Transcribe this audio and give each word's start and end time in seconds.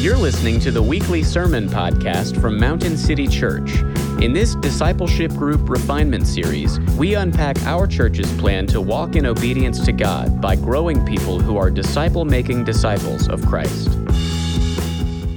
You're 0.00 0.16
listening 0.16 0.60
to 0.60 0.70
the 0.70 0.82
weekly 0.82 1.22
sermon 1.22 1.68
podcast 1.68 2.40
from 2.40 2.58
Mountain 2.58 2.96
City 2.96 3.26
Church. 3.26 3.80
In 4.22 4.32
this 4.32 4.54
discipleship 4.54 5.30
group 5.32 5.68
refinement 5.68 6.26
series, 6.26 6.80
we 6.96 7.16
unpack 7.16 7.60
our 7.64 7.86
church's 7.86 8.32
plan 8.40 8.66
to 8.68 8.80
walk 8.80 9.14
in 9.14 9.26
obedience 9.26 9.84
to 9.84 9.92
God 9.92 10.40
by 10.40 10.56
growing 10.56 11.04
people 11.04 11.38
who 11.38 11.58
are 11.58 11.70
disciple 11.70 12.24
making 12.24 12.64
disciples 12.64 13.28
of 13.28 13.44
Christ. 13.44 13.90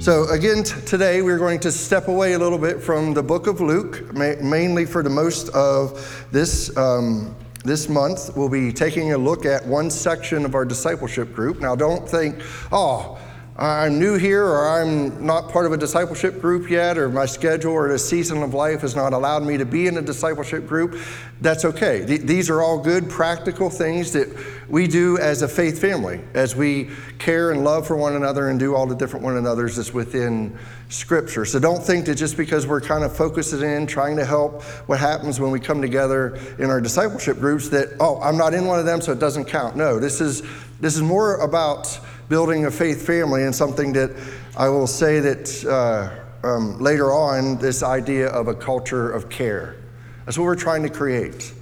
So, 0.02 0.26
again, 0.30 0.62
t- 0.62 0.80
today 0.86 1.20
we're 1.20 1.36
going 1.36 1.60
to 1.60 1.70
step 1.70 2.08
away 2.08 2.32
a 2.32 2.38
little 2.38 2.56
bit 2.56 2.80
from 2.80 3.12
the 3.12 3.22
book 3.22 3.46
of 3.46 3.60
Luke, 3.60 4.14
ma- 4.14 4.36
mainly 4.40 4.86
for 4.86 5.02
the 5.02 5.10
most 5.10 5.50
of 5.50 6.26
this. 6.32 6.74
Um, 6.74 7.36
this 7.64 7.88
month, 7.88 8.36
we'll 8.36 8.50
be 8.50 8.72
taking 8.74 9.12
a 9.12 9.18
look 9.18 9.46
at 9.46 9.66
one 9.66 9.90
section 9.90 10.44
of 10.44 10.54
our 10.54 10.66
discipleship 10.66 11.34
group. 11.34 11.60
Now, 11.60 11.74
don't 11.74 12.06
think, 12.06 12.42
oh, 12.70 13.18
I'm 13.56 14.00
new 14.00 14.18
here, 14.18 14.44
or 14.44 14.68
I'm 14.68 15.24
not 15.24 15.48
part 15.48 15.64
of 15.64 15.72
a 15.72 15.76
discipleship 15.76 16.40
group 16.40 16.68
yet, 16.68 16.98
or 16.98 17.08
my 17.08 17.24
schedule 17.24 17.72
or 17.72 17.86
the 17.88 18.00
season 18.00 18.42
of 18.42 18.52
life 18.52 18.80
has 18.80 18.96
not 18.96 19.12
allowed 19.12 19.44
me 19.44 19.56
to 19.58 19.64
be 19.64 19.86
in 19.86 19.96
a 19.96 20.02
discipleship 20.02 20.66
group, 20.66 21.00
that's 21.40 21.64
okay. 21.64 22.04
Th- 22.04 22.22
these 22.22 22.50
are 22.50 22.62
all 22.62 22.80
good, 22.80 23.08
practical 23.08 23.70
things 23.70 24.10
that 24.10 24.28
we 24.68 24.88
do 24.88 25.18
as 25.18 25.42
a 25.42 25.48
faith 25.48 25.80
family, 25.80 26.20
as 26.34 26.56
we 26.56 26.90
care 27.20 27.52
and 27.52 27.62
love 27.62 27.86
for 27.86 27.96
one 27.96 28.16
another 28.16 28.48
and 28.48 28.58
do 28.58 28.74
all 28.74 28.88
the 28.88 28.96
different 28.96 29.24
one 29.24 29.36
another's 29.36 29.76
that's 29.76 29.94
within 29.94 30.58
Scripture. 30.88 31.44
So 31.44 31.60
don't 31.60 31.82
think 31.82 32.06
that 32.06 32.16
just 32.16 32.36
because 32.36 32.66
we're 32.66 32.80
kind 32.80 33.04
of 33.04 33.16
focusing 33.16 33.62
in, 33.62 33.86
trying 33.86 34.16
to 34.16 34.24
help 34.24 34.64
what 34.88 34.98
happens 34.98 35.38
when 35.38 35.52
we 35.52 35.60
come 35.60 35.80
together 35.80 36.40
in 36.58 36.70
our 36.70 36.80
discipleship 36.80 37.38
groups, 37.38 37.68
that, 37.68 37.90
oh, 38.00 38.20
I'm 38.20 38.36
not 38.36 38.52
in 38.52 38.64
one 38.64 38.80
of 38.80 38.84
them, 38.84 39.00
so 39.00 39.12
it 39.12 39.20
doesn't 39.20 39.44
count. 39.44 39.76
No, 39.76 40.00
this 40.00 40.20
is, 40.20 40.42
this 40.80 40.96
is 40.96 41.02
more 41.02 41.36
about 41.36 42.00
building 42.28 42.66
a 42.66 42.70
faith 42.70 43.06
family 43.06 43.44
and 43.44 43.54
something 43.54 43.92
that 43.92 44.10
I 44.56 44.68
will 44.68 44.86
say 44.86 45.20
that 45.20 45.64
uh, 45.64 46.46
um, 46.46 46.78
later 46.78 47.12
on, 47.12 47.58
this 47.58 47.82
idea 47.82 48.28
of 48.28 48.48
a 48.48 48.54
culture 48.54 49.10
of 49.10 49.28
care. 49.28 49.76
That's 50.24 50.38
what 50.38 50.44
we're 50.44 50.56
trying 50.56 50.82
to 50.82 50.88
create 50.88 51.52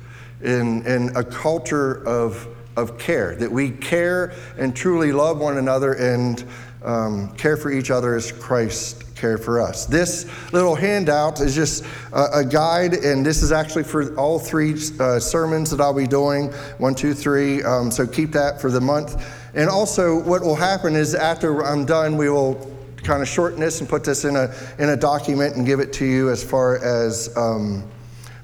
in, 0.42 0.84
in 0.86 1.16
a 1.16 1.24
culture 1.24 2.06
of, 2.06 2.46
of 2.77 2.98
care, 2.98 3.36
that 3.36 3.50
we 3.50 3.70
care 3.70 4.33
and 4.58 4.74
truly 4.74 5.12
love 5.12 5.38
one 5.38 5.58
another 5.58 5.94
and 5.94 6.44
um, 6.83 7.34
care 7.36 7.56
for 7.56 7.70
each 7.70 7.90
other 7.90 8.16
as 8.16 8.33
Christ 8.33 9.14
cared 9.14 9.42
for 9.42 9.60
us. 9.60 9.86
This 9.86 10.27
little 10.52 10.74
handout 10.74 11.40
is 11.40 11.55
just 11.55 11.84
a, 12.12 12.38
a 12.40 12.44
guide, 12.44 12.94
and 12.94 13.24
this 13.24 13.42
is 13.42 13.52
actually 13.52 13.84
for 13.84 14.16
all 14.16 14.40
three 14.40 14.74
uh, 14.98 15.20
sermons 15.20 15.70
that 15.70 15.80
I'll 15.80 15.94
be 15.94 16.08
doing 16.08 16.50
one, 16.78 16.96
two, 16.96 17.14
three. 17.14 17.62
Um, 17.62 17.92
so 17.92 18.05
keep 18.05 18.33
that 18.33 18.60
for 18.60 18.70
the 18.70 18.80
month. 18.80 19.24
And 19.55 19.69
also, 19.69 20.19
what 20.19 20.42
will 20.42 20.56
happen 20.56 20.97
is 20.97 21.14
after 21.14 21.64
I'm 21.64 21.84
done, 21.84 22.17
we 22.17 22.31
will 22.31 22.55
kind 23.03 23.20
of 23.20 23.28
shorten 23.28 23.61
this 23.61 23.81
and 23.81 23.89
put 23.89 24.05
this 24.05 24.25
in 24.25 24.36
a, 24.36 24.55
in 24.78 24.91
a 24.91 24.97
document 24.97 25.56
and 25.56 25.67
give 25.67 25.81
it 25.81 25.92
to 25.95 26.05
you 26.05 26.31
as 26.31 26.42
far 26.42 26.78
as 26.78 27.36
um, 27.36 27.84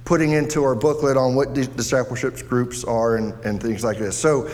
putting 0.05 0.33
into 0.33 0.64
our 0.64 0.75
booklet 0.75 1.17
on 1.17 1.34
what 1.34 1.55
discipleship 1.55 2.36
groups 2.48 2.84
are 2.84 3.17
and, 3.17 3.33
and 3.45 3.62
things 3.62 3.84
like 3.84 3.98
this. 3.98 4.17
So, 4.17 4.48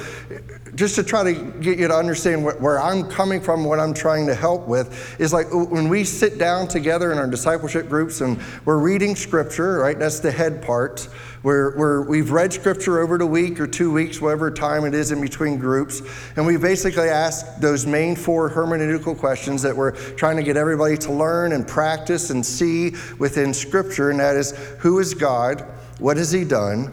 just 0.75 0.97
to 0.97 1.05
try 1.05 1.33
to 1.33 1.33
get 1.61 1.79
you 1.79 1.89
to 1.89 1.95
understand 1.95 2.45
where 2.45 2.81
I'm 2.81 3.09
coming 3.09 3.41
from, 3.41 3.65
what 3.65 3.79
I'm 3.79 3.95
trying 3.95 4.27
to 4.27 4.35
help 4.35 4.67
with, 4.67 5.21
is 5.21 5.33
like 5.33 5.47
when 5.53 5.89
we 5.89 6.05
sit 6.05 6.39
down 6.39 6.69
together 6.69 7.13
in 7.13 7.19
our 7.19 7.29
discipleship 7.29 7.89
groups 7.89 8.21
and 8.21 8.41
we're 8.65 8.79
reading 8.79 9.15
scripture, 9.15 9.79
right? 9.79 9.99
That's 9.99 10.21
the 10.21 10.33
head 10.33 10.63
part. 10.63 11.09
Where, 11.43 11.73
where 11.73 12.01
we've 12.01 12.31
read 12.31 12.55
scripture 12.55 13.01
over 13.01 13.19
the 13.19 13.27
week 13.27 13.61
or 13.61 13.67
two 13.67 13.93
weeks, 13.93 14.19
whatever 14.19 14.51
time 14.51 14.87
it 14.87 14.95
is 14.95 15.13
in 15.13 15.21
between 15.21 15.59
groups, 15.59 16.01
and 16.37 16.47
we 16.47 16.57
basically 16.57 17.11
ask 17.11 17.59
those 17.59 17.87
main 17.87 18.17
four 18.17 18.49
hermeneutical 18.49 19.15
questions 19.19 19.61
that 19.61 19.77
we're 19.77 19.93
trying 19.93 20.39
to 20.39 20.43
get 20.43 20.57
everybody 20.57 20.97
to 20.97 21.13
learn 21.13 21.53
and 21.53 21.69
practice 21.69 22.31
and 22.31 22.45
see 22.45 22.95
within 23.19 23.53
scripture, 23.53 24.09
and 24.09 24.21
that 24.21 24.37
is 24.37 24.53
who 24.79 24.99
is 25.01 25.13
God? 25.13 25.61
What 25.99 26.17
has 26.17 26.33
He 26.33 26.45
done? 26.45 26.91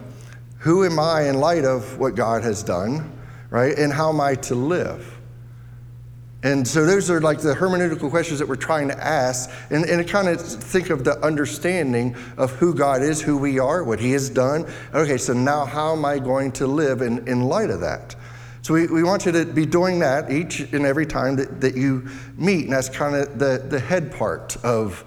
Who 0.59 0.83
am 0.83 0.99
I 0.99 1.29
in 1.29 1.39
light 1.39 1.63
of 1.63 1.97
what 1.97 2.15
God 2.15 2.43
has 2.43 2.61
done? 2.61 3.20
Right? 3.51 3.77
And 3.77 3.93
how 3.93 4.09
am 4.09 4.19
I 4.19 4.33
to 4.35 4.55
live? 4.55 5.19
And 6.43 6.67
so 6.67 6.87
those 6.87 7.11
are 7.11 7.21
like 7.21 7.39
the 7.39 7.53
hermeneutical 7.53 8.09
questions 8.09 8.39
that 8.39 8.47
we're 8.47 8.55
trying 8.55 8.87
to 8.87 8.97
ask, 8.97 9.47
and, 9.69 9.85
and 9.85 10.07
kind 10.07 10.27
of 10.27 10.41
think 10.41 10.89
of 10.89 11.03
the 11.03 11.23
understanding 11.23 12.15
of 12.35 12.51
who 12.53 12.73
God 12.73 13.03
is, 13.03 13.21
who 13.21 13.37
we 13.37 13.59
are, 13.59 13.83
what 13.83 13.99
He 13.99 14.11
has 14.13 14.27
done. 14.27 14.65
Okay, 14.91 15.17
so 15.17 15.33
now 15.33 15.65
how 15.65 15.93
am 15.93 16.03
I 16.03 16.17
going 16.17 16.51
to 16.53 16.65
live 16.65 17.01
in, 17.01 17.27
in 17.27 17.43
light 17.43 17.69
of 17.69 17.81
that? 17.81 18.15
So 18.63 18.73
we, 18.73 18.87
we 18.87 19.03
want 19.03 19.25
you 19.27 19.31
to 19.33 19.45
be 19.45 19.67
doing 19.67 19.99
that 19.99 20.31
each 20.31 20.61
and 20.61 20.83
every 20.85 21.05
time 21.05 21.35
that, 21.35 21.61
that 21.61 21.75
you 21.75 22.07
meet, 22.37 22.63
and 22.63 22.73
that's 22.73 22.89
kind 22.89 23.15
of 23.15 23.37
the, 23.37 23.63
the 23.69 23.79
head 23.79 24.11
part 24.11 24.57
of, 24.63 25.03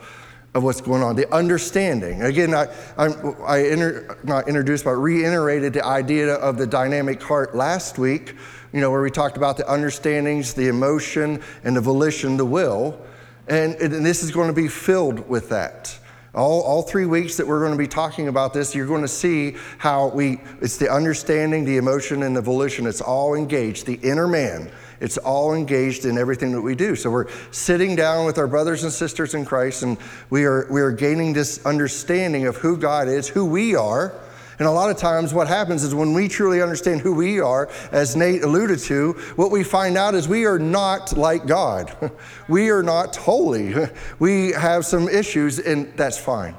of 0.55 0.63
what's 0.63 0.81
going 0.81 1.03
on, 1.03 1.17
the 1.17 1.33
understanding. 1.35 2.23
Again, 2.23 2.55
I, 2.55 2.69
I, 2.97 3.07
I 3.47 3.59
inter, 3.59 4.17
not 4.23 4.47
introduced, 4.47 4.85
but 4.85 4.93
reiterated 4.93 5.73
the 5.73 5.85
idea 5.85 6.35
of 6.35 6.57
the 6.57 6.67
dynamic 6.67 7.21
heart 7.21 7.57
last 7.57 7.99
week, 7.99 8.35
you 8.73 8.81
know, 8.81 8.91
where 8.91 9.03
we 9.03 9.11
talked 9.11 9.37
about 9.37 9.57
the 9.57 9.71
understandings, 9.71 10.55
the 10.55 10.69
emotion, 10.69 11.43
and 11.65 11.77
the 11.77 11.81
volition, 11.81 12.37
the 12.37 12.45
will. 12.45 13.01
And, 13.49 13.75
and 13.75 14.07
this 14.07 14.23
is 14.23 14.31
going 14.31 14.49
to 14.49 14.55
be 14.55 14.69
filled 14.69 15.29
with 15.29 15.49
that. 15.49 15.99
All, 16.35 16.63
all 16.63 16.83
three 16.83 17.07
weeks 17.07 17.37
that 17.37 17.47
we're 17.47 17.61
going 17.61 17.73
to 17.73 17.79
be 17.79 17.89
talking 17.89 18.29
about 18.29 18.53
this, 18.53 18.75
you're 18.75 18.87
going 18.87 19.03
to 19.03 19.09
see 19.09 19.57
how 19.79 20.09
we, 20.09 20.41
it's 20.61 20.77
the 20.77 20.91
understanding, 20.91 21.65
the 21.65 21.77
emotion, 21.77 22.23
and 22.23 22.35
the 22.35 22.41
volition. 22.41 22.87
It's 22.87 23.01
all 23.01 23.35
engaged, 23.35 23.87
the 23.87 23.95
inner 24.03 24.29
man 24.29 24.71
it's 25.01 25.19
all 25.19 25.55
engaged 25.55 26.05
in 26.05 26.19
everything 26.19 26.53
that 26.53 26.63
we 26.63 26.75
do. 26.75 26.97
So 26.97 27.11
we're 27.11 27.31
sitting 27.51 27.97
down 27.97 28.27
with 28.27 28.39
our 28.39 28.47
brothers 28.47 28.85
and 28.85 28.93
sisters 28.93 29.35
in 29.35 29.45
Christ, 29.45 29.83
and 29.83 29.99
we 30.31 30.45
are, 30.45 30.67
we 30.71 30.81
are 30.81 30.93
gaining 30.93 31.33
this 31.33 31.65
understanding 31.67 32.47
of 32.47 32.57
who 32.57 32.77
God 32.77 33.09
is, 33.09 33.29
who 33.29 33.45
we 33.45 33.75
are. 33.75 34.15
And 34.59 34.69
a 34.69 34.71
lot 34.71 34.91
of 34.91 34.97
times, 34.97 35.35
what 35.35 35.49
happens 35.49 35.83
is 35.83 35.95
when 35.95 36.13
we 36.13 36.29
truly 36.29 36.63
understand 36.63 37.01
who 37.01 37.13
we 37.15 37.41
are, 37.41 37.69
as 37.91 38.15
Nate 38.15 38.45
alluded 38.45 38.79
to, 38.81 39.13
what 39.35 39.51
we 39.51 39.65
find 39.65 39.99
out 39.99 40.15
is 40.15 40.29
we 40.29 40.47
are 40.47 40.59
not 40.59 41.17
like 41.17 41.47
God. 41.47 41.95
We 42.49 42.71
are 42.71 42.83
not 42.83 43.17
holy. 43.17 43.75
We 44.19 44.53
have 44.53 44.85
some 44.85 45.09
issues, 45.09 45.59
and 45.59 45.93
that's 45.97 46.19
fine. 46.19 46.55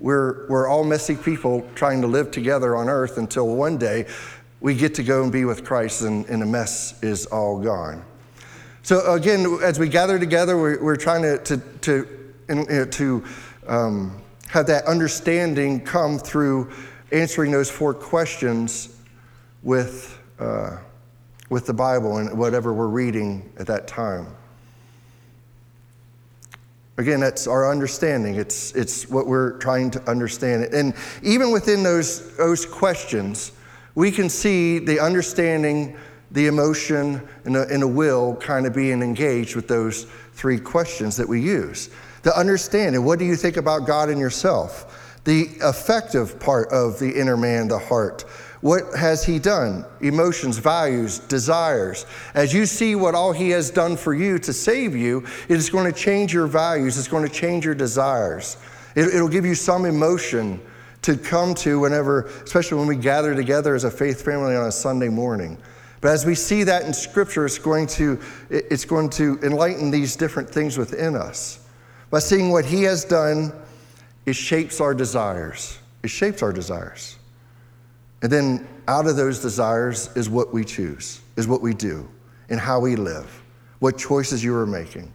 We're, 0.00 0.46
we're 0.48 0.68
all 0.68 0.84
messy 0.84 1.16
people 1.16 1.68
trying 1.74 2.02
to 2.02 2.06
live 2.06 2.30
together 2.30 2.76
on 2.76 2.88
earth 2.88 3.18
until 3.18 3.48
one 3.48 3.78
day 3.78 4.06
we 4.60 4.74
get 4.74 4.94
to 4.94 5.02
go 5.02 5.22
and 5.22 5.30
be 5.30 5.44
with 5.44 5.64
Christ, 5.64 6.02
and, 6.02 6.26
and 6.26 6.42
the 6.42 6.46
mess 6.46 7.00
is 7.02 7.26
all 7.26 7.60
gone. 7.60 8.04
So, 8.82 9.12
again, 9.12 9.58
as 9.62 9.78
we 9.78 9.88
gather 9.88 10.18
together, 10.18 10.56
we're, 10.56 10.82
we're 10.82 10.96
trying 10.96 11.22
to, 11.22 11.38
to, 11.38 12.06
to, 12.46 12.86
to 12.86 13.24
um, 13.66 14.22
have 14.48 14.66
that 14.66 14.84
understanding 14.86 15.80
come 15.84 16.18
through 16.18 16.72
answering 17.12 17.50
those 17.50 17.70
four 17.70 17.94
questions 17.94 18.96
with, 19.62 20.18
uh, 20.38 20.78
with 21.50 21.66
the 21.66 21.74
Bible 21.74 22.18
and 22.18 22.36
whatever 22.38 22.72
we're 22.72 22.88
reading 22.88 23.52
at 23.58 23.66
that 23.66 23.86
time. 23.86 24.26
Again, 26.96 27.20
that's 27.20 27.46
our 27.46 27.70
understanding. 27.70 28.34
It's, 28.34 28.72
it's 28.72 29.08
what 29.08 29.26
we're 29.26 29.58
trying 29.58 29.90
to 29.92 30.10
understand. 30.10 30.64
And 30.74 30.94
even 31.22 31.52
within 31.52 31.82
those, 31.82 32.36
those 32.36 32.66
questions, 32.66 33.52
we 33.98 34.12
can 34.12 34.30
see 34.30 34.78
the 34.78 35.00
understanding, 35.00 35.96
the 36.30 36.46
emotion, 36.46 37.20
and 37.44 37.56
the, 37.56 37.66
and 37.66 37.82
the 37.82 37.88
will 37.88 38.36
kind 38.36 38.64
of 38.64 38.72
being 38.72 39.02
engaged 39.02 39.56
with 39.56 39.66
those 39.66 40.04
three 40.34 40.60
questions 40.60 41.16
that 41.16 41.28
we 41.28 41.40
use. 41.40 41.90
The 42.22 42.32
understanding, 42.38 43.04
what 43.04 43.18
do 43.18 43.24
you 43.24 43.34
think 43.34 43.56
about 43.56 43.88
God 43.88 44.08
and 44.08 44.20
yourself? 44.20 45.20
The 45.24 45.48
affective 45.64 46.38
part 46.38 46.68
of 46.70 47.00
the 47.00 47.10
inner 47.10 47.36
man, 47.36 47.66
the 47.66 47.80
heart. 47.80 48.22
What 48.60 48.94
has 48.96 49.24
he 49.24 49.40
done? 49.40 49.84
Emotions, 50.00 50.58
values, 50.58 51.18
desires. 51.18 52.06
As 52.34 52.54
you 52.54 52.66
see 52.66 52.94
what 52.94 53.16
all 53.16 53.32
he 53.32 53.50
has 53.50 53.68
done 53.68 53.96
for 53.96 54.14
you 54.14 54.38
to 54.38 54.52
save 54.52 54.94
you, 54.94 55.26
it 55.48 55.56
is 55.56 55.70
going 55.70 55.92
to 55.92 55.98
change 55.98 56.32
your 56.32 56.46
values, 56.46 56.98
it's 56.98 57.08
going 57.08 57.26
to 57.26 57.34
change 57.34 57.64
your 57.64 57.74
desires. 57.74 58.58
It, 58.94 59.20
will 59.20 59.28
give 59.28 59.44
you 59.44 59.56
some 59.56 59.86
emotion 59.86 60.60
to 61.02 61.16
come 61.16 61.54
to 61.54 61.80
whenever, 61.80 62.22
especially 62.44 62.78
when 62.78 62.88
we 62.88 62.96
gather 62.96 63.34
together 63.34 63.74
as 63.74 63.84
a 63.84 63.90
faith 63.90 64.24
family 64.24 64.56
on 64.56 64.66
a 64.66 64.72
Sunday 64.72 65.08
morning. 65.08 65.58
But 66.00 66.12
as 66.12 66.24
we 66.24 66.34
see 66.34 66.64
that 66.64 66.84
in 66.84 66.92
Scripture, 66.92 67.44
it's 67.44 67.58
going 67.58 67.86
to, 67.88 68.20
it's 68.50 68.84
going 68.84 69.10
to 69.10 69.38
enlighten 69.42 69.90
these 69.90 70.16
different 70.16 70.48
things 70.48 70.78
within 70.78 71.16
us. 71.16 71.60
By 72.10 72.20
seeing 72.20 72.50
what 72.50 72.64
He 72.64 72.82
has 72.84 73.04
done, 73.04 73.52
it 74.26 74.34
shapes 74.34 74.80
our 74.80 74.94
desires. 74.94 75.78
It 76.02 76.10
shapes 76.10 76.42
our 76.42 76.52
desires. 76.52 77.16
And 78.22 78.30
then 78.30 78.68
out 78.86 79.06
of 79.06 79.16
those 79.16 79.40
desires 79.40 80.10
is 80.16 80.28
what 80.28 80.52
we 80.52 80.64
choose, 80.64 81.20
is 81.36 81.46
what 81.46 81.62
we 81.62 81.74
do, 81.74 82.08
and 82.48 82.58
how 82.58 82.80
we 82.80 82.96
live, 82.96 83.42
what 83.78 83.98
choices 83.98 84.42
you 84.42 84.54
are 84.54 84.66
making. 84.66 85.12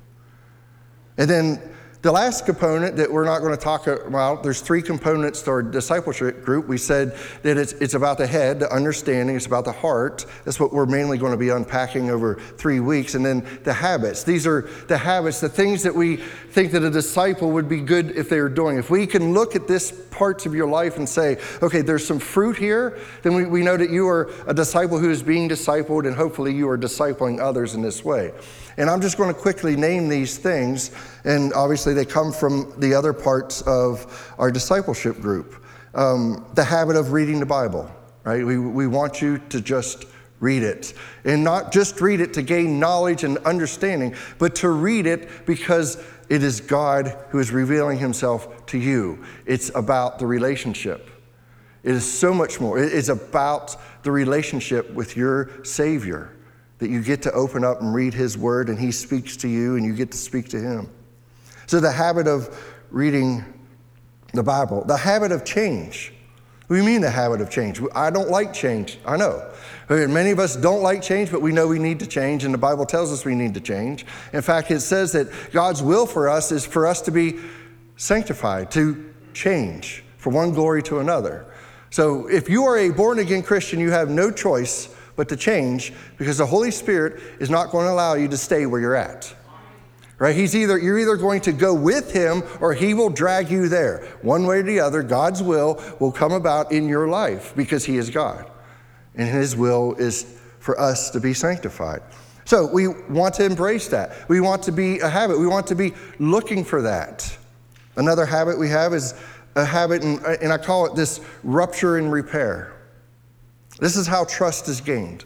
And 1.17 1.29
then 1.29 1.61
The 2.03 2.11
last 2.11 2.45
component 2.45 2.97
that 2.97 3.09
we're 3.09 3.23
not 3.23 3.39
going 3.39 3.55
to 3.55 3.63
talk 3.63 3.87
about, 3.87 4.43
there's 4.43 4.59
three 4.59 4.81
components 4.81 5.41
to 5.43 5.51
our 5.51 5.63
discipleship 5.63 6.43
group. 6.43 6.67
We 6.67 6.77
said 6.77 7.17
that 7.43 7.57
it's, 7.57 7.71
it's 7.71 7.93
about 7.93 8.17
the 8.17 8.27
head, 8.27 8.59
the 8.59 8.69
understanding, 8.69 9.37
it's 9.37 9.45
about 9.45 9.63
the 9.63 9.71
heart. 9.71 10.25
That's 10.43 10.59
what 10.59 10.73
we're 10.73 10.85
mainly 10.85 11.17
going 11.17 11.31
to 11.31 11.37
be 11.37 11.47
unpacking 11.47 12.09
over 12.09 12.35
three 12.57 12.81
weeks. 12.81 13.15
And 13.15 13.25
then 13.25 13.47
the 13.63 13.71
habits. 13.71 14.23
These 14.23 14.45
are 14.45 14.69
the 14.89 14.97
habits, 14.97 15.39
the 15.39 15.47
things 15.47 15.81
that 15.83 15.95
we 15.95 16.17
think 16.17 16.73
that 16.73 16.83
a 16.83 16.89
disciple 16.89 17.51
would 17.51 17.69
be 17.69 17.79
good 17.79 18.11
if 18.17 18.27
they 18.27 18.41
were 18.41 18.49
doing. 18.49 18.77
If 18.77 18.89
we 18.89 19.07
can 19.07 19.31
look 19.31 19.55
at 19.55 19.69
this 19.69 19.89
parts 20.11 20.45
of 20.45 20.53
your 20.53 20.67
life 20.67 20.97
and 20.97 21.07
say, 21.07 21.37
okay, 21.61 21.81
there's 21.81 22.05
some 22.05 22.19
fruit 22.19 22.57
here, 22.57 22.99
then 23.21 23.33
we, 23.33 23.45
we 23.45 23.63
know 23.63 23.77
that 23.77 23.91
you 23.91 24.09
are 24.09 24.29
a 24.45 24.53
disciple 24.53 24.99
who 24.99 25.09
is 25.09 25.23
being 25.23 25.47
discipled, 25.47 26.05
and 26.05 26.17
hopefully 26.17 26.53
you 26.53 26.67
are 26.67 26.77
discipling 26.77 27.39
others 27.39 27.75
in 27.75 27.81
this 27.81 28.03
way. 28.03 28.33
And 28.77 28.89
I'm 28.89 29.01
just 29.01 29.17
going 29.17 29.33
to 29.33 29.39
quickly 29.39 29.75
name 29.75 30.09
these 30.09 30.37
things, 30.37 30.91
and 31.23 31.53
obviously 31.53 31.93
they 31.93 32.05
come 32.05 32.31
from 32.31 32.73
the 32.77 32.93
other 32.93 33.13
parts 33.13 33.61
of 33.61 34.33
our 34.37 34.51
discipleship 34.51 35.19
group. 35.21 35.63
Um, 35.93 36.45
the 36.55 36.63
habit 36.63 36.95
of 36.95 37.11
reading 37.11 37.39
the 37.39 37.45
Bible, 37.45 37.89
right? 38.23 38.43
We, 38.45 38.57
we 38.57 38.87
want 38.87 39.21
you 39.21 39.37
to 39.49 39.61
just 39.61 40.05
read 40.39 40.63
it. 40.63 40.93
And 41.23 41.43
not 41.43 41.71
just 41.71 42.01
read 42.01 42.19
it 42.19 42.33
to 42.33 42.41
gain 42.41 42.79
knowledge 42.79 43.23
and 43.23 43.37
understanding, 43.39 44.15
but 44.39 44.55
to 44.55 44.69
read 44.69 45.05
it 45.05 45.45
because 45.45 46.03
it 46.29 46.43
is 46.43 46.59
God 46.59 47.17
who 47.29 47.39
is 47.39 47.51
revealing 47.51 47.99
himself 47.99 48.65
to 48.67 48.77
you. 48.77 49.23
It's 49.45 49.71
about 49.75 50.19
the 50.19 50.25
relationship. 50.25 51.09
It 51.83 51.91
is 51.95 52.11
so 52.11 52.33
much 52.33 52.59
more. 52.59 52.79
It 52.79 52.91
is 52.91 53.09
about 53.09 53.75
the 54.03 54.11
relationship 54.11 54.91
with 54.93 55.15
your 55.15 55.63
Savior 55.63 56.32
that 56.83 56.91
you 56.91 57.01
get 57.01 57.21
to 57.21 57.31
open 57.31 57.63
up 57.63 57.81
and 57.81 57.93
read 57.93 58.13
His 58.13 58.37
Word 58.37 58.67
and 58.67 58.77
He 58.77 58.91
speaks 58.91 59.37
to 59.37 59.47
you 59.47 59.77
and 59.77 59.85
you 59.85 59.93
get 59.95 60.11
to 60.11 60.17
speak 60.17 60.49
to 60.49 60.59
Him. 60.59 60.89
So, 61.65 61.79
the 61.79 61.91
habit 61.91 62.27
of 62.27 62.61
reading 62.91 63.45
the 64.33 64.43
Bible, 64.43 64.83
the 64.83 64.97
habit 64.97 65.31
of 65.31 65.45
change. 65.45 66.13
We 66.67 66.81
mean 66.81 67.01
the 67.01 67.09
habit 67.09 67.39
of 67.39 67.49
change? 67.49 67.79
I 67.95 68.09
don't 68.09 68.29
like 68.29 68.53
change. 68.53 68.97
I 69.05 69.15
know. 69.15 69.49
Many 69.89 70.31
of 70.31 70.39
us 70.39 70.55
don't 70.55 70.81
like 70.81 71.01
change, 71.01 71.31
but 71.31 71.41
we 71.41 71.51
know 71.51 71.67
we 71.67 71.79
need 71.79 71.99
to 71.99 72.07
change, 72.07 72.43
and 72.43 72.53
the 72.53 72.57
Bible 72.57 72.85
tells 72.85 73.11
us 73.11 73.25
we 73.25 73.35
need 73.35 73.53
to 73.53 73.61
change. 73.61 74.05
In 74.33 74.41
fact, 74.41 74.71
it 74.71 74.79
says 74.81 75.11
that 75.11 75.27
God's 75.51 75.81
will 75.81 76.05
for 76.05 76.29
us 76.29 76.51
is 76.51 76.65
for 76.65 76.87
us 76.87 77.01
to 77.01 77.11
be 77.11 77.39
sanctified, 77.95 78.71
to 78.71 79.13
change 79.33 80.03
from 80.17 80.33
one 80.33 80.51
glory 80.51 80.81
to 80.83 80.99
another. 80.99 81.45
So 81.89 82.27
if 82.27 82.49
you 82.49 82.65
are 82.65 82.77
a 82.77 82.89
born 82.89 83.19
again 83.19 83.43
Christian, 83.43 83.79
you 83.79 83.91
have 83.91 84.09
no 84.09 84.31
choice 84.31 84.92
but 85.15 85.29
to 85.29 85.35
change 85.35 85.93
because 86.17 86.37
the 86.37 86.45
Holy 86.45 86.71
Spirit 86.71 87.21
is 87.39 87.49
not 87.49 87.71
going 87.71 87.85
to 87.85 87.91
allow 87.91 88.15
you 88.15 88.27
to 88.27 88.37
stay 88.37 88.65
where 88.65 88.81
you're 88.81 88.95
at. 88.95 89.33
Right? 90.19 90.35
He's 90.35 90.55
either 90.55 90.77
you're 90.77 90.99
either 90.99 91.17
going 91.17 91.41
to 91.41 91.51
go 91.51 91.73
with 91.73 92.13
him 92.13 92.43
or 92.61 92.73
he 92.73 92.93
will 92.93 93.09
drag 93.09 93.51
you 93.51 93.67
there. 93.67 94.05
One 94.21 94.45
way 94.45 94.59
or 94.59 94.63
the 94.63 94.79
other, 94.79 95.03
God's 95.03 95.43
will 95.43 95.83
will 95.99 96.11
come 96.11 96.31
about 96.31 96.71
in 96.71 96.87
your 96.87 97.07
life 97.07 97.53
because 97.55 97.83
he 97.83 97.97
is 97.97 98.09
God. 98.09 98.49
And 99.15 99.27
his 99.27 99.55
will 99.55 99.95
is 99.95 100.39
for 100.59 100.79
us 100.79 101.09
to 101.11 101.19
be 101.19 101.33
sanctified. 101.33 102.01
So 102.45 102.65
we 102.65 102.87
want 102.87 103.35
to 103.35 103.45
embrace 103.45 103.87
that. 103.89 104.29
We 104.29 104.39
want 104.41 104.63
to 104.63 104.71
be 104.71 104.99
a 104.99 105.09
habit. 105.09 105.39
We 105.39 105.47
want 105.47 105.67
to 105.67 105.75
be 105.75 105.93
looking 106.19 106.63
for 106.63 106.81
that. 106.83 107.37
Another 107.95 108.25
habit 108.25 108.57
we 108.57 108.69
have 108.69 108.93
is 108.93 109.13
a 109.55 109.65
habit, 109.65 110.03
and, 110.03 110.19
and 110.25 110.51
I 110.51 110.57
call 110.57 110.85
it 110.85 110.95
this 110.95 111.21
rupture 111.43 111.97
and 111.97 112.11
repair. 112.11 112.73
This 113.83 113.97
is 113.97 114.07
how 114.07 114.23
trust 114.23 114.69
is 114.69 114.79
gained. 114.79 115.25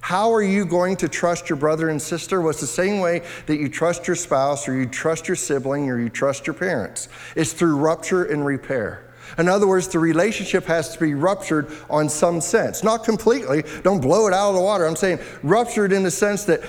How 0.00 0.34
are 0.34 0.42
you 0.42 0.64
going 0.64 0.96
to 0.96 1.08
trust 1.08 1.48
your 1.48 1.56
brother 1.56 1.88
and 1.88 2.02
sister? 2.02 2.40
Well, 2.40 2.50
it's 2.50 2.60
the 2.60 2.66
same 2.66 2.98
way 2.98 3.22
that 3.46 3.58
you 3.58 3.68
trust 3.68 4.08
your 4.08 4.16
spouse 4.16 4.66
or 4.66 4.74
you 4.74 4.86
trust 4.86 5.28
your 5.28 5.36
sibling 5.36 5.88
or 5.88 6.00
you 6.00 6.08
trust 6.08 6.44
your 6.44 6.54
parents. 6.54 7.08
It's 7.36 7.52
through 7.52 7.76
rupture 7.76 8.24
and 8.24 8.44
repair. 8.44 9.14
In 9.38 9.48
other 9.48 9.68
words, 9.68 9.86
the 9.86 10.00
relationship 10.00 10.64
has 10.64 10.92
to 10.94 10.98
be 10.98 11.14
ruptured 11.14 11.70
on 11.88 12.08
some 12.08 12.40
sense. 12.40 12.82
Not 12.82 13.04
completely, 13.04 13.62
don't 13.84 14.00
blow 14.00 14.26
it 14.26 14.34
out 14.34 14.48
of 14.48 14.56
the 14.56 14.62
water. 14.62 14.84
I'm 14.84 14.96
saying 14.96 15.20
ruptured 15.44 15.92
in 15.92 16.02
the 16.02 16.10
sense 16.10 16.44
that 16.46 16.60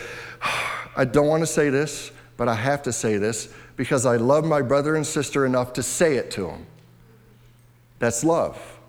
I 0.96 1.04
don't 1.04 1.26
want 1.26 1.42
to 1.42 1.48
say 1.48 1.72
this, 1.72 2.12
but 2.38 2.48
I 2.48 2.54
have 2.54 2.84
to 2.84 2.94
say 2.94 3.18
this 3.18 3.52
because 3.76 4.06
I 4.06 4.18
love 4.18 4.46
my 4.46 4.62
brother 4.62 4.96
and 4.96 5.08
sister 5.08 5.48
enough 5.48 5.74
to 5.74 5.82
say 5.82 6.18
it 6.18 6.30
to 6.30 6.42
them. 6.46 6.68
That's 7.98 8.24
love. 8.24 8.80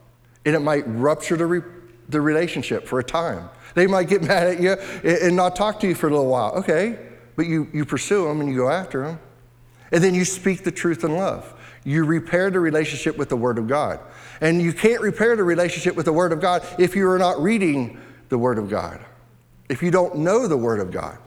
And 0.44 0.54
it 0.54 0.60
might 0.60 0.84
rupture 0.86 1.38
the, 1.38 1.64
the 2.08 2.20
relationship 2.20 2.86
for 2.86 2.98
a 2.98 3.04
time. 3.04 3.48
They 3.74 3.86
might 3.86 4.08
get 4.08 4.22
mad 4.28 4.46
at 4.46 4.60
you 4.60 4.72
and 4.72 5.36
not 5.36 5.56
talk 5.56 5.80
to 5.80 5.88
you 5.88 5.94
for 5.94 6.08
a 6.08 6.10
little 6.10 6.30
while. 6.30 6.52
Okay, 6.56 6.98
but 7.36 7.46
you, 7.46 7.68
you 7.72 7.84
pursue 7.84 8.26
them 8.26 8.40
and 8.40 8.48
you 8.48 8.56
go 8.56 8.70
after 8.70 9.06
them. 9.06 9.18
And 9.92 10.02
then 10.02 10.14
you 10.14 10.24
speak 10.24 10.64
the 10.64 10.72
truth 10.72 11.04
in 11.04 11.16
love. 11.16 11.52
You 11.84 12.04
repair 12.04 12.50
the 12.50 12.60
relationship 12.60 13.16
with 13.16 13.28
the 13.28 13.36
Word 13.36 13.58
of 13.58 13.68
God. 13.68 14.00
And 14.40 14.60
you 14.60 14.72
can't 14.72 15.00
repair 15.00 15.36
the 15.36 15.44
relationship 15.44 15.94
with 15.94 16.06
the 16.06 16.12
Word 16.12 16.32
of 16.32 16.40
God 16.40 16.66
if 16.78 16.96
you 16.96 17.08
are 17.08 17.18
not 17.18 17.40
reading 17.40 18.00
the 18.30 18.38
Word 18.38 18.58
of 18.58 18.70
God, 18.70 19.04
if 19.68 19.82
you 19.82 19.90
don't 19.90 20.16
know 20.16 20.48
the 20.48 20.56
Word 20.56 20.80
of 20.80 20.90
God. 20.90 21.18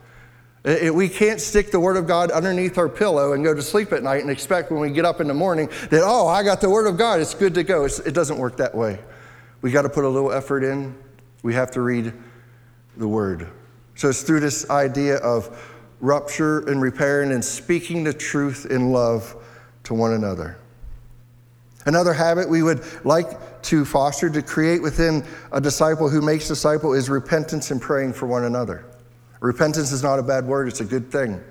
Uh, 0.65 0.87
uh, 0.87 0.93
we 0.93 1.07
can't 1.07 1.39
stick 1.39 1.71
the 1.71 1.79
Word 1.79 1.95
of 1.95 2.07
God 2.07 2.31
underneath 2.31 2.77
our 2.77 2.89
pillow 2.89 3.33
and 3.33 3.43
go 3.43 3.53
to 3.53 3.61
sleep 3.61 3.93
at 3.93 4.03
night 4.03 4.21
and 4.21 4.29
expect 4.29 4.71
when 4.71 4.81
we 4.81 4.89
get 4.89 5.05
up 5.05 5.21
in 5.21 5.27
the 5.27 5.33
morning 5.33 5.69
that, 5.89 6.01
oh, 6.03 6.27
I 6.27 6.43
got 6.43 6.59
the 6.59 6.69
Word 6.69 6.87
of 6.87 6.97
God, 6.97 7.21
it's 7.21 7.33
good 7.33 7.53
to 7.53 7.63
go. 7.63 7.85
It's, 7.85 7.99
it 7.99 8.13
doesn't 8.13 8.37
work 8.37 8.57
that 8.57 8.75
way. 8.75 8.99
We 9.61 9.71
got 9.71 9.83
to 9.83 9.89
put 9.89 10.05
a 10.05 10.09
little 10.09 10.31
effort 10.31 10.63
in. 10.63 10.95
We 11.43 11.53
have 11.53 11.71
to 11.71 11.81
read 11.81 12.13
the 12.97 13.07
Word. 13.07 13.49
So 13.95 14.09
it's 14.09 14.21
through 14.21 14.41
this 14.41 14.69
idea 14.69 15.17
of 15.17 15.75
rupture 15.99 16.59
and 16.69 16.81
repairing 16.81 17.31
and 17.31 17.43
speaking 17.43 18.03
the 18.03 18.13
truth 18.13 18.67
in 18.69 18.91
love 18.91 19.35
to 19.83 19.93
one 19.93 20.13
another. 20.13 20.57
Another 21.85 22.13
habit 22.13 22.49
we 22.49 22.63
would 22.63 22.83
like 23.05 23.61
to 23.63 23.85
foster 23.85 24.29
to 24.29 24.41
create 24.41 24.81
within 24.81 25.23
a 25.51 25.61
disciple 25.61 26.09
who 26.09 26.21
makes 26.21 26.47
disciple 26.47 26.93
is 26.93 27.09
repentance 27.09 27.71
and 27.71 27.81
praying 27.81 28.13
for 28.13 28.27
one 28.27 28.43
another. 28.43 28.85
Repentance 29.39 29.91
is 29.91 30.03
not 30.03 30.19
a 30.19 30.23
bad 30.23 30.45
word, 30.45 30.67
it's 30.67 30.81
a 30.81 30.85
good 30.85 31.11
thing. 31.11 31.41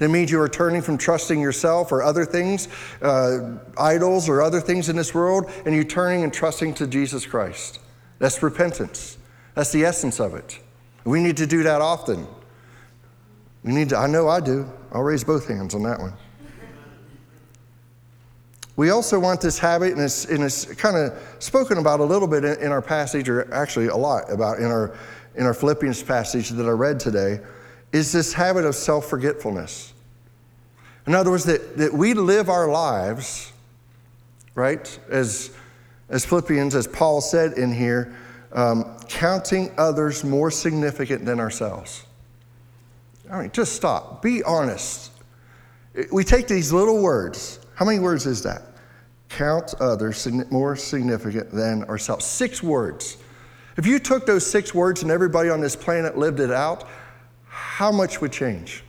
It 0.00 0.08
means 0.08 0.30
you 0.30 0.40
are 0.40 0.48
turning 0.48 0.80
from 0.80 0.96
trusting 0.96 1.38
yourself 1.38 1.92
or 1.92 2.02
other 2.02 2.24
things, 2.24 2.68
uh, 3.02 3.58
idols 3.78 4.30
or 4.30 4.40
other 4.40 4.60
things 4.60 4.88
in 4.88 4.96
this 4.96 5.14
world, 5.14 5.50
and 5.66 5.74
you're 5.74 5.84
turning 5.84 6.24
and 6.24 6.32
trusting 6.32 6.74
to 6.74 6.86
Jesus 6.86 7.26
Christ. 7.26 7.80
That's 8.18 8.42
repentance. 8.42 9.18
That's 9.54 9.72
the 9.72 9.84
essence 9.84 10.18
of 10.18 10.34
it. 10.34 10.58
We 11.04 11.22
need 11.22 11.36
to 11.36 11.46
do 11.46 11.62
that 11.64 11.82
often. 11.82 12.26
We 13.62 13.72
need 13.72 13.90
to, 13.90 13.98
I 13.98 14.06
know 14.06 14.28
I 14.28 14.40
do. 14.40 14.70
I'll 14.90 15.02
raise 15.02 15.22
both 15.22 15.46
hands 15.46 15.74
on 15.74 15.82
that 15.82 16.00
one. 16.00 16.14
We 18.76 18.88
also 18.88 19.20
want 19.20 19.42
this 19.42 19.58
habit, 19.58 19.92
and 19.92 20.00
it's, 20.00 20.24
and 20.24 20.42
it's 20.42 20.64
kind 20.64 20.96
of 20.96 21.12
spoken 21.40 21.76
about 21.76 22.00
a 22.00 22.04
little 22.04 22.28
bit 22.28 22.44
in, 22.44 22.58
in 22.60 22.72
our 22.72 22.80
passage, 22.80 23.28
or 23.28 23.52
actually 23.52 23.88
a 23.88 23.96
lot 23.96 24.32
about 24.32 24.58
in 24.60 24.64
our, 24.64 24.96
in 25.34 25.44
our 25.44 25.52
Philippians 25.52 26.02
passage 26.02 26.48
that 26.48 26.64
I 26.64 26.70
read 26.70 26.98
today 26.98 27.40
is 27.92 28.12
this 28.12 28.32
habit 28.32 28.64
of 28.64 28.74
self 28.74 29.06
forgetfulness. 29.06 29.92
In 31.06 31.14
other 31.14 31.30
words, 31.30 31.44
that, 31.44 31.76
that 31.78 31.92
we 31.92 32.14
live 32.14 32.48
our 32.48 32.68
lives, 32.68 33.52
right, 34.54 34.98
as, 35.08 35.50
as 36.08 36.24
Philippians, 36.24 36.74
as 36.74 36.86
Paul 36.86 37.20
said 37.20 37.54
in 37.54 37.72
here, 37.72 38.14
um, 38.52 38.96
counting 39.08 39.72
others 39.78 40.24
more 40.24 40.50
significant 40.50 41.24
than 41.24 41.40
ourselves. 41.40 42.04
I 43.30 43.42
mean, 43.42 43.50
just 43.52 43.74
stop. 43.74 44.22
Be 44.22 44.42
honest. 44.42 45.12
We 46.12 46.24
take 46.24 46.48
these 46.48 46.72
little 46.72 47.02
words. 47.02 47.60
How 47.74 47.84
many 47.84 47.98
words 47.98 48.26
is 48.26 48.42
that? 48.42 48.62
Count 49.28 49.74
others 49.80 50.26
more 50.50 50.76
significant 50.76 51.52
than 51.52 51.84
ourselves. 51.84 52.24
Six 52.24 52.62
words. 52.62 53.16
If 53.76 53.86
you 53.86 53.98
took 53.98 54.26
those 54.26 54.48
six 54.48 54.74
words 54.74 55.02
and 55.02 55.10
everybody 55.10 55.48
on 55.48 55.60
this 55.60 55.76
planet 55.76 56.18
lived 56.18 56.40
it 56.40 56.50
out, 56.50 56.88
how 57.80 57.90
much 57.90 58.20
would 58.20 58.30
change? 58.30 58.84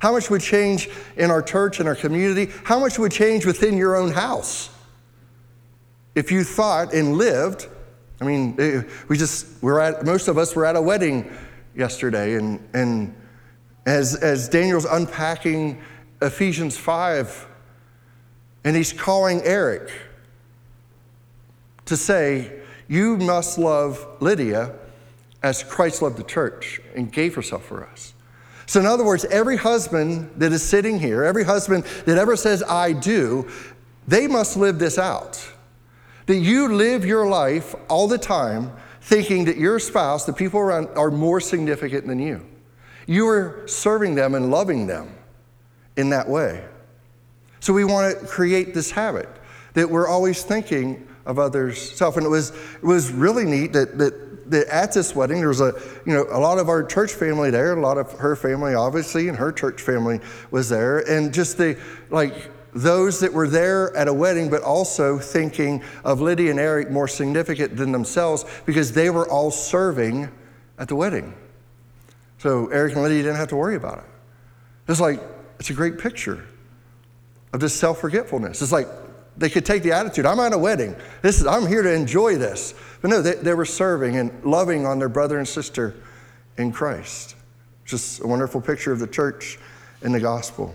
How 0.00 0.12
much 0.12 0.28
would 0.28 0.42
change 0.42 0.90
in 1.16 1.30
our 1.30 1.40
church, 1.40 1.80
in 1.80 1.86
our 1.86 1.94
community? 1.94 2.52
How 2.62 2.78
much 2.78 2.98
would 2.98 3.10
change 3.10 3.46
within 3.46 3.78
your 3.78 3.96
own 3.96 4.10
house? 4.10 4.68
If 6.14 6.30
you 6.30 6.44
thought 6.44 6.92
and 6.92 7.16
lived, 7.16 7.68
I 8.20 8.26
mean, 8.26 8.54
eh, 8.58 8.82
we 9.08 9.16
just, 9.16 9.46
we're 9.62 9.80
at, 9.80 10.04
most 10.04 10.28
of 10.28 10.36
us 10.36 10.54
were 10.54 10.66
at 10.66 10.76
a 10.76 10.82
wedding 10.82 11.32
yesterday, 11.74 12.34
and, 12.34 12.60
and 12.74 13.14
as, 13.86 14.14
as 14.16 14.46
Daniel's 14.46 14.84
unpacking 14.84 15.80
Ephesians 16.20 16.76
5, 16.76 17.46
and 18.62 18.76
he's 18.76 18.92
calling 18.92 19.40
Eric 19.42 19.90
to 21.86 21.96
say, 21.96 22.60
You 22.88 23.16
must 23.16 23.56
love 23.56 24.06
Lydia 24.20 24.74
as 25.42 25.64
Christ 25.64 26.02
loved 26.02 26.18
the 26.18 26.24
church 26.24 26.78
and 26.94 27.10
gave 27.10 27.34
herself 27.34 27.64
for 27.64 27.86
us. 27.86 28.12
So, 28.68 28.80
in 28.80 28.86
other 28.86 29.02
words, 29.02 29.24
every 29.24 29.56
husband 29.56 30.30
that 30.36 30.52
is 30.52 30.62
sitting 30.62 31.00
here, 31.00 31.24
every 31.24 31.42
husband 31.42 31.84
that 32.04 32.18
ever 32.18 32.36
says, 32.36 32.62
I 32.62 32.92
do, 32.92 33.48
they 34.06 34.28
must 34.28 34.58
live 34.58 34.78
this 34.78 34.98
out. 34.98 35.42
That 36.26 36.36
you 36.36 36.74
live 36.74 37.02
your 37.02 37.26
life 37.26 37.74
all 37.88 38.06
the 38.06 38.18
time 38.18 38.70
thinking 39.00 39.46
that 39.46 39.56
your 39.56 39.78
spouse, 39.78 40.26
the 40.26 40.34
people 40.34 40.60
around, 40.60 40.88
are 40.98 41.10
more 41.10 41.40
significant 41.40 42.06
than 42.06 42.18
you. 42.18 42.44
You 43.06 43.26
are 43.28 43.62
serving 43.66 44.14
them 44.14 44.34
and 44.34 44.50
loving 44.50 44.86
them 44.86 45.14
in 45.96 46.10
that 46.10 46.28
way. 46.28 46.62
So 47.60 47.72
we 47.72 47.84
want 47.84 48.20
to 48.20 48.26
create 48.26 48.74
this 48.74 48.90
habit 48.90 49.30
that 49.72 49.88
we're 49.88 50.08
always 50.08 50.42
thinking 50.42 51.08
of 51.24 51.38
others' 51.38 51.96
self. 51.96 52.18
And 52.18 52.26
it 52.26 52.28
was, 52.28 52.50
it 52.50 52.84
was 52.84 53.10
really 53.10 53.46
neat 53.46 53.72
that, 53.72 53.96
that, 53.96 54.27
at 54.52 54.92
this 54.92 55.14
wedding, 55.14 55.38
there 55.38 55.48
was 55.48 55.60
a, 55.60 55.74
you 56.06 56.14
know, 56.14 56.26
a 56.30 56.38
lot 56.38 56.58
of 56.58 56.68
our 56.68 56.82
church 56.82 57.12
family 57.12 57.50
there, 57.50 57.76
a 57.76 57.80
lot 57.80 57.98
of 57.98 58.12
her 58.12 58.36
family, 58.36 58.74
obviously, 58.74 59.28
and 59.28 59.36
her 59.36 59.52
church 59.52 59.82
family 59.82 60.20
was 60.50 60.68
there. 60.68 60.98
And 61.10 61.32
just 61.32 61.58
the, 61.58 61.78
like, 62.10 62.50
those 62.74 63.20
that 63.20 63.32
were 63.32 63.48
there 63.48 63.94
at 63.96 64.08
a 64.08 64.12
wedding, 64.12 64.50
but 64.50 64.62
also 64.62 65.18
thinking 65.18 65.82
of 66.04 66.20
Lydia 66.20 66.50
and 66.50 66.60
Eric 66.60 66.90
more 66.90 67.08
significant 67.08 67.76
than 67.76 67.92
themselves 67.92 68.44
because 68.66 68.92
they 68.92 69.10
were 69.10 69.28
all 69.28 69.50
serving 69.50 70.30
at 70.78 70.88
the 70.88 70.96
wedding. 70.96 71.34
So 72.38 72.68
Eric 72.68 72.94
and 72.94 73.02
Lydia 73.02 73.22
didn't 73.22 73.36
have 73.36 73.48
to 73.48 73.56
worry 73.56 73.74
about 73.74 73.98
it. 73.98 74.04
It's 74.86 75.00
like, 75.00 75.20
it's 75.58 75.70
a 75.70 75.74
great 75.74 75.98
picture 75.98 76.44
of 77.52 77.60
this 77.60 77.74
self 77.74 78.00
forgetfulness. 78.00 78.62
It's 78.62 78.72
like 78.72 78.88
they 79.38 79.48
could 79.48 79.64
take 79.64 79.82
the 79.82 79.92
attitude 79.92 80.26
I'm 80.26 80.40
at 80.40 80.52
a 80.52 80.58
wedding. 80.58 80.94
This 81.22 81.40
is, 81.40 81.46
I'm 81.46 81.66
here 81.66 81.82
to 81.82 81.92
enjoy 81.92 82.36
this. 82.36 82.74
But 83.00 83.10
no, 83.10 83.22
they, 83.22 83.34
they 83.34 83.54
were 83.54 83.64
serving 83.64 84.16
and 84.16 84.44
loving 84.44 84.84
on 84.84 84.98
their 84.98 85.08
brother 85.08 85.38
and 85.38 85.46
sister 85.46 85.94
in 86.56 86.72
Christ. 86.72 87.36
Just 87.84 88.20
a 88.20 88.26
wonderful 88.26 88.60
picture 88.60 88.92
of 88.92 88.98
the 88.98 89.06
church 89.06 89.58
in 90.02 90.12
the 90.12 90.20
gospel. 90.20 90.74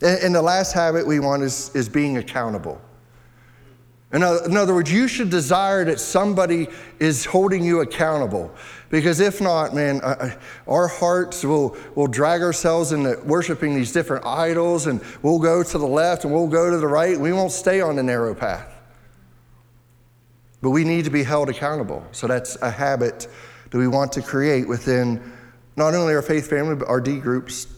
And, 0.00 0.22
and 0.22 0.34
the 0.34 0.42
last 0.42 0.72
habit 0.72 1.06
we 1.06 1.20
want 1.20 1.42
is, 1.42 1.70
is 1.74 1.88
being 1.88 2.16
accountable. 2.16 2.80
In 4.12 4.22
other, 4.22 4.44
in 4.44 4.56
other 4.56 4.74
words, 4.74 4.92
you 4.92 5.08
should 5.08 5.30
desire 5.30 5.84
that 5.86 5.98
somebody 5.98 6.68
is 6.98 7.24
holding 7.24 7.64
you 7.64 7.80
accountable. 7.80 8.54
Because 8.92 9.20
if 9.20 9.40
not, 9.40 9.74
man, 9.74 10.02
uh, 10.02 10.36
our 10.68 10.86
hearts 10.86 11.42
will, 11.44 11.74
will 11.94 12.06
drag 12.06 12.42
ourselves 12.42 12.92
into 12.92 13.18
worshiping 13.24 13.74
these 13.74 13.90
different 13.90 14.26
idols, 14.26 14.86
and 14.86 15.00
we'll 15.22 15.38
go 15.38 15.62
to 15.62 15.78
the 15.78 15.86
left 15.86 16.24
and 16.24 16.32
we'll 16.32 16.46
go 16.46 16.70
to 16.70 16.76
the 16.76 16.86
right. 16.86 17.18
We 17.18 17.32
won't 17.32 17.52
stay 17.52 17.80
on 17.80 17.96
the 17.96 18.02
narrow 18.02 18.34
path. 18.34 18.70
But 20.60 20.70
we 20.70 20.84
need 20.84 21.06
to 21.06 21.10
be 21.10 21.22
held 21.22 21.48
accountable. 21.48 22.06
So 22.12 22.26
that's 22.26 22.60
a 22.60 22.70
habit 22.70 23.28
that 23.70 23.78
we 23.78 23.88
want 23.88 24.12
to 24.12 24.20
create 24.20 24.68
within 24.68 25.22
not 25.74 25.94
only 25.94 26.14
our 26.14 26.20
faith 26.20 26.50
family, 26.50 26.74
but 26.74 26.86
our 26.86 27.00
D 27.00 27.18
groups 27.18 27.68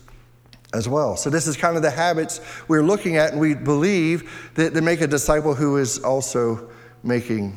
as 0.72 0.88
well. 0.88 1.16
So, 1.16 1.30
this 1.30 1.46
is 1.46 1.56
kind 1.56 1.76
of 1.76 1.82
the 1.82 1.92
habits 1.92 2.40
we're 2.66 2.82
looking 2.82 3.18
at, 3.18 3.30
and 3.30 3.40
we 3.40 3.54
believe 3.54 4.50
that 4.56 4.74
they 4.74 4.80
make 4.80 5.00
a 5.00 5.06
disciple 5.06 5.54
who 5.54 5.76
is 5.76 6.00
also 6.00 6.68
making 7.04 7.56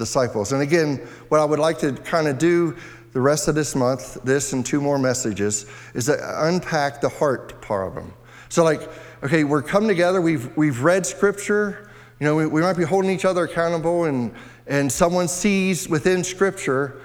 disciples. 0.00 0.52
And 0.52 0.62
again, 0.62 0.96
what 1.28 1.40
I 1.40 1.44
would 1.44 1.60
like 1.60 1.78
to 1.80 1.92
kind 1.92 2.26
of 2.26 2.38
do 2.38 2.76
the 3.12 3.20
rest 3.20 3.46
of 3.46 3.54
this 3.54 3.76
month, 3.76 4.18
this 4.24 4.52
and 4.52 4.64
two 4.64 4.80
more 4.80 4.98
messages, 4.98 5.66
is 5.94 6.06
to 6.06 6.46
unpack 6.46 7.00
the 7.00 7.08
heart 7.08 7.60
problem. 7.60 8.12
So, 8.48 8.64
like, 8.64 8.88
okay, 9.22 9.44
we're 9.44 9.62
come 9.62 9.86
together, 9.86 10.20
we've, 10.20 10.56
we've 10.56 10.82
read 10.82 11.06
scripture, 11.06 11.90
you 12.18 12.24
know, 12.24 12.34
we, 12.34 12.46
we 12.46 12.60
might 12.62 12.76
be 12.76 12.84
holding 12.84 13.10
each 13.10 13.24
other 13.24 13.44
accountable, 13.44 14.04
and, 14.04 14.34
and 14.66 14.90
someone 14.90 15.28
sees 15.28 15.88
within 15.88 16.24
scripture 16.24 17.00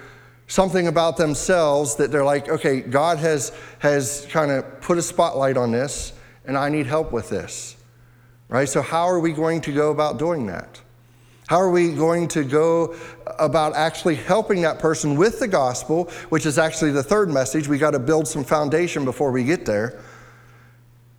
something 0.48 0.86
about 0.88 1.16
themselves 1.16 1.96
that 1.96 2.10
they're 2.10 2.24
like, 2.24 2.48
okay, 2.48 2.80
God 2.80 3.18
has, 3.18 3.52
has 3.80 4.26
kind 4.30 4.50
of 4.50 4.80
put 4.80 4.96
a 4.96 5.02
spotlight 5.02 5.56
on 5.56 5.70
this, 5.70 6.12
and 6.46 6.56
I 6.56 6.68
need 6.68 6.86
help 6.86 7.12
with 7.12 7.28
this. 7.28 7.76
Right? 8.48 8.68
So, 8.68 8.80
how 8.80 9.04
are 9.04 9.18
we 9.18 9.32
going 9.32 9.60
to 9.62 9.72
go 9.72 9.90
about 9.90 10.18
doing 10.18 10.46
that? 10.46 10.80
How 11.46 11.60
are 11.60 11.70
we 11.70 11.92
going 11.92 12.26
to 12.28 12.42
go 12.42 12.96
about 13.38 13.76
actually 13.76 14.16
helping 14.16 14.62
that 14.62 14.80
person 14.80 15.16
with 15.16 15.38
the 15.38 15.46
gospel, 15.46 16.10
which 16.28 16.44
is 16.44 16.58
actually 16.58 16.90
the 16.90 17.04
third 17.04 17.30
message? 17.30 17.68
We 17.68 17.78
got 17.78 17.92
to 17.92 18.00
build 18.00 18.26
some 18.26 18.42
foundation 18.42 19.04
before 19.04 19.30
we 19.30 19.44
get 19.44 19.64
there. 19.64 20.00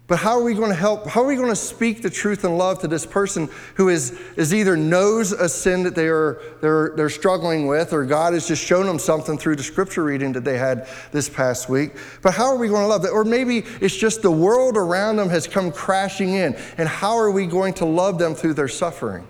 But 0.07 0.19
how 0.19 0.37
are 0.39 0.43
we 0.43 0.53
going 0.53 0.69
to 0.69 0.75
help? 0.75 1.05
How 1.07 1.23
are 1.23 1.27
we 1.27 1.35
going 1.35 1.49
to 1.49 1.55
speak 1.55 2.01
the 2.01 2.09
truth 2.09 2.43
and 2.43 2.57
love 2.57 2.79
to 2.79 2.87
this 2.87 3.05
person 3.05 3.49
who 3.75 3.89
is, 3.89 4.17
is 4.37 4.53
either 4.53 4.75
knows 4.75 5.33
a 5.33 5.47
sin 5.47 5.83
that 5.83 5.95
they 5.95 6.07
are 6.07 6.41
they're, 6.61 6.93
they're 6.95 7.09
struggling 7.09 7.67
with, 7.67 7.91
or 7.91 8.05
God 8.05 8.33
has 8.33 8.47
just 8.47 8.63
shown 8.63 8.85
them 8.85 8.99
something 8.99 9.37
through 9.37 9.57
the 9.57 9.63
scripture 9.63 10.03
reading 10.05 10.31
that 10.33 10.45
they 10.45 10.57
had 10.57 10.87
this 11.11 11.29
past 11.29 11.69
week? 11.69 11.91
But 12.21 12.33
how 12.33 12.45
are 12.45 12.57
we 12.57 12.69
going 12.69 12.83
to 12.83 12.87
love 12.87 13.01
that? 13.03 13.11
Or 13.11 13.25
maybe 13.25 13.59
it's 13.81 13.95
just 13.95 14.21
the 14.21 14.31
world 14.31 14.77
around 14.77 15.17
them 15.17 15.29
has 15.29 15.45
come 15.45 15.73
crashing 15.73 16.33
in, 16.33 16.55
and 16.77 16.87
how 16.87 17.17
are 17.17 17.31
we 17.31 17.45
going 17.45 17.73
to 17.75 17.85
love 17.85 18.17
them 18.17 18.33
through 18.33 18.53
their 18.55 18.69
suffering? 18.69 19.27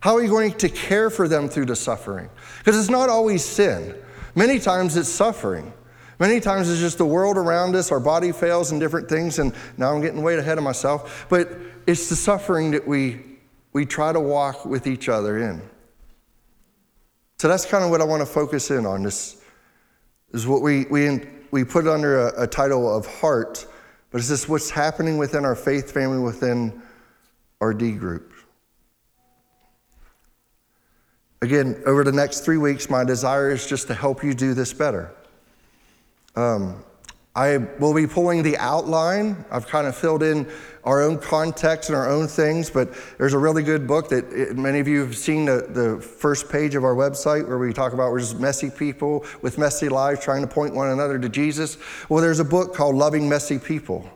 How 0.00 0.16
are 0.16 0.22
you 0.22 0.28
going 0.28 0.52
to 0.54 0.68
care 0.68 1.10
for 1.10 1.26
them 1.26 1.48
through 1.48 1.66
the 1.66 1.76
suffering? 1.76 2.30
Because 2.58 2.78
it's 2.78 2.90
not 2.90 3.08
always 3.08 3.44
sin. 3.44 3.96
Many 4.34 4.58
times 4.58 4.96
it's 4.96 5.08
suffering. 5.08 5.72
Many 6.20 6.40
times 6.40 6.68
it's 6.68 6.80
just 6.80 6.98
the 6.98 7.06
world 7.06 7.36
around 7.36 7.76
us, 7.76 7.92
our 7.92 8.00
body 8.00 8.32
fails 8.32 8.72
and 8.72 8.80
different 8.80 9.08
things, 9.08 9.38
and 9.38 9.54
now 9.76 9.94
I'm 9.94 10.00
getting 10.00 10.22
way 10.22 10.36
ahead 10.36 10.58
of 10.58 10.64
myself. 10.64 11.26
But 11.28 11.50
it's 11.86 12.08
the 12.08 12.16
suffering 12.16 12.72
that 12.72 12.86
we, 12.86 13.20
we 13.72 13.86
try 13.86 14.12
to 14.12 14.20
walk 14.20 14.64
with 14.64 14.86
each 14.86 15.08
other 15.08 15.38
in. 15.38 15.62
So 17.38 17.46
that's 17.46 17.64
kind 17.64 17.84
of 17.84 17.90
what 17.90 18.00
I 18.00 18.04
want 18.04 18.20
to 18.20 18.26
focus 18.26 18.72
in 18.72 18.84
on. 18.84 19.04
This 19.04 19.40
is 20.32 20.46
what 20.46 20.60
we, 20.60 20.86
we, 20.86 21.20
we 21.52 21.62
put 21.62 21.86
under 21.86 22.28
a, 22.28 22.42
a 22.42 22.46
title 22.48 22.94
of 22.94 23.06
heart, 23.06 23.66
but 24.10 24.18
it's 24.18 24.28
just 24.28 24.48
what's 24.48 24.70
happening 24.70 25.18
within 25.18 25.44
our 25.44 25.54
faith 25.54 25.92
family, 25.92 26.18
within 26.18 26.82
our 27.60 27.72
D 27.72 27.92
group. 27.92 28.32
Again, 31.40 31.80
over 31.86 32.02
the 32.02 32.12
next 32.12 32.40
three 32.40 32.58
weeks, 32.58 32.90
my 32.90 33.04
desire 33.04 33.50
is 33.50 33.66
just 33.66 33.86
to 33.86 33.94
help 33.94 34.24
you 34.24 34.34
do 34.34 34.54
this 34.54 34.72
better. 34.72 35.12
Um, 36.34 36.84
I 37.36 37.58
will 37.78 37.94
be 37.94 38.08
pulling 38.08 38.42
the 38.42 38.56
outline. 38.56 39.44
I've 39.48 39.68
kind 39.68 39.86
of 39.86 39.94
filled 39.94 40.24
in 40.24 40.50
our 40.82 41.00
own 41.00 41.18
context 41.18 41.88
and 41.88 41.96
our 41.96 42.10
own 42.10 42.26
things, 42.26 42.68
but 42.68 42.92
there's 43.16 43.34
a 43.34 43.38
really 43.38 43.62
good 43.62 43.86
book 43.86 44.08
that 44.08 44.24
it, 44.32 44.56
many 44.56 44.80
of 44.80 44.88
you 44.88 44.98
have 45.00 45.16
seen 45.16 45.44
the, 45.44 45.68
the 45.68 46.00
first 46.00 46.50
page 46.50 46.74
of 46.74 46.82
our 46.82 46.96
website 46.96 47.46
where 47.46 47.58
we 47.58 47.72
talk 47.72 47.92
about 47.92 48.10
we're 48.10 48.18
just 48.18 48.40
messy 48.40 48.70
people 48.70 49.24
with 49.40 49.56
messy 49.56 49.88
lives 49.88 50.20
trying 50.24 50.40
to 50.40 50.48
point 50.48 50.74
one 50.74 50.88
another 50.88 51.16
to 51.16 51.28
Jesus. 51.28 51.78
Well, 52.08 52.20
there's 52.20 52.40
a 52.40 52.44
book 52.44 52.74
called 52.74 52.96
Loving 52.96 53.28
Messy 53.28 53.60
People. 53.60 54.10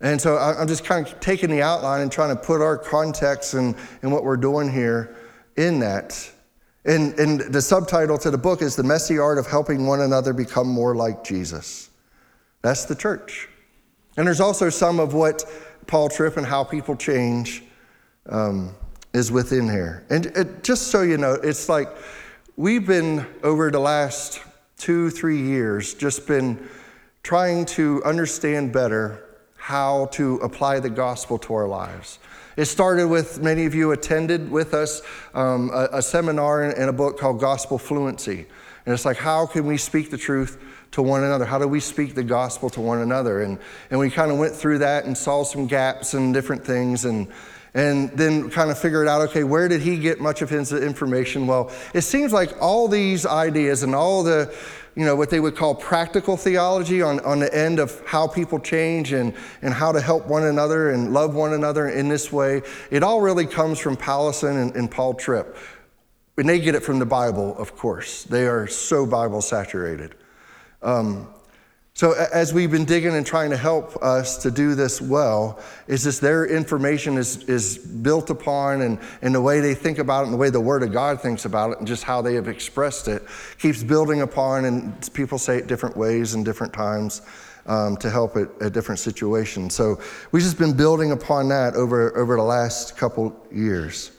And 0.00 0.20
so 0.20 0.36
I'm 0.36 0.66
just 0.66 0.84
kind 0.84 1.06
of 1.06 1.20
taking 1.20 1.48
the 1.48 1.62
outline 1.62 2.00
and 2.00 2.10
trying 2.10 2.36
to 2.36 2.42
put 2.42 2.60
our 2.60 2.76
context 2.76 3.54
and, 3.54 3.76
and 4.02 4.10
what 4.10 4.24
we're 4.24 4.36
doing 4.36 4.68
here 4.68 5.14
in 5.56 5.78
that. 5.78 6.31
And, 6.84 7.18
and 7.18 7.40
the 7.40 7.62
subtitle 7.62 8.18
to 8.18 8.30
the 8.30 8.38
book 8.38 8.60
is 8.60 8.74
The 8.74 8.82
Messy 8.82 9.18
Art 9.18 9.38
of 9.38 9.46
Helping 9.46 9.86
One 9.86 10.00
Another 10.00 10.32
Become 10.32 10.68
More 10.68 10.96
Like 10.96 11.22
Jesus. 11.22 11.90
That's 12.62 12.84
the 12.84 12.96
church. 12.96 13.48
And 14.16 14.26
there's 14.26 14.40
also 14.40 14.68
some 14.68 14.98
of 14.98 15.14
what 15.14 15.44
Paul 15.86 16.08
Tripp 16.08 16.36
and 16.36 16.46
How 16.46 16.64
People 16.64 16.96
Change 16.96 17.62
um, 18.28 18.74
is 19.14 19.30
within 19.30 19.68
here. 19.68 20.04
And 20.10 20.26
it, 20.26 20.64
just 20.64 20.88
so 20.88 21.02
you 21.02 21.18
know, 21.18 21.34
it's 21.34 21.68
like 21.68 21.88
we've 22.56 22.86
been, 22.86 23.26
over 23.44 23.70
the 23.70 23.78
last 23.78 24.40
two, 24.76 25.10
three 25.10 25.40
years, 25.40 25.94
just 25.94 26.26
been 26.26 26.68
trying 27.22 27.64
to 27.64 28.02
understand 28.04 28.72
better 28.72 29.24
how 29.56 30.06
to 30.06 30.36
apply 30.36 30.80
the 30.80 30.90
gospel 30.90 31.38
to 31.38 31.54
our 31.54 31.68
lives. 31.68 32.18
It 32.56 32.66
started 32.66 33.08
with 33.08 33.40
many 33.40 33.64
of 33.64 33.74
you 33.74 33.92
attended 33.92 34.50
with 34.50 34.74
us 34.74 35.00
um, 35.34 35.70
a, 35.72 35.88
a, 35.92 36.02
seminar 36.02 36.62
and 36.62 36.90
a 36.90 36.92
book 36.92 37.18
called 37.18 37.40
Gospel 37.40 37.78
Fluency. 37.78 38.46
And 38.84 38.92
it's 38.92 39.04
like, 39.04 39.16
how 39.16 39.46
can 39.46 39.66
we 39.66 39.78
speak 39.78 40.10
the 40.10 40.18
truth 40.18 40.62
to 40.92 41.02
one 41.02 41.24
another? 41.24 41.46
How 41.46 41.58
do 41.58 41.66
we 41.66 41.80
speak 41.80 42.14
the 42.14 42.24
gospel 42.24 42.68
to 42.70 42.80
one 42.80 42.98
another? 42.98 43.42
And, 43.42 43.58
and 43.90 43.98
we 43.98 44.10
kind 44.10 44.30
of 44.30 44.38
went 44.38 44.54
through 44.54 44.78
that 44.78 45.06
and 45.06 45.16
saw 45.16 45.44
some 45.44 45.66
gaps 45.66 46.14
and 46.14 46.34
different 46.34 46.64
things. 46.64 47.06
And, 47.06 47.28
and 47.74 48.10
then 48.10 48.50
kind 48.50 48.70
of 48.70 48.78
figured 48.78 49.08
out 49.08 49.22
okay, 49.22 49.44
where 49.44 49.66
did 49.66 49.80
he 49.80 49.98
get 49.98 50.20
much 50.20 50.42
of 50.42 50.50
his 50.50 50.72
information? 50.72 51.46
Well, 51.46 51.70
it 51.94 52.02
seems 52.02 52.32
like 52.32 52.52
all 52.60 52.86
these 52.86 53.24
ideas 53.24 53.82
and 53.82 53.94
all 53.94 54.22
the 54.22 54.54
you 54.94 55.04
know, 55.04 55.16
what 55.16 55.30
they 55.30 55.40
would 55.40 55.56
call 55.56 55.74
practical 55.74 56.36
theology 56.36 57.00
on, 57.00 57.20
on 57.20 57.38
the 57.38 57.54
end 57.54 57.78
of 57.78 58.02
how 58.06 58.26
people 58.26 58.58
change 58.58 59.12
and, 59.12 59.34
and 59.62 59.72
how 59.72 59.92
to 59.92 60.00
help 60.00 60.26
one 60.26 60.44
another 60.44 60.90
and 60.90 61.12
love 61.12 61.34
one 61.34 61.54
another 61.54 61.88
in 61.88 62.08
this 62.08 62.30
way. 62.30 62.62
It 62.90 63.02
all 63.02 63.20
really 63.20 63.46
comes 63.46 63.78
from 63.78 63.96
Powlison 63.96 64.60
and, 64.60 64.76
and 64.76 64.90
Paul 64.90 65.14
Tripp. 65.14 65.56
And 66.36 66.48
they 66.48 66.60
get 66.60 66.74
it 66.74 66.82
from 66.82 66.98
the 66.98 67.06
Bible, 67.06 67.56
of 67.58 67.76
course. 67.76 68.24
They 68.24 68.46
are 68.46 68.66
so 68.66 69.06
Bible 69.06 69.42
saturated. 69.42 70.14
Um, 70.82 71.28
so, 71.94 72.12
as 72.12 72.54
we've 72.54 72.70
been 72.70 72.86
digging 72.86 73.14
and 73.14 73.24
trying 73.24 73.50
to 73.50 73.56
help 73.56 74.02
us 74.02 74.38
to 74.38 74.50
do 74.50 74.74
this 74.74 74.98
well, 74.98 75.60
is 75.86 76.02
this 76.02 76.18
their 76.18 76.46
information 76.46 77.18
is, 77.18 77.44
is 77.44 77.76
built 77.76 78.30
upon 78.30 78.80
and, 78.80 78.98
and 79.20 79.34
the 79.34 79.42
way 79.42 79.60
they 79.60 79.74
think 79.74 79.98
about 79.98 80.22
it 80.22 80.24
and 80.24 80.32
the 80.32 80.38
way 80.38 80.48
the 80.48 80.60
Word 80.60 80.82
of 80.82 80.90
God 80.90 81.20
thinks 81.20 81.44
about 81.44 81.72
it 81.72 81.78
and 81.78 81.86
just 81.86 82.02
how 82.02 82.22
they 82.22 82.34
have 82.34 82.48
expressed 82.48 83.08
it 83.08 83.22
keeps 83.58 83.82
building 83.82 84.22
upon, 84.22 84.64
and 84.64 85.12
people 85.12 85.36
say 85.36 85.58
it 85.58 85.66
different 85.66 85.94
ways 85.94 86.32
and 86.32 86.46
different 86.46 86.72
times 86.72 87.20
um, 87.66 87.98
to 87.98 88.08
help 88.08 88.36
at, 88.36 88.48
at 88.62 88.72
different 88.72 88.98
situations. 88.98 89.74
So, 89.74 90.00
we've 90.32 90.42
just 90.42 90.58
been 90.58 90.74
building 90.74 91.12
upon 91.12 91.48
that 91.48 91.74
over, 91.74 92.16
over 92.16 92.36
the 92.36 92.42
last 92.42 92.96
couple 92.96 93.36
years. 93.52 94.12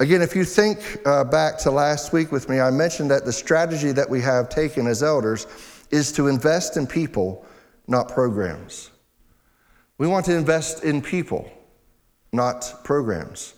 Again, 0.00 0.22
if 0.22 0.34
you 0.34 0.44
think 0.44 0.98
uh, 1.04 1.22
back 1.22 1.58
to 1.58 1.70
last 1.70 2.14
week 2.14 2.32
with 2.32 2.48
me, 2.48 2.60
I 2.60 2.70
mentioned 2.70 3.10
that 3.10 3.26
the 3.26 3.32
strategy 3.32 3.92
that 3.92 4.08
we 4.08 4.22
have 4.22 4.48
taken 4.48 4.86
as 4.86 5.02
elders 5.02 5.46
is 5.90 6.12
to 6.12 6.28
invest 6.28 6.76
in 6.76 6.86
people, 6.86 7.44
not 7.86 8.08
programs. 8.08 8.90
We 9.98 10.06
want 10.06 10.26
to 10.26 10.36
invest 10.36 10.84
in 10.84 11.02
people, 11.02 11.50
not 12.32 12.72
programs. 12.84 13.54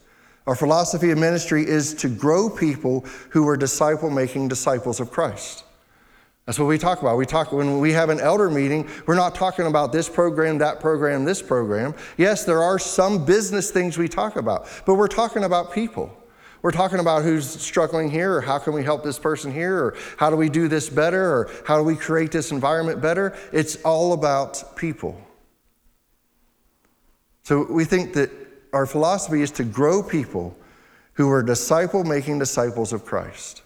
Our 0.47 0.55
philosophy 0.55 1.11
of 1.11 1.19
ministry 1.19 1.67
is 1.67 1.95
to 1.95 2.09
grow 2.09 2.49
people 2.49 3.05
who 3.31 3.49
are 3.49 3.57
disciple 3.57 4.11
making 4.11 4.49
disciples 4.49 5.01
of 5.01 5.11
Christ. 5.11 5.65
That's 6.45 6.61
what 6.61 6.67
we 6.67 6.79
talk 6.79 7.03
about. 7.03 7.17
We 7.17 7.27
talk 7.27 7.51
when 7.51 7.81
we 7.81 7.93
have 7.93 8.09
an 8.09 8.21
elder 8.21 8.49
meeting, 8.49 8.89
we're 9.07 9.17
not 9.17 9.35
talking 9.35 9.67
about 9.67 9.93
this 9.93 10.09
program, 10.09 10.59
that 10.59 10.79
program, 10.79 11.25
this 11.25 11.43
program. 11.43 11.95
Yes, 12.17 12.45
there 12.45 12.63
are 12.63 12.79
some 12.79 13.25
business 13.25 13.73
things 13.73 13.99
we 13.99 14.07
talk 14.07 14.37
about, 14.37 14.69
but 14.87 14.95
we're 14.95 15.09
talking 15.09 15.43
about 15.43 15.73
people. 15.73 16.17
We're 16.67 16.73
talking 16.73 16.99
about 16.99 17.23
who's 17.23 17.49
struggling 17.49 18.11
here, 18.11 18.39
or 18.39 18.41
how 18.41 18.59
can 18.59 18.73
we 18.73 18.83
help 18.83 19.05
this 19.05 19.21
person 19.21 19.53
here, 19.53 19.79
or 19.79 19.97
how 20.17 20.31
do 20.31 20.37
we 20.37 20.49
do 20.49 20.67
this 20.67 20.89
better, 20.89 21.23
or 21.23 21.51
how 21.65 21.77
do 21.77 21.85
we 21.85 21.95
create 21.95 22.33
this 22.33 22.51
environment 22.51 23.01
better. 23.01 23.39
It's 23.53 23.77
all 23.85 24.15
about 24.15 24.75
people. 24.75 25.17
So 27.45 27.65
we 27.71 27.85
think 27.85 28.15
that 28.15 28.33
our 28.73 28.85
philosophy 28.85 29.43
is 29.43 29.53
to 29.53 29.63
grow 29.63 30.03
people 30.03 30.59
who 31.13 31.31
are 31.31 31.41
disciple 31.41 32.03
making 32.03 32.41
disciples 32.41 32.93
of 32.93 33.05
Christ. 33.05 33.63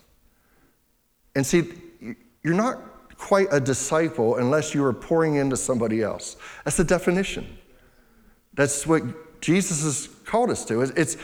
And 1.34 1.46
see, 1.46 1.72
you're 2.42 2.52
not 2.52 3.16
quite 3.16 3.48
a 3.50 3.60
disciple 3.60 4.36
unless 4.36 4.74
you 4.74 4.84
are 4.84 4.92
pouring 4.92 5.36
into 5.36 5.56
somebody 5.56 6.02
else. 6.02 6.36
That's 6.66 6.76
the 6.76 6.84
definition. 6.84 7.56
That's 8.52 8.86
what 8.86 9.40
Jesus 9.40 9.84
has 9.84 10.06
called 10.26 10.50
us 10.50 10.66
to. 10.66 10.82
It's, 10.82 11.16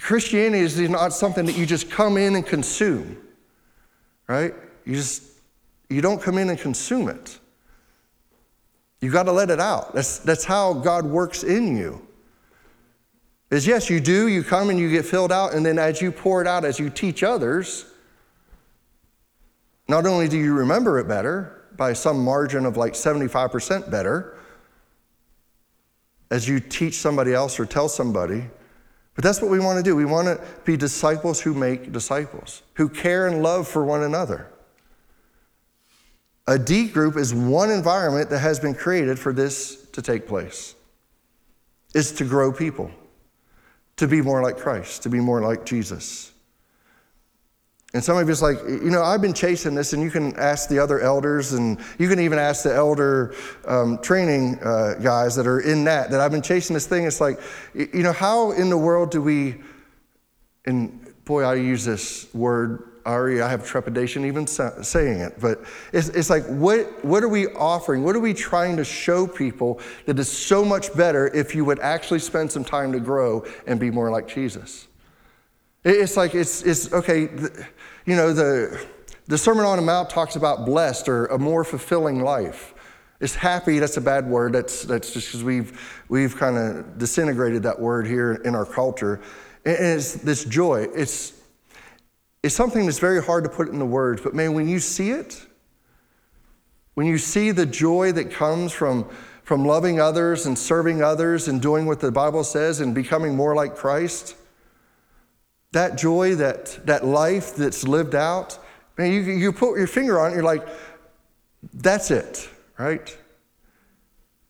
Christianity 0.00 0.62
is 0.62 0.78
not 0.78 1.12
something 1.12 1.46
that 1.46 1.56
you 1.56 1.66
just 1.66 1.90
come 1.90 2.16
in 2.16 2.34
and 2.36 2.46
consume, 2.46 3.18
right? 4.26 4.54
You 4.84 4.94
just 4.94 5.22
you 5.90 6.00
don't 6.00 6.22
come 6.22 6.38
in 6.38 6.48
and 6.48 6.58
consume 6.58 7.08
it. 7.08 7.38
You 9.00 9.10
got 9.10 9.24
to 9.24 9.32
let 9.32 9.50
it 9.50 9.60
out. 9.60 9.94
That's, 9.94 10.18
that's 10.18 10.44
how 10.44 10.74
God 10.74 11.04
works 11.04 11.42
in 11.42 11.76
you. 11.76 12.06
Is 13.50 13.66
yes, 13.66 13.90
you 13.90 13.98
do, 13.98 14.28
you 14.28 14.44
come 14.44 14.70
and 14.70 14.78
you 14.78 14.88
get 14.90 15.04
filled 15.04 15.32
out, 15.32 15.54
and 15.54 15.66
then 15.66 15.78
as 15.78 16.00
you 16.00 16.12
pour 16.12 16.40
it 16.40 16.46
out, 16.46 16.64
as 16.64 16.78
you 16.78 16.88
teach 16.88 17.24
others, 17.24 17.86
not 19.88 20.06
only 20.06 20.28
do 20.28 20.38
you 20.38 20.54
remember 20.54 21.00
it 21.00 21.08
better 21.08 21.64
by 21.76 21.92
some 21.94 22.22
margin 22.24 22.64
of 22.64 22.76
like 22.76 22.92
75% 22.92 23.90
better, 23.90 24.36
as 26.30 26.46
you 26.46 26.60
teach 26.60 26.98
somebody 26.98 27.34
else 27.34 27.58
or 27.58 27.66
tell 27.66 27.88
somebody, 27.88 28.44
but 29.14 29.24
that's 29.24 29.42
what 29.42 29.50
we 29.50 29.58
want 29.58 29.76
to 29.78 29.82
do. 29.82 29.96
We 29.96 30.04
want 30.04 30.26
to 30.28 30.44
be 30.64 30.76
disciples 30.76 31.40
who 31.40 31.52
make 31.52 31.92
disciples, 31.92 32.62
who 32.74 32.88
care 32.88 33.26
and 33.26 33.42
love 33.42 33.66
for 33.68 33.84
one 33.84 34.02
another. 34.02 34.48
A 36.46 36.58
D 36.58 36.88
group 36.88 37.16
is 37.16 37.34
one 37.34 37.70
environment 37.70 38.30
that 38.30 38.38
has 38.38 38.58
been 38.58 38.74
created 38.74 39.18
for 39.18 39.32
this 39.32 39.86
to 39.92 40.02
take 40.02 40.26
place. 40.26 40.74
Is 41.94 42.12
to 42.12 42.24
grow 42.24 42.52
people, 42.52 42.90
to 43.96 44.06
be 44.06 44.22
more 44.22 44.42
like 44.42 44.56
Christ, 44.56 45.02
to 45.02 45.08
be 45.08 45.20
more 45.20 45.40
like 45.40 45.66
Jesus. 45.66 46.29
And 47.92 48.04
some 48.04 48.16
of 48.16 48.28
you 48.28 48.32
is 48.32 48.40
like, 48.40 48.58
you 48.68 48.90
know, 48.90 49.02
I've 49.02 49.20
been 49.20 49.34
chasing 49.34 49.74
this, 49.74 49.92
and 49.94 50.02
you 50.02 50.12
can 50.12 50.36
ask 50.36 50.68
the 50.68 50.78
other 50.78 51.00
elders, 51.00 51.54
and 51.54 51.76
you 51.98 52.08
can 52.08 52.20
even 52.20 52.38
ask 52.38 52.62
the 52.62 52.72
elder 52.72 53.34
um, 53.66 53.98
training 53.98 54.60
uh, 54.62 54.94
guys 55.02 55.34
that 55.34 55.46
are 55.46 55.60
in 55.60 55.82
that, 55.84 56.10
that 56.12 56.20
I've 56.20 56.30
been 56.30 56.40
chasing 56.42 56.74
this 56.74 56.86
thing. 56.86 57.04
It's 57.04 57.20
like, 57.20 57.40
you 57.74 58.04
know, 58.04 58.12
how 58.12 58.52
in 58.52 58.70
the 58.70 58.78
world 58.78 59.10
do 59.10 59.20
we, 59.20 59.56
and 60.66 61.04
boy, 61.24 61.42
I 61.42 61.56
use 61.56 61.84
this 61.84 62.32
word, 62.32 62.86
Ari, 63.06 63.42
I 63.42 63.48
have 63.48 63.66
trepidation 63.66 64.24
even 64.24 64.46
saying 64.46 65.20
it, 65.20 65.40
but 65.40 65.64
it's, 65.92 66.10
it's 66.10 66.30
like, 66.30 66.44
what, 66.46 67.04
what 67.04 67.24
are 67.24 67.28
we 67.28 67.48
offering? 67.48 68.04
What 68.04 68.14
are 68.14 68.20
we 68.20 68.34
trying 68.34 68.76
to 68.76 68.84
show 68.84 69.26
people 69.26 69.80
that 70.06 70.16
is 70.18 70.30
so 70.30 70.64
much 70.64 70.94
better 70.94 71.26
if 71.28 71.56
you 71.56 71.64
would 71.64 71.80
actually 71.80 72.20
spend 72.20 72.52
some 72.52 72.62
time 72.62 72.92
to 72.92 73.00
grow 73.00 73.44
and 73.66 73.80
be 73.80 73.90
more 73.90 74.10
like 74.10 74.28
Jesus? 74.28 74.86
It's 75.82 76.14
like, 76.14 76.34
it's, 76.34 76.62
it's 76.62 76.92
okay, 76.92 77.30
you 78.06 78.16
know, 78.16 78.32
the, 78.32 78.86
the 79.26 79.38
Sermon 79.38 79.64
on 79.64 79.76
the 79.76 79.82
Mount 79.82 80.10
talks 80.10 80.36
about 80.36 80.64
blessed 80.64 81.08
or 81.08 81.26
a 81.26 81.38
more 81.38 81.64
fulfilling 81.64 82.22
life. 82.22 82.74
It's 83.20 83.34
happy, 83.34 83.78
that's 83.78 83.96
a 83.98 84.00
bad 84.00 84.26
word. 84.26 84.54
That's, 84.54 84.82
that's 84.84 85.12
just 85.12 85.28
because 85.28 85.44
we've, 85.44 86.02
we've 86.08 86.36
kind 86.36 86.56
of 86.56 86.98
disintegrated 86.98 87.62
that 87.64 87.78
word 87.78 88.06
here 88.06 88.40
in 88.44 88.54
our 88.54 88.64
culture. 88.64 89.20
And 89.64 89.76
it's 89.76 90.14
this 90.14 90.44
joy. 90.44 90.86
It's, 90.94 91.34
it's 92.42 92.54
something 92.54 92.86
that's 92.86 92.98
very 92.98 93.22
hard 93.22 93.44
to 93.44 93.50
put 93.50 93.68
in 93.68 93.78
the 93.78 93.84
words, 93.86 94.22
but 94.22 94.34
man, 94.34 94.54
when 94.54 94.66
you 94.68 94.78
see 94.78 95.10
it, 95.10 95.46
when 96.94 97.06
you 97.06 97.18
see 97.18 97.50
the 97.50 97.66
joy 97.66 98.12
that 98.12 98.30
comes 98.30 98.72
from, 98.72 99.08
from 99.42 99.64
loving 99.66 100.00
others 100.00 100.46
and 100.46 100.58
serving 100.58 101.02
others 101.02 101.48
and 101.48 101.60
doing 101.60 101.84
what 101.84 102.00
the 102.00 102.10
Bible 102.10 102.42
says 102.42 102.80
and 102.80 102.94
becoming 102.94 103.36
more 103.36 103.54
like 103.54 103.76
Christ, 103.76 104.36
that 105.72 105.96
joy, 105.96 106.34
that, 106.36 106.84
that 106.86 107.04
life 107.04 107.54
that's 107.54 107.86
lived 107.86 108.14
out, 108.14 108.58
man, 108.98 109.12
you, 109.12 109.20
you 109.20 109.52
put 109.52 109.78
your 109.78 109.86
finger 109.86 110.20
on 110.20 110.32
it, 110.32 110.34
you're 110.34 110.42
like, 110.42 110.66
that's 111.74 112.10
it, 112.10 112.48
right? 112.78 113.16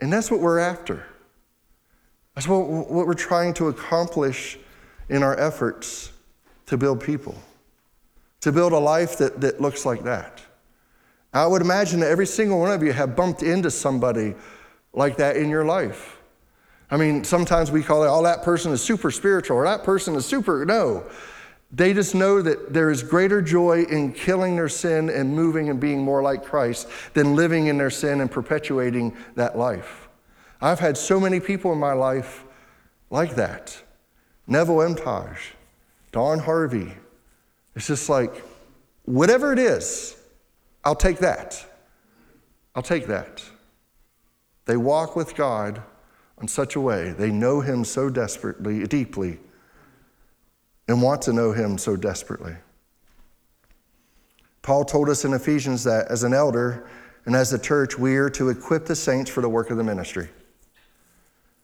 And 0.00 0.12
that's 0.12 0.30
what 0.30 0.40
we're 0.40 0.59
after. 0.59 1.04
That's 2.35 2.48
what, 2.48 2.66
what 2.68 3.06
we're 3.06 3.14
trying 3.14 3.52
to 3.54 3.68
accomplish 3.68 4.59
in 5.09 5.22
our 5.22 5.38
efforts 5.38 6.12
to 6.66 6.78
build 6.78 7.02
people, 7.02 7.35
to 8.40 8.52
build 8.52 8.72
a 8.72 8.78
life 8.78 9.18
that, 9.18 9.40
that 9.40 9.61
looks 9.61 9.85
like 9.85 10.04
that. 10.04 10.40
I 11.33 11.46
would 11.46 11.62
imagine 11.62 12.00
that 12.00 12.11
every 12.11 12.26
single 12.26 12.61
one 12.61 12.72
of 12.72 12.83
you 12.83 12.92
have 12.92 13.14
bumped 13.14 13.42
into 13.42 13.70
somebody 13.70 14.35
like 14.92 15.16
that 15.18 15.37
in 15.37 15.48
your 15.48 15.64
life. 15.64 16.19
I 16.90 16.96
mean, 16.96 17.22
sometimes 17.22 17.70
we 17.70 17.83
call 17.83 18.03
it, 18.03 18.09
oh, 18.09 18.22
that 18.24 18.42
person 18.42 18.72
is 18.72 18.83
super 18.83 19.11
spiritual 19.11 19.57
or 19.57 19.64
that 19.64 19.85
person 19.85 20.14
is 20.16 20.26
super. 20.26 20.64
No. 20.64 21.05
They 21.72 21.94
just 21.94 22.16
know 22.16 22.42
that 22.42 22.72
there 22.72 22.90
is 22.90 23.05
greater 23.05 23.40
joy 23.40 23.85
in 23.85 24.12
killing 24.12 24.57
their 24.57 24.68
sin 24.68 25.09
and 25.09 25.33
moving 25.33 25.70
and 25.70 25.79
being 25.79 26.03
more 26.03 26.20
like 26.20 26.44
Christ 26.44 26.88
than 27.14 27.37
living 27.37 27.66
in 27.68 27.79
their 27.79 27.90
sin 27.90 28.20
and 28.20 28.29
perpetuating 28.29 29.16
that 29.37 29.57
life. 29.57 30.09
I've 30.61 30.81
had 30.81 30.98
so 30.98 31.20
many 31.20 31.38
people 31.38 31.72
in 31.72 31.79
my 31.79 31.92
life 31.92 32.44
like 33.09 33.37
that. 33.37 33.81
Neville 34.48 34.83
Emtage, 34.83 35.55
Don 36.11 36.40
Harvey. 36.40 36.92
It's 37.76 37.87
just 37.87 38.09
like, 38.09 38.42
whatever 39.05 39.53
it 39.53 39.61
is, 39.61 40.16
I'll 40.85 40.96
take 40.96 41.18
that. 41.18 41.64
I'll 42.74 42.83
take 42.83 43.07
that. 43.07 43.44
They 44.64 44.76
walk 44.76 45.14
with 45.14 45.37
God 45.37 45.83
in 46.40 46.48
such 46.48 46.76
a 46.76 46.81
way. 46.81 47.12
They 47.12 47.31
know 47.31 47.61
Him 47.61 47.85
so 47.85 48.11
desperately, 48.11 48.87
deeply, 48.87 49.38
and 50.88 51.03
want 51.03 51.22
to 51.22 51.33
know 51.33 51.53
Him 51.53 51.79
so 51.79 51.96
desperately. 51.96 52.57
Paul 54.62 54.85
told 54.85 55.09
us 55.09 55.24
in 55.24 55.33
Ephesians 55.33 55.85
that 55.85 56.09
as 56.09 56.22
an 56.22 56.35
elder 56.35 56.88
and 57.24 57.35
as 57.35 57.53
a 57.53 57.59
church, 57.59 57.98
we 57.98 58.16
are 58.16 58.31
to 58.31 58.48
equip 58.48 58.87
the 58.87 58.96
saints 58.96 59.31
for 59.31 59.40
the 59.40 59.48
work 59.48 59.70
of 59.70 59.76
the 59.76 59.85
ministry. 59.85 60.29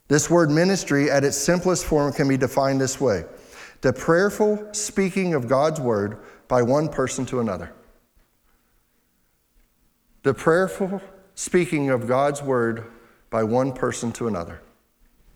This 0.08 0.30
word 0.30 0.50
ministry, 0.50 1.10
at 1.10 1.24
its 1.24 1.36
simplest 1.36 1.84
form, 1.84 2.12
can 2.12 2.28
be 2.28 2.36
defined 2.36 2.80
this 2.80 3.00
way 3.00 3.24
the 3.82 3.92
prayerful 3.92 4.72
speaking 4.72 5.34
of 5.34 5.48
God's 5.48 5.80
word 5.80 6.18
by 6.48 6.62
one 6.62 6.88
person 6.88 7.26
to 7.26 7.40
another. 7.40 7.72
The 10.22 10.34
prayerful 10.34 11.02
speaking 11.34 11.90
of 11.90 12.08
God's 12.08 12.42
word 12.42 12.90
by 13.36 13.44
one 13.44 13.70
person 13.70 14.10
to 14.10 14.28
another. 14.28 14.62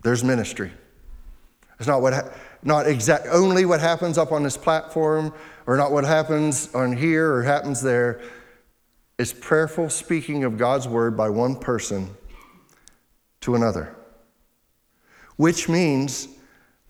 There's 0.02 0.24
ministry. 0.24 0.72
It's 1.78 1.86
not 1.86 2.00
what 2.00 2.14
ha- 2.14 2.30
not 2.62 2.86
exact 2.86 3.26
only 3.30 3.66
what 3.66 3.78
happens 3.78 4.16
up 4.16 4.32
on 4.32 4.42
this 4.42 4.56
platform 4.56 5.34
or 5.66 5.76
not 5.76 5.92
what 5.92 6.04
happens 6.04 6.74
on 6.74 6.96
here 6.96 7.30
or 7.30 7.42
happens 7.42 7.82
there. 7.82 8.22
It's 9.18 9.34
prayerful 9.34 9.90
speaking 9.90 10.44
of 10.44 10.56
God's 10.56 10.88
word 10.88 11.14
by 11.14 11.28
one 11.28 11.56
person 11.56 12.08
to 13.42 13.54
another. 13.54 13.94
Which 15.36 15.68
means 15.68 16.26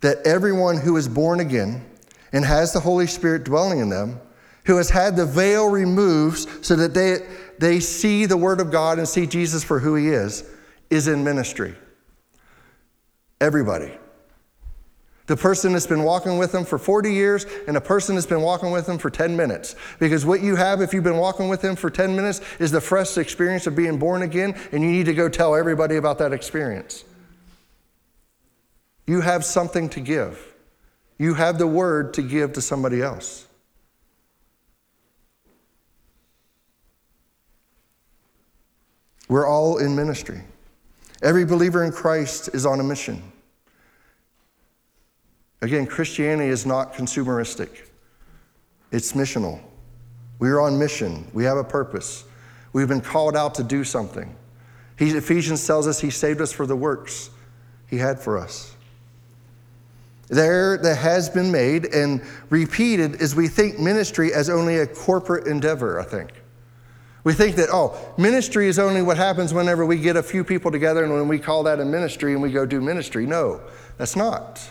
that 0.02 0.18
everyone 0.24 0.76
who 0.76 0.96
is 0.96 1.08
born 1.08 1.40
again 1.40 1.84
and 2.32 2.44
has 2.44 2.72
the 2.72 2.78
Holy 2.78 3.08
Spirit 3.08 3.42
dwelling 3.42 3.80
in 3.80 3.88
them, 3.88 4.20
who 4.64 4.76
has 4.76 4.90
had 4.90 5.16
the 5.16 5.26
veil 5.26 5.68
removed 5.68 6.64
so 6.64 6.76
that 6.76 6.94
they, 6.94 7.26
they 7.58 7.80
see 7.80 8.26
the 8.26 8.36
Word 8.36 8.60
of 8.60 8.70
God 8.70 9.00
and 9.00 9.08
see 9.08 9.26
Jesus 9.26 9.64
for 9.64 9.80
who 9.80 9.96
He 9.96 10.06
is, 10.06 10.44
is 10.90 11.08
in 11.08 11.24
ministry. 11.24 11.74
Everybody. 13.40 13.92
The 15.26 15.36
person 15.36 15.72
that's 15.72 15.86
been 15.86 16.02
walking 16.02 16.38
with 16.38 16.50
them 16.50 16.64
for 16.64 16.76
40 16.76 17.12
years 17.14 17.46
and 17.68 17.76
a 17.76 17.80
person 17.80 18.16
that's 18.16 18.26
been 18.26 18.42
walking 18.42 18.72
with 18.72 18.86
them 18.86 18.98
for 18.98 19.10
10 19.10 19.36
minutes. 19.36 19.76
Because 20.00 20.26
what 20.26 20.42
you 20.42 20.56
have 20.56 20.80
if 20.80 20.92
you've 20.92 21.04
been 21.04 21.18
walking 21.18 21.48
with 21.48 21.62
them 21.62 21.76
for 21.76 21.88
10 21.88 22.16
minutes 22.16 22.40
is 22.58 22.72
the 22.72 22.80
fresh 22.80 23.16
experience 23.16 23.68
of 23.68 23.76
being 23.76 23.96
born 23.96 24.22
again, 24.22 24.58
and 24.72 24.82
you 24.82 24.90
need 24.90 25.06
to 25.06 25.14
go 25.14 25.28
tell 25.28 25.54
everybody 25.54 25.94
about 25.96 26.18
that 26.18 26.32
experience. 26.32 27.04
You 29.06 29.20
have 29.20 29.44
something 29.44 29.88
to 29.90 30.00
give, 30.00 30.44
you 31.16 31.34
have 31.34 31.58
the 31.58 31.66
word 31.66 32.12
to 32.14 32.22
give 32.22 32.54
to 32.54 32.60
somebody 32.60 33.00
else. 33.00 33.46
We're 39.28 39.46
all 39.46 39.78
in 39.78 39.94
ministry. 39.94 40.42
Every 41.22 41.44
believer 41.44 41.84
in 41.84 41.92
Christ 41.92 42.50
is 42.54 42.64
on 42.64 42.80
a 42.80 42.82
mission. 42.82 43.22
Again, 45.62 45.86
Christianity 45.86 46.48
is 46.48 46.64
not 46.64 46.94
consumeristic, 46.94 47.68
it's 48.90 49.12
missional. 49.12 49.60
We 50.38 50.48
are 50.48 50.60
on 50.60 50.78
mission, 50.78 51.30
we 51.34 51.44
have 51.44 51.58
a 51.58 51.64
purpose. 51.64 52.24
We've 52.72 52.88
been 52.88 53.00
called 53.00 53.36
out 53.36 53.56
to 53.56 53.64
do 53.64 53.82
something. 53.82 54.34
He, 54.96 55.10
Ephesians 55.10 55.66
tells 55.66 55.86
us 55.86 56.00
he 56.00 56.10
saved 56.10 56.40
us 56.40 56.52
for 56.52 56.66
the 56.66 56.76
works 56.76 57.30
he 57.88 57.98
had 57.98 58.20
for 58.20 58.38
us. 58.38 58.74
There, 60.28 60.78
that 60.78 60.94
has 60.98 61.28
been 61.28 61.50
made 61.50 61.86
and 61.86 62.22
repeated 62.48 63.20
is 63.20 63.34
we 63.34 63.48
think 63.48 63.80
ministry 63.80 64.32
as 64.32 64.48
only 64.48 64.78
a 64.78 64.86
corporate 64.86 65.48
endeavor, 65.48 65.98
I 65.98 66.04
think. 66.04 66.30
We 67.22 67.34
think 67.34 67.56
that, 67.56 67.68
oh, 67.70 67.98
ministry 68.16 68.68
is 68.68 68.78
only 68.78 69.02
what 69.02 69.16
happens 69.16 69.52
whenever 69.52 69.84
we 69.84 69.98
get 69.98 70.16
a 70.16 70.22
few 70.22 70.42
people 70.42 70.70
together 70.70 71.04
and 71.04 71.12
when 71.12 71.28
we 71.28 71.38
call 71.38 71.64
that 71.64 71.78
a 71.78 71.84
ministry 71.84 72.32
and 72.32 72.40
we 72.40 72.50
go 72.50 72.64
do 72.64 72.80
ministry. 72.80 73.26
No, 73.26 73.60
that's 73.98 74.16
not. 74.16 74.70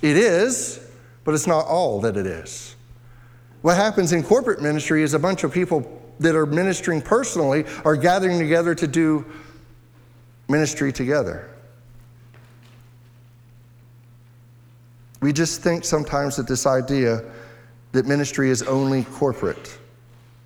It 0.00 0.16
is, 0.16 0.80
but 1.24 1.34
it's 1.34 1.46
not 1.46 1.66
all 1.66 2.00
that 2.00 2.16
it 2.16 2.26
is. 2.26 2.76
What 3.60 3.76
happens 3.76 4.12
in 4.12 4.22
corporate 4.22 4.62
ministry 4.62 5.02
is 5.02 5.14
a 5.14 5.18
bunch 5.18 5.44
of 5.44 5.52
people 5.52 6.00
that 6.20 6.34
are 6.34 6.46
ministering 6.46 7.02
personally 7.02 7.64
are 7.84 7.96
gathering 7.96 8.38
together 8.38 8.74
to 8.74 8.86
do 8.86 9.24
ministry 10.48 10.92
together. 10.92 11.48
We 15.20 15.32
just 15.32 15.62
think 15.62 15.84
sometimes 15.84 16.36
that 16.36 16.48
this 16.48 16.66
idea 16.66 17.22
that 17.92 18.06
ministry 18.06 18.50
is 18.50 18.62
only 18.62 19.04
corporate 19.04 19.78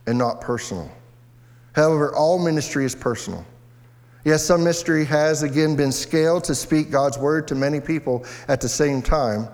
and 0.06 0.18
not 0.18 0.40
personal. 0.40 0.90
However, 1.76 2.14
all 2.14 2.38
ministry 2.38 2.86
is 2.86 2.94
personal. 2.94 3.44
Yes, 4.24 4.42
some 4.42 4.60
ministry 4.62 5.04
has 5.04 5.42
again 5.42 5.76
been 5.76 5.92
scaled 5.92 6.42
to 6.44 6.54
speak 6.54 6.90
God's 6.90 7.18
word 7.18 7.46
to 7.48 7.54
many 7.54 7.80
people 7.80 8.24
at 8.48 8.62
the 8.62 8.68
same 8.68 9.02
time. 9.02 9.46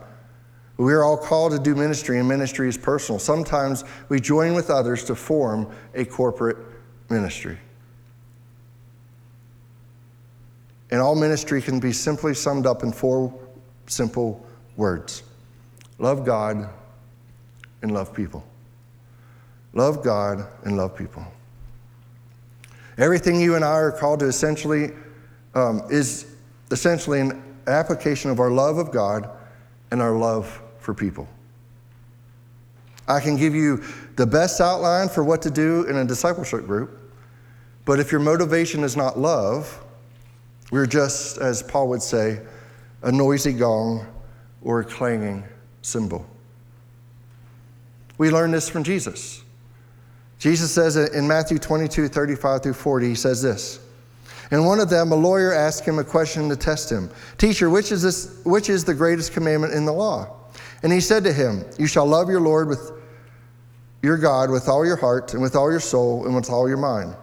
We 0.76 0.92
are 0.92 1.02
all 1.02 1.16
called 1.16 1.50
to 1.50 1.58
do 1.58 1.74
ministry, 1.74 2.20
and 2.20 2.28
ministry 2.28 2.68
is 2.68 2.78
personal. 2.78 3.18
Sometimes 3.18 3.82
we 4.08 4.20
join 4.20 4.54
with 4.54 4.70
others 4.70 5.02
to 5.06 5.16
form 5.16 5.68
a 5.94 6.04
corporate 6.04 6.58
ministry. 7.10 7.58
And 10.92 11.00
all 11.00 11.16
ministry 11.16 11.60
can 11.60 11.80
be 11.80 11.92
simply 11.92 12.34
summed 12.34 12.66
up 12.66 12.84
in 12.84 12.92
four 12.92 13.36
simple 13.88 14.46
words 14.76 15.24
love 15.98 16.24
God 16.24 16.68
and 17.82 17.92
love 17.92 18.14
people. 18.14 18.44
Love 19.72 20.04
God 20.04 20.46
and 20.64 20.76
love 20.76 20.96
people. 20.96 21.26
Everything 22.98 23.40
you 23.40 23.54
and 23.54 23.64
I 23.64 23.72
are 23.72 23.92
called 23.92 24.20
to 24.20 24.26
essentially 24.26 24.90
um, 25.54 25.82
is 25.90 26.26
essentially 26.70 27.20
an 27.20 27.42
application 27.66 28.30
of 28.30 28.40
our 28.40 28.50
love 28.50 28.78
of 28.78 28.90
God 28.90 29.28
and 29.90 30.02
our 30.02 30.16
love 30.16 30.60
for 30.78 30.94
people. 30.94 31.28
I 33.08 33.20
can 33.20 33.36
give 33.36 33.54
you 33.54 33.82
the 34.16 34.26
best 34.26 34.60
outline 34.60 35.08
for 35.08 35.24
what 35.24 35.42
to 35.42 35.50
do 35.50 35.84
in 35.84 35.96
a 35.96 36.04
discipleship 36.04 36.66
group, 36.66 36.98
but 37.84 37.98
if 37.98 38.12
your 38.12 38.20
motivation 38.20 38.84
is 38.84 38.96
not 38.96 39.18
love, 39.18 39.82
we're 40.70 40.86
just, 40.86 41.38
as 41.38 41.62
Paul 41.62 41.88
would 41.88 42.02
say, 42.02 42.40
a 43.02 43.12
noisy 43.12 43.52
gong 43.52 44.06
or 44.62 44.80
a 44.80 44.84
clanging 44.84 45.44
cymbal. 45.82 46.26
We 48.16 48.30
learn 48.30 48.52
this 48.52 48.68
from 48.68 48.84
Jesus. 48.84 49.42
Jesus 50.42 50.72
says 50.72 50.96
in 50.96 51.28
Matthew 51.28 51.56
22, 51.56 52.08
35 52.08 52.64
through 52.64 52.72
40, 52.72 53.06
he 53.06 53.14
says 53.14 53.40
this. 53.40 53.78
And 54.50 54.66
one 54.66 54.80
of 54.80 54.90
them, 54.90 55.12
a 55.12 55.14
lawyer, 55.14 55.52
asked 55.52 55.84
him 55.84 56.00
a 56.00 56.04
question 56.04 56.48
to 56.48 56.56
test 56.56 56.90
him 56.90 57.10
Teacher, 57.38 57.70
which 57.70 57.92
is, 57.92 58.02
this, 58.02 58.40
which 58.44 58.68
is 58.68 58.84
the 58.84 58.92
greatest 58.92 59.32
commandment 59.32 59.72
in 59.72 59.84
the 59.84 59.92
law? 59.92 60.36
And 60.82 60.92
he 60.92 61.00
said 61.00 61.22
to 61.22 61.32
him, 61.32 61.64
You 61.78 61.86
shall 61.86 62.06
love 62.06 62.28
your 62.28 62.40
Lord 62.40 62.66
with 62.66 62.90
your 64.02 64.18
God 64.18 64.50
with 64.50 64.68
all 64.68 64.84
your 64.84 64.96
heart 64.96 65.32
and 65.32 65.40
with 65.40 65.54
all 65.54 65.70
your 65.70 65.78
soul 65.78 66.26
and 66.26 66.34
with 66.34 66.50
all 66.50 66.68
your 66.68 66.76
mind. 66.76 67.14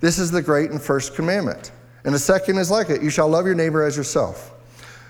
This 0.00 0.18
is 0.18 0.30
the 0.30 0.40
great 0.40 0.70
and 0.70 0.80
first 0.80 1.14
commandment. 1.14 1.72
And 2.04 2.14
the 2.14 2.18
second 2.18 2.56
is 2.56 2.70
like 2.70 2.88
it 2.88 3.02
you 3.02 3.10
shall 3.10 3.28
love 3.28 3.44
your 3.44 3.54
neighbor 3.54 3.82
as 3.82 3.98
yourself. 3.98 4.54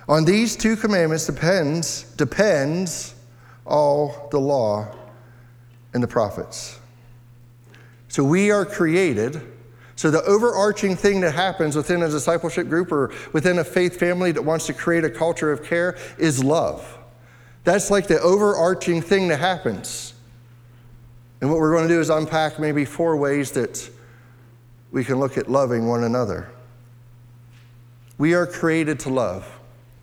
On 0.08 0.24
these 0.24 0.56
two 0.56 0.74
commandments 0.74 1.26
depends, 1.26 2.02
depends 2.16 3.14
all 3.64 4.26
the 4.32 4.40
law 4.40 4.88
and 5.94 6.02
the 6.02 6.08
prophets. 6.08 6.80
So 8.12 8.22
we 8.22 8.50
are 8.50 8.66
created. 8.66 9.40
So 9.96 10.10
the 10.10 10.22
overarching 10.24 10.96
thing 10.96 11.22
that 11.22 11.34
happens 11.34 11.74
within 11.74 12.02
a 12.02 12.10
discipleship 12.10 12.68
group 12.68 12.92
or 12.92 13.10
within 13.32 13.58
a 13.58 13.64
faith 13.64 13.98
family 13.98 14.32
that 14.32 14.42
wants 14.42 14.66
to 14.66 14.74
create 14.74 15.02
a 15.02 15.08
culture 15.08 15.50
of 15.50 15.64
care 15.64 15.96
is 16.18 16.44
love. 16.44 16.98
That's 17.64 17.90
like 17.90 18.08
the 18.08 18.20
overarching 18.20 19.00
thing 19.00 19.28
that 19.28 19.38
happens. 19.40 20.12
And 21.40 21.48
what 21.48 21.58
we're 21.58 21.72
going 21.72 21.88
to 21.88 21.94
do 21.94 22.00
is 22.00 22.10
unpack 22.10 22.58
maybe 22.58 22.84
four 22.84 23.16
ways 23.16 23.52
that 23.52 23.88
we 24.90 25.04
can 25.04 25.18
look 25.18 25.38
at 25.38 25.50
loving 25.50 25.88
one 25.88 26.04
another. 26.04 26.50
We 28.18 28.34
are 28.34 28.46
created 28.46 29.00
to 29.00 29.08
love, 29.08 29.50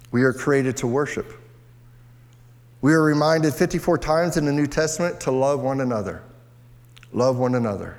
we 0.10 0.24
are 0.24 0.34
created 0.34 0.78
to 0.78 0.88
worship. 0.88 1.32
We 2.82 2.92
are 2.94 3.04
reminded 3.04 3.54
54 3.54 4.00
times 4.00 4.36
in 4.36 4.46
the 4.46 4.52
New 4.52 4.66
Testament 4.66 5.20
to 5.22 5.32
love 5.32 5.60
one 5.60 5.82
another. 5.82 6.24
Love 7.12 7.38
one 7.38 7.56
another. 7.56 7.98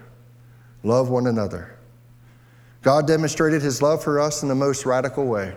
Love 0.83 1.09
one 1.09 1.27
another. 1.27 1.77
God 2.83 3.07
demonstrated 3.07 3.63
his 3.63 3.83
love 3.83 4.03
for 4.03 4.21
us 4.21 4.43
in 4.43 4.49
the 4.49 4.55
most 4.55 4.87
radical 4.87 5.27
way 5.27 5.55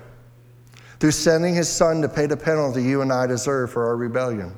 through 1.00 1.12
sending 1.12 1.54
his 1.54 1.70
son 1.70 2.02
to 2.02 2.10
pay 2.10 2.26
the 2.26 2.38
penalty 2.38 2.84
you 2.84 3.02
and 3.02 3.12
I 3.12 3.28
deserve 3.28 3.72
for 3.72 3.88
our 3.88 3.96
rebellion. 3.96 4.56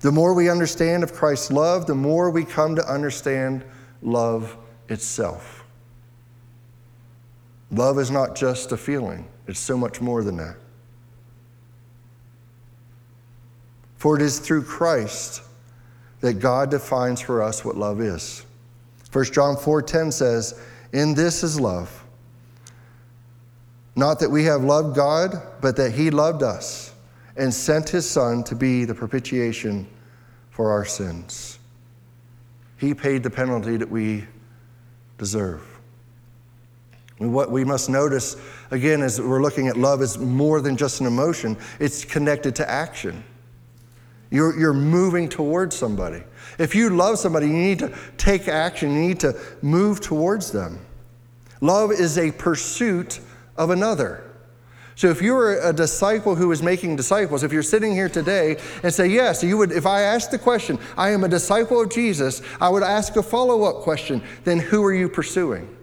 The 0.00 0.12
more 0.12 0.34
we 0.34 0.48
understand 0.48 1.02
of 1.02 1.12
Christ's 1.12 1.50
love, 1.50 1.86
the 1.86 1.94
more 1.94 2.30
we 2.30 2.44
come 2.44 2.76
to 2.76 2.90
understand 2.90 3.64
love 4.02 4.56
itself. 4.88 5.64
Love 7.70 7.98
is 7.98 8.10
not 8.10 8.34
just 8.36 8.72
a 8.72 8.76
feeling, 8.76 9.28
it's 9.46 9.60
so 9.60 9.76
much 9.76 10.00
more 10.00 10.22
than 10.22 10.36
that. 10.36 10.56
For 13.96 14.16
it 14.16 14.22
is 14.22 14.38
through 14.38 14.62
Christ 14.62 15.42
that 16.20 16.34
God 16.34 16.70
defines 16.70 17.20
for 17.20 17.42
us 17.42 17.64
what 17.64 17.76
love 17.76 18.00
is. 18.00 18.44
1 19.10 19.32
John 19.32 19.56
4:10 19.56 20.12
says, 20.12 20.54
"In 20.92 21.14
this 21.14 21.42
is 21.42 21.60
love, 21.60 22.04
not 23.96 24.20
that 24.20 24.30
we 24.30 24.44
have 24.44 24.62
loved 24.62 24.94
God, 24.94 25.42
but 25.60 25.76
that 25.76 25.92
He 25.92 26.10
loved 26.10 26.42
us 26.42 26.92
and 27.36 27.54
sent 27.54 27.88
His 27.88 28.08
Son 28.08 28.42
to 28.44 28.54
be 28.54 28.84
the 28.84 28.94
propitiation 28.94 29.86
for 30.50 30.72
our 30.72 30.84
sins. 30.84 31.58
He 32.76 32.94
paid 32.94 33.22
the 33.22 33.30
penalty 33.30 33.76
that 33.76 33.88
we 33.88 34.24
deserve. 35.18 35.62
And 37.20 37.32
what 37.32 37.50
we 37.50 37.64
must 37.64 37.88
notice, 37.88 38.36
again, 38.70 39.02
as 39.02 39.20
we're 39.20 39.42
looking 39.42 39.68
at 39.68 39.76
love, 39.76 40.02
is 40.02 40.18
more 40.18 40.60
than 40.60 40.76
just 40.76 41.00
an 41.00 41.06
emotion, 41.06 41.56
it's 41.80 42.04
connected 42.04 42.54
to 42.56 42.68
action. 42.68 43.24
You're, 44.30 44.58
you're 44.58 44.74
moving 44.74 45.28
towards 45.28 45.76
somebody. 45.76 46.22
If 46.58 46.74
you 46.74 46.90
love 46.90 47.18
somebody, 47.18 47.46
you 47.46 47.52
need 47.52 47.78
to 47.80 47.96
take 48.16 48.48
action, 48.48 48.92
you 48.94 49.00
need 49.00 49.20
to 49.20 49.38
move 49.62 50.00
towards 50.00 50.52
them. 50.52 50.80
Love 51.60 51.92
is 51.92 52.18
a 52.18 52.32
pursuit 52.32 53.20
of 53.56 53.70
another. 53.70 54.24
So 54.94 55.08
if 55.08 55.22
you 55.22 55.34
were 55.34 55.60
a 55.60 55.72
disciple 55.72 56.34
who 56.34 56.50
is 56.50 56.60
making 56.60 56.96
disciples, 56.96 57.44
if 57.44 57.52
you're 57.52 57.62
sitting 57.62 57.92
here 57.92 58.08
today 58.08 58.56
and 58.82 58.92
say, 58.92 59.06
yes, 59.06 59.44
you 59.44 59.56
would, 59.56 59.70
if 59.70 59.86
I 59.86 60.00
asked 60.02 60.32
the 60.32 60.38
question, 60.38 60.76
I 60.96 61.10
am 61.10 61.22
a 61.22 61.28
disciple 61.28 61.80
of 61.80 61.90
Jesus, 61.90 62.42
I 62.60 62.68
would 62.68 62.82
ask 62.82 63.14
a 63.14 63.22
follow-up 63.22 63.76
question, 63.76 64.22
then 64.42 64.58
who 64.58 64.82
are 64.84 64.92
you 64.92 65.08
pursuing? 65.08 65.74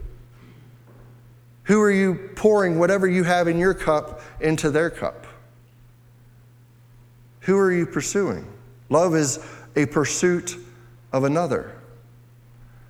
Who 1.64 1.82
are 1.82 1.92
you 1.92 2.30
pouring 2.36 2.78
whatever 2.78 3.08
you 3.08 3.24
have 3.24 3.48
in 3.48 3.58
your 3.58 3.74
cup 3.74 4.22
into 4.42 4.70
their 4.70 4.90
cup? 4.90 5.25
Who 7.46 7.58
are 7.58 7.72
you 7.72 7.86
pursuing? 7.86 8.52
Love 8.90 9.16
is 9.16 9.40
a 9.76 9.86
pursuit 9.86 10.58
of 11.14 11.24
another, 11.24 11.76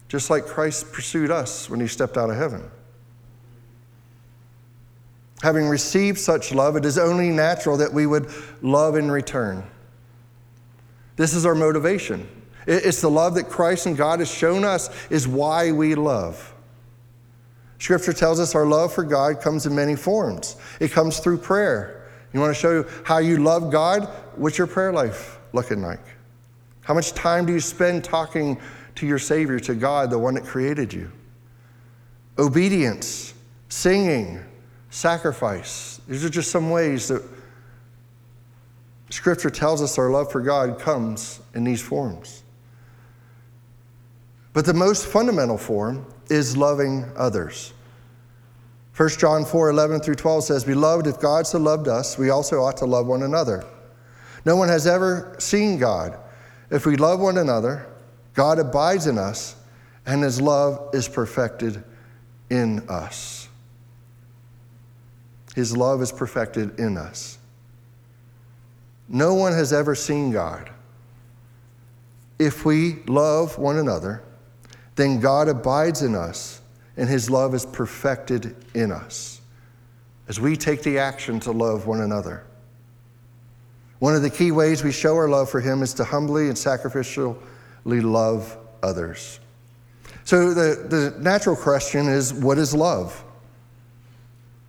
just 0.08 0.30
like 0.30 0.46
Christ 0.46 0.92
pursued 0.94 1.30
us 1.30 1.70
when 1.70 1.80
he 1.80 1.88
stepped 1.88 2.18
out 2.18 2.30
of 2.30 2.38
heaven. 2.38 2.64
Having 5.42 5.68
received 5.68 6.18
such 6.18 6.54
love, 6.54 6.78
it 6.78 6.86
is 6.86 6.98
only 6.98 7.30
natural 7.30 7.78
that 7.78 7.94
we 7.94 8.06
would 8.06 8.30
love 8.62 8.96
in 8.96 9.12
return. 9.12 9.64
This 11.18 11.34
is 11.34 11.46
our 11.46 11.56
motivation. 11.56 12.28
It's 12.66 13.02
the 13.02 13.10
love 13.10 13.36
that 13.36 13.50
Christ 13.50 13.86
and 13.86 13.98
God 13.98 14.20
has 14.20 14.32
shown 14.32 14.64
us 14.64 14.90
is 15.10 15.28
why 15.28 15.72
we 15.72 15.96
love. 15.96 16.54
Scripture 17.78 18.14
tells 18.14 18.40
us 18.40 18.56
our 18.56 18.66
love 18.66 18.94
for 18.94 19.04
God 19.04 19.42
comes 19.42 19.66
in 19.66 19.76
many 19.76 19.98
forms. 19.98 20.56
It 20.80 20.92
comes 20.92 21.20
through 21.20 21.40
prayer. 21.40 21.95
You 22.36 22.42
want 22.42 22.54
to 22.54 22.60
show 22.60 22.86
how 23.06 23.20
you 23.20 23.38
love 23.38 23.72
God? 23.72 24.10
What's 24.36 24.58
your 24.58 24.68
prayer 24.68 24.92
life 24.92 25.40
looking 25.54 25.82
like? 25.82 26.02
How 26.82 26.94
much 26.94 27.14
time 27.14 27.46
do 27.46 27.54
you 27.54 27.62
spend 27.62 28.04
talking 28.04 28.60
to 28.96 29.08
your 29.08 29.20
Savior, 29.20 29.58
to 29.62 29.74
God, 29.74 30.10
the 30.10 30.20
one 30.20 30.34
that 30.34 30.44
created 30.44 30.92
you? 30.92 31.10
Obedience, 32.38 33.34
singing, 33.70 34.44
sacrifice. 34.90 36.02
These 36.10 36.26
are 36.26 36.30
just 36.30 36.52
some 36.52 36.70
ways 36.70 37.08
that 37.08 37.24
Scripture 39.12 39.50
tells 39.50 39.82
us 39.82 39.98
our 39.98 40.10
love 40.10 40.30
for 40.30 40.42
God 40.42 40.78
comes 40.78 41.40
in 41.54 41.64
these 41.64 41.82
forms. 41.82 42.44
But 44.52 44.66
the 44.66 44.74
most 44.74 45.08
fundamental 45.08 45.58
form 45.58 46.06
is 46.30 46.58
loving 46.58 47.10
others. 47.16 47.72
1 48.96 49.10
John 49.10 49.44
4 49.44 49.70
11 49.70 50.00
through 50.00 50.16
12 50.16 50.44
says, 50.46 50.64
Beloved, 50.64 51.08
if 51.08 51.20
God 51.20 51.46
so 51.46 51.60
loved 51.60 51.88
us, 51.88 52.18
we 52.18 52.30
also 52.30 52.62
ought 52.62 52.78
to 52.78 52.86
love 52.86 53.08
one 53.08 53.24
another. 53.24 53.66
No 54.46 54.56
one 54.56 54.70
has 54.70 54.88
ever 54.88 55.36
seen 55.40 55.78
God. 55.78 56.18
If 56.70 56.86
we 56.86 56.96
love 56.96 57.20
one 57.20 57.38
another, 57.38 57.88
God 58.34 58.60
abides 58.60 59.08
in 59.08 59.18
us, 59.18 59.56
and 60.06 60.24
his 60.24 60.40
love 60.40 60.90
is 60.94 61.08
perfected 61.08 61.84
in 62.50 62.88
us. 62.88 63.50
His 65.56 65.76
love 65.76 66.02
is 66.02 66.12
perfected 66.12 66.80
in 66.80 66.98
us. 66.98 67.38
No 69.08 69.34
one 69.34 69.54
has 69.54 69.74
ever 69.74 69.96
seen 69.96 70.32
God. 70.32 70.70
If 72.40 72.66
we 72.66 73.04
love 73.08 73.58
one 73.58 73.78
another, 73.78 74.24
then 74.96 75.20
God 75.20 75.48
abides 75.48 76.02
in 76.02 76.16
us, 76.16 76.62
and 76.98 77.10
his 77.10 77.30
love 77.30 77.54
is 77.54 77.66
perfected 77.66 78.56
in 78.74 78.92
us 78.92 79.42
as 80.28 80.40
we 80.40 80.56
take 80.56 80.82
the 80.82 80.98
action 80.98 81.40
to 81.42 81.52
love 81.52 81.88
one 81.88 82.02
another. 82.02 82.44
One 84.00 84.16
of 84.16 84.22
the 84.22 84.30
key 84.30 84.52
ways 84.52 84.84
we 84.84 84.92
show 84.92 85.16
our 85.16 85.30
love 85.30 85.50
for 85.50 85.62
him 85.62 85.82
is 85.82 85.94
to 85.96 86.04
humbly 86.04 86.48
and 86.48 86.56
sacrificially 86.56 87.38
love 87.86 88.58
others. 88.84 89.40
So, 90.24 90.54
the, 90.54 90.88
the 90.88 91.20
natural 91.20 91.56
question 91.56 92.08
is 92.08 92.34
what 92.34 92.58
is 92.58 92.74
love? 92.74 93.24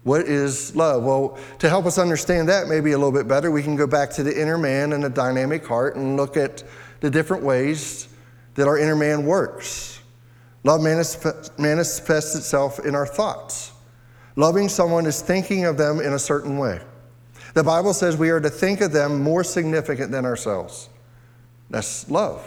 What 0.04 0.22
is 0.22 0.76
love? 0.76 1.02
Well, 1.02 1.38
to 1.58 1.68
help 1.68 1.86
us 1.86 1.98
understand 1.98 2.48
that 2.48 2.68
maybe 2.68 2.92
a 2.92 2.98
little 2.98 3.12
bit 3.12 3.26
better, 3.26 3.50
we 3.50 3.62
can 3.62 3.74
go 3.74 3.86
back 3.86 4.10
to 4.12 4.22
the 4.22 4.40
inner 4.40 4.58
man 4.58 4.92
and 4.92 5.02
the 5.02 5.10
dynamic 5.10 5.66
heart 5.66 5.96
and 5.96 6.16
look 6.16 6.36
at 6.36 6.62
the 7.00 7.10
different 7.10 7.42
ways 7.42 8.06
that 8.54 8.68
our 8.68 8.78
inner 8.78 8.94
man 8.94 9.26
works. 9.26 9.95
Love 10.66 10.80
manifests 10.82 12.34
itself 12.34 12.80
in 12.80 12.96
our 12.96 13.06
thoughts. 13.06 13.70
Loving 14.34 14.68
someone 14.68 15.06
is 15.06 15.22
thinking 15.22 15.64
of 15.64 15.76
them 15.76 16.00
in 16.00 16.12
a 16.12 16.18
certain 16.18 16.58
way. 16.58 16.80
The 17.54 17.62
Bible 17.62 17.94
says 17.94 18.16
we 18.16 18.30
are 18.30 18.40
to 18.40 18.50
think 18.50 18.80
of 18.80 18.90
them 18.90 19.22
more 19.22 19.44
significant 19.44 20.10
than 20.10 20.26
ourselves. 20.26 20.88
That's 21.70 22.10
love. 22.10 22.44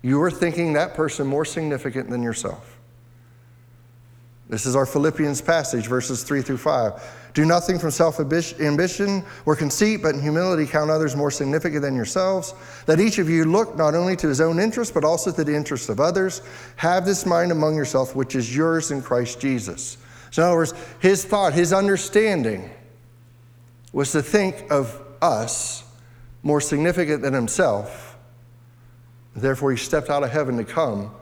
You 0.00 0.22
are 0.22 0.30
thinking 0.30 0.72
that 0.72 0.94
person 0.94 1.26
more 1.26 1.44
significant 1.44 2.08
than 2.08 2.22
yourself. 2.22 2.78
This 4.48 4.64
is 4.64 4.74
our 4.74 4.86
Philippians 4.86 5.42
passage, 5.42 5.88
verses 5.88 6.22
3 6.22 6.40
through 6.40 6.56
5. 6.56 7.25
Do 7.36 7.44
nothing 7.44 7.78
from 7.78 7.90
self 7.90 8.18
ambition 8.18 9.22
or 9.44 9.54
conceit, 9.54 10.00
but 10.00 10.14
in 10.14 10.22
humility 10.22 10.64
count 10.64 10.90
others 10.90 11.14
more 11.14 11.30
significant 11.30 11.82
than 11.82 11.94
yourselves. 11.94 12.54
Let 12.86 12.98
each 12.98 13.18
of 13.18 13.28
you 13.28 13.44
look 13.44 13.76
not 13.76 13.94
only 13.94 14.16
to 14.16 14.28
his 14.28 14.40
own 14.40 14.58
interest, 14.58 14.94
but 14.94 15.04
also 15.04 15.30
to 15.30 15.44
the 15.44 15.54
interests 15.54 15.90
of 15.90 16.00
others. 16.00 16.40
Have 16.76 17.04
this 17.04 17.26
mind 17.26 17.52
among 17.52 17.76
yourself, 17.76 18.16
which 18.16 18.34
is 18.34 18.56
yours 18.56 18.90
in 18.90 19.02
Christ 19.02 19.38
Jesus. 19.38 19.98
So, 20.30 20.40
in 20.40 20.46
other 20.48 20.56
words, 20.56 20.72
his 20.98 21.26
thought, 21.26 21.52
his 21.52 21.74
understanding 21.74 22.70
was 23.92 24.12
to 24.12 24.22
think 24.22 24.64
of 24.70 24.98
us 25.20 25.84
more 26.42 26.62
significant 26.62 27.20
than 27.20 27.34
himself. 27.34 28.16
Therefore, 29.34 29.72
he 29.72 29.76
stepped 29.76 30.08
out 30.08 30.22
of 30.22 30.30
heaven 30.30 30.56
to 30.56 30.64
come 30.64 31.14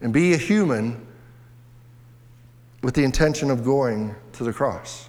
and 0.00 0.14
be 0.14 0.32
a 0.32 0.38
human 0.38 1.06
with 2.82 2.94
the 2.94 3.04
intention 3.04 3.50
of 3.50 3.64
going 3.64 4.14
to 4.32 4.44
the 4.44 4.52
cross. 4.54 5.07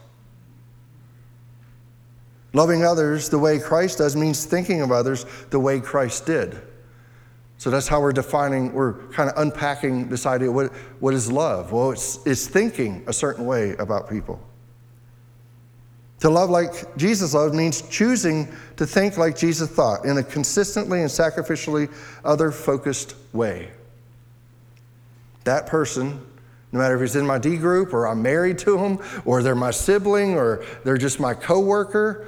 Loving 2.54 2.84
others 2.84 3.30
the 3.30 3.38
way 3.38 3.60
Christ 3.60 4.00
does 4.00 4.16
means 4.16 4.46
thinking 4.46 4.82
of 4.82 4.92
others 4.92 5.26
the 5.50 5.60
way 5.60 5.80
Christ 5.80 6.26
did. 6.26 6.60
So 7.58 7.70
that's 7.70 7.88
how 7.88 8.02
we're 8.02 8.14
defining, 8.14 8.74
we're 8.74 8.94
kind 9.10 9.30
of 9.30 9.38
unpacking 9.38 10.10
this 10.10 10.26
idea 10.26 10.52
what, 10.52 10.72
what 11.00 11.14
is 11.14 11.32
love? 11.32 11.72
Well, 11.72 11.92
it's, 11.92 12.26
it's 12.26 12.48
thinking 12.48 13.04
a 13.08 13.14
certain 13.14 13.46
way 13.46 13.76
about 13.78 14.10
people. 14.10 14.40
To 16.22 16.30
love 16.30 16.50
like 16.50 16.96
Jesus 16.98 17.34
loved 17.34 17.54
means 17.54 17.82
choosing 17.84 18.48
to 18.78 18.86
think 18.86 19.18
like 19.18 19.38
Jesus 19.38 19.70
thought 19.70 20.06
in 20.06 20.18
a 20.18 20.24
consistently 20.24 21.02
and 21.02 21.10
sacrificially 21.10 21.92
other 22.26 22.52
focused 22.52 23.16
way. 23.34 23.72
That 25.44 25.68
person 25.68 26.26
no 26.72 26.80
matter 26.80 26.96
if 26.96 27.02
he's 27.02 27.16
in 27.16 27.26
my 27.26 27.40
D 27.40 27.58
group 27.58 27.94
or 27.94 28.08
I'm 28.08 28.22
married 28.22 28.60
to 28.60 28.78
him 28.78 29.00
or 29.26 29.42
they're 29.42 29.56
my 29.56 29.72
sibling 29.72 30.36
or 30.36 30.64
they're 30.84 30.98
just 30.98 31.20
my 31.20 31.34
coworker. 31.34 32.28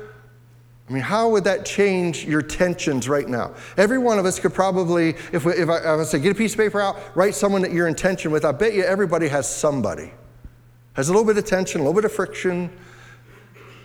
I 0.92 0.94
mean, 0.94 1.04
how 1.04 1.30
would 1.30 1.46
that 1.46 1.66
change 1.66 2.26
your 2.26 2.42
tensions 2.42 3.08
right 3.08 3.26
now? 3.26 3.56
Every 3.78 3.98
one 3.98 4.20
of 4.20 4.26
us 4.26 4.42
could 4.42 4.54
probably, 4.54 5.16
if, 5.32 5.46
we, 5.46 5.54
if 5.54 5.70
I, 5.70 5.96
I 5.96 6.04
say, 6.04 6.20
get 6.20 6.34
a 6.34 6.36
piece 6.36 6.52
of 6.52 6.58
paper 6.58 6.82
out, 6.82 7.00
write 7.16 7.34
someone 7.34 7.62
that 7.62 7.72
you're 7.72 7.88
in 7.88 7.96
tension 7.96 8.30
with. 8.30 8.44
I 8.44 8.52
bet 8.52 8.74
you 8.74 8.84
everybody 8.84 9.30
has 9.30 9.48
somebody. 9.48 10.12
Has 10.96 11.08
a 11.08 11.14
little 11.14 11.26
bit 11.26 11.38
of 11.38 11.46
tension, 11.46 11.80
a 11.80 11.86
little 11.86 11.94
bit 11.94 12.04
of 12.04 12.12
friction. 12.12 12.70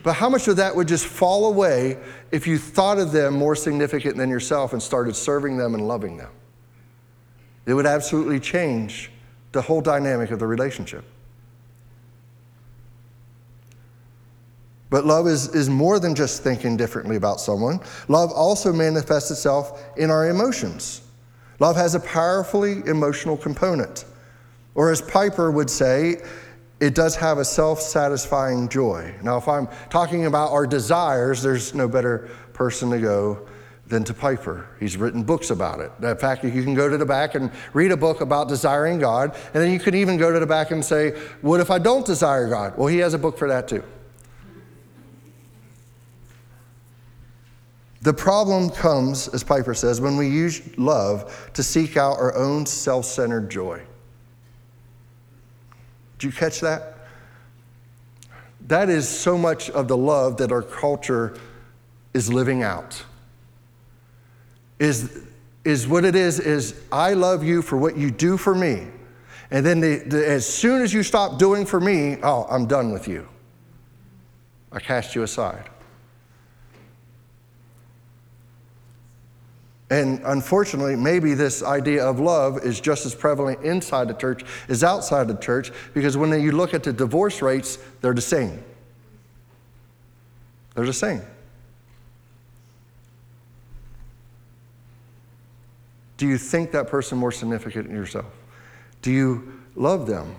But 0.02 0.14
how 0.14 0.28
much 0.28 0.48
of 0.48 0.56
that 0.56 0.74
would 0.74 0.88
just 0.88 1.06
fall 1.06 1.46
away 1.46 1.96
if 2.32 2.44
you 2.44 2.58
thought 2.58 2.98
of 2.98 3.12
them 3.12 3.34
more 3.34 3.54
significant 3.54 4.16
than 4.16 4.28
yourself 4.28 4.72
and 4.72 4.82
started 4.82 5.14
serving 5.14 5.56
them 5.56 5.76
and 5.76 5.86
loving 5.86 6.16
them? 6.16 6.32
It 7.66 7.74
would 7.74 7.86
absolutely 7.86 8.40
change 8.40 9.12
the 9.52 9.62
whole 9.62 9.80
dynamic 9.80 10.32
of 10.32 10.40
the 10.40 10.46
relationship. 10.48 11.04
But 14.88 15.04
love 15.04 15.26
is, 15.26 15.54
is 15.54 15.68
more 15.68 15.98
than 15.98 16.14
just 16.14 16.42
thinking 16.42 16.76
differently 16.76 17.16
about 17.16 17.40
someone. 17.40 17.80
Love 18.08 18.30
also 18.30 18.72
manifests 18.72 19.30
itself 19.30 19.82
in 19.96 20.10
our 20.10 20.28
emotions. 20.28 21.02
Love 21.58 21.76
has 21.76 21.94
a 21.94 22.00
powerfully 22.00 22.82
emotional 22.86 23.36
component. 23.36 24.04
Or 24.74 24.92
as 24.92 25.00
Piper 25.00 25.50
would 25.50 25.70
say, 25.70 26.22
it 26.80 26.94
does 26.94 27.16
have 27.16 27.38
a 27.38 27.44
self 27.44 27.80
satisfying 27.80 28.68
joy. 28.68 29.14
Now, 29.22 29.38
if 29.38 29.48
I'm 29.48 29.68
talking 29.88 30.26
about 30.26 30.52
our 30.52 30.66
desires, 30.66 31.42
there's 31.42 31.74
no 31.74 31.88
better 31.88 32.28
person 32.52 32.90
to 32.90 32.98
go 32.98 33.48
than 33.86 34.04
to 34.04 34.12
Piper. 34.12 34.68
He's 34.78 34.96
written 34.96 35.22
books 35.22 35.50
about 35.50 35.80
it. 35.80 35.90
In 36.02 36.16
fact, 36.16 36.44
you 36.44 36.50
can 36.62 36.74
go 36.74 36.88
to 36.88 36.98
the 36.98 37.06
back 37.06 37.34
and 37.34 37.50
read 37.72 37.92
a 37.92 37.96
book 37.96 38.20
about 38.20 38.48
desiring 38.48 38.98
God, 38.98 39.34
and 39.54 39.62
then 39.62 39.72
you 39.72 39.78
can 39.78 39.94
even 39.94 40.16
go 40.16 40.32
to 40.32 40.38
the 40.38 40.46
back 40.46 40.70
and 40.70 40.84
say, 40.84 41.12
What 41.40 41.60
if 41.60 41.70
I 41.70 41.78
don't 41.78 42.04
desire 42.04 42.48
God? 42.48 42.76
Well, 42.76 42.88
he 42.88 42.98
has 42.98 43.14
a 43.14 43.18
book 43.18 43.38
for 43.38 43.48
that 43.48 43.68
too. 43.68 43.82
The 48.06 48.14
problem 48.14 48.70
comes, 48.70 49.26
as 49.26 49.42
Piper 49.42 49.74
says, 49.74 50.00
when 50.00 50.16
we 50.16 50.28
use 50.28 50.62
love 50.78 51.50
to 51.54 51.62
seek 51.64 51.96
out 51.96 52.18
our 52.18 52.36
own 52.36 52.64
self 52.64 53.04
centered 53.04 53.50
joy. 53.50 53.82
Did 56.16 56.26
you 56.26 56.30
catch 56.30 56.60
that? 56.60 57.08
That 58.68 58.90
is 58.90 59.08
so 59.08 59.36
much 59.36 59.70
of 59.70 59.88
the 59.88 59.96
love 59.96 60.36
that 60.36 60.52
our 60.52 60.62
culture 60.62 61.36
is 62.14 62.32
living 62.32 62.62
out 62.62 63.04
is, 64.78 65.24
is 65.64 65.88
what 65.88 66.04
it 66.04 66.14
is 66.14 66.38
is 66.38 66.80
I 66.92 67.14
love 67.14 67.42
you 67.42 67.60
for 67.60 67.76
what 67.76 67.96
you 67.96 68.12
do 68.12 68.36
for 68.36 68.54
me. 68.54 68.86
And 69.50 69.66
then 69.66 69.80
the, 69.80 69.96
the, 70.06 70.30
as 70.30 70.46
soon 70.46 70.80
as 70.80 70.94
you 70.94 71.02
stop 71.02 71.40
doing 71.40 71.66
for 71.66 71.80
me, 71.80 72.18
oh, 72.22 72.46
I'm 72.48 72.66
done 72.66 72.92
with 72.92 73.08
you. 73.08 73.26
I 74.70 74.78
cast 74.78 75.16
you 75.16 75.24
aside. 75.24 75.70
And 79.88 80.20
unfortunately, 80.24 80.96
maybe 80.96 81.34
this 81.34 81.62
idea 81.62 82.04
of 82.04 82.18
love 82.18 82.64
is 82.64 82.80
just 82.80 83.06
as 83.06 83.14
prevalent 83.14 83.62
inside 83.62 84.08
the 84.08 84.14
church 84.14 84.44
as 84.68 84.82
outside 84.82 85.28
the 85.28 85.36
church 85.36 85.70
because 85.94 86.16
when 86.16 86.38
you 86.40 86.52
look 86.52 86.74
at 86.74 86.82
the 86.82 86.92
divorce 86.92 87.40
rates, 87.40 87.78
they're 88.00 88.14
the 88.14 88.20
same. 88.20 88.62
They're 90.74 90.86
the 90.86 90.92
same. 90.92 91.22
Do 96.16 96.26
you 96.26 96.38
think 96.38 96.72
that 96.72 96.88
person 96.88 97.18
more 97.18 97.32
significant 97.32 97.86
than 97.86 97.96
yourself? 97.96 98.32
Do 99.02 99.12
you 99.12 99.60
love 99.76 100.06
them? 100.06 100.34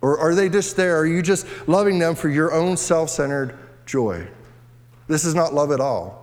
Or 0.00 0.18
are 0.18 0.34
they 0.34 0.48
just 0.48 0.76
there? 0.76 0.96
Are 0.96 1.06
you 1.06 1.22
just 1.22 1.46
loving 1.66 1.98
them 1.98 2.14
for 2.14 2.28
your 2.28 2.52
own 2.52 2.76
self 2.76 3.10
centered 3.10 3.58
joy? 3.86 4.28
This 5.08 5.24
is 5.24 5.34
not 5.34 5.54
love 5.54 5.72
at 5.72 5.80
all. 5.80 6.21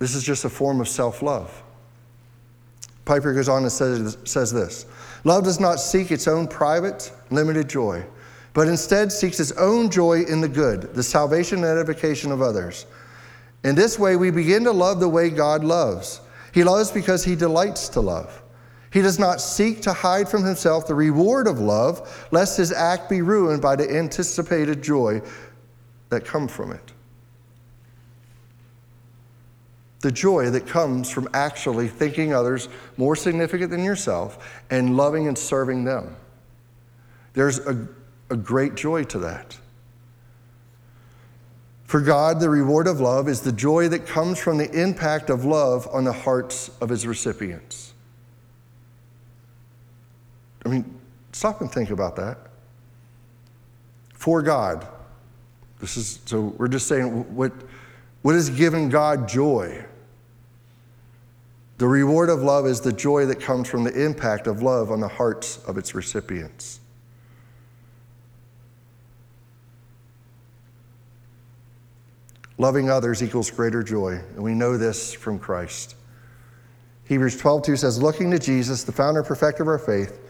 This 0.00 0.14
is 0.14 0.24
just 0.24 0.44
a 0.44 0.48
form 0.48 0.80
of 0.80 0.88
self 0.88 1.22
love. 1.22 1.62
Piper 3.04 3.32
goes 3.32 3.48
on 3.48 3.62
and 3.62 3.70
says, 3.70 4.18
says 4.24 4.52
this 4.52 4.86
Love 5.22 5.44
does 5.44 5.60
not 5.60 5.78
seek 5.78 6.10
its 6.10 6.26
own 6.26 6.48
private, 6.48 7.12
limited 7.30 7.68
joy, 7.68 8.04
but 8.54 8.66
instead 8.66 9.12
seeks 9.12 9.38
its 9.38 9.52
own 9.52 9.90
joy 9.90 10.22
in 10.22 10.40
the 10.40 10.48
good, 10.48 10.94
the 10.94 11.02
salvation 11.02 11.58
and 11.58 11.66
edification 11.78 12.32
of 12.32 12.42
others. 12.42 12.86
In 13.62 13.74
this 13.74 13.98
way, 13.98 14.16
we 14.16 14.30
begin 14.30 14.64
to 14.64 14.72
love 14.72 15.00
the 15.00 15.08
way 15.08 15.28
God 15.28 15.62
loves. 15.62 16.22
He 16.52 16.64
loves 16.64 16.90
because 16.90 17.22
he 17.22 17.36
delights 17.36 17.90
to 17.90 18.00
love. 18.00 18.42
He 18.90 19.02
does 19.02 19.18
not 19.18 19.40
seek 19.40 19.82
to 19.82 19.92
hide 19.92 20.28
from 20.28 20.42
himself 20.42 20.86
the 20.86 20.94
reward 20.94 21.46
of 21.46 21.60
love, 21.60 22.26
lest 22.30 22.56
his 22.56 22.72
act 22.72 23.10
be 23.10 23.20
ruined 23.20 23.60
by 23.60 23.76
the 23.76 23.88
anticipated 23.88 24.82
joy 24.82 25.20
that 26.08 26.24
comes 26.24 26.50
from 26.50 26.72
it. 26.72 26.92
The 30.00 30.10
joy 30.10 30.50
that 30.50 30.66
comes 30.66 31.10
from 31.10 31.28
actually 31.34 31.88
thinking 31.88 32.32
others 32.32 32.68
more 32.96 33.14
significant 33.14 33.70
than 33.70 33.84
yourself 33.84 34.62
and 34.70 34.96
loving 34.96 35.28
and 35.28 35.36
serving 35.36 35.84
them. 35.84 36.16
There's 37.34 37.58
a, 37.60 37.86
a 38.30 38.36
great 38.36 38.74
joy 38.74 39.04
to 39.04 39.18
that. 39.18 39.58
For 41.84 42.00
God, 42.00 42.38
the 42.38 42.48
reward 42.48 42.86
of 42.86 43.00
love 43.00 43.28
is 43.28 43.40
the 43.40 43.52
joy 43.52 43.88
that 43.88 44.06
comes 44.06 44.38
from 44.38 44.58
the 44.58 44.70
impact 44.70 45.28
of 45.28 45.44
love 45.44 45.88
on 45.92 46.04
the 46.04 46.12
hearts 46.12 46.70
of 46.80 46.88
his 46.88 47.04
recipients. 47.06 47.94
I 50.64 50.68
mean, 50.68 51.00
stop 51.32 51.60
and 51.60 51.70
think 51.70 51.90
about 51.90 52.16
that. 52.16 52.38
For 54.14 54.40
God, 54.40 54.86
this 55.80 55.96
is 55.96 56.20
so 56.26 56.54
we're 56.58 56.68
just 56.68 56.86
saying 56.86 57.34
what 57.34 57.52
what 58.22 58.34
is 58.36 58.50
giving 58.50 58.88
God 58.88 59.26
joy? 59.28 59.84
The 61.80 61.88
reward 61.88 62.28
of 62.28 62.42
love 62.42 62.66
is 62.66 62.82
the 62.82 62.92
joy 62.92 63.24
that 63.24 63.40
comes 63.40 63.66
from 63.66 63.84
the 63.84 64.04
impact 64.04 64.46
of 64.46 64.60
love 64.60 64.90
on 64.90 65.00
the 65.00 65.08
hearts 65.08 65.56
of 65.66 65.78
its 65.78 65.94
recipients. 65.94 66.78
Loving 72.58 72.90
others 72.90 73.22
equals 73.22 73.50
greater 73.50 73.82
joy, 73.82 74.20
and 74.34 74.42
we 74.42 74.52
know 74.52 74.76
this 74.76 75.14
from 75.14 75.38
Christ. 75.38 75.94
Hebrews 77.04 77.38
12:2 77.38 77.78
says, 77.78 77.96
"Looking 77.96 78.30
to 78.32 78.38
Jesus, 78.38 78.82
the 78.82 78.92
founder 78.92 79.20
and 79.20 79.26
perfecter 79.26 79.62
of 79.62 79.68
our 79.70 79.78
faith, 79.78 80.20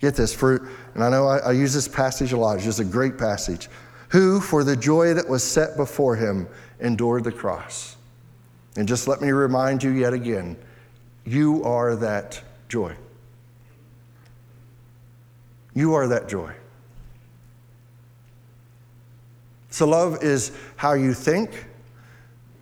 get 0.00 0.16
this 0.16 0.34
for, 0.34 0.66
and 0.96 1.04
I 1.04 1.10
know 1.10 1.28
I, 1.28 1.38
I 1.38 1.52
use 1.52 1.72
this 1.72 1.86
passage 1.86 2.32
a 2.32 2.36
lot. 2.36 2.56
It's 2.56 2.64
just 2.64 2.80
a 2.80 2.84
great 2.84 3.16
passage. 3.16 3.70
Who, 4.08 4.40
for 4.40 4.64
the 4.64 4.74
joy 4.74 5.14
that 5.14 5.28
was 5.28 5.44
set 5.44 5.76
before 5.76 6.16
him, 6.16 6.48
endured 6.80 7.22
the 7.22 7.30
cross." 7.30 7.94
And 8.76 8.88
just 8.88 9.06
let 9.06 9.20
me 9.20 9.30
remind 9.30 9.84
you 9.84 9.90
yet 9.90 10.12
again, 10.12 10.56
you 11.28 11.62
are 11.64 11.94
that 11.96 12.42
joy. 12.68 12.96
You 15.74 15.94
are 15.94 16.08
that 16.08 16.28
joy. 16.28 16.52
So, 19.70 19.86
love 19.86 20.22
is 20.22 20.52
how 20.76 20.94
you 20.94 21.12
think, 21.12 21.66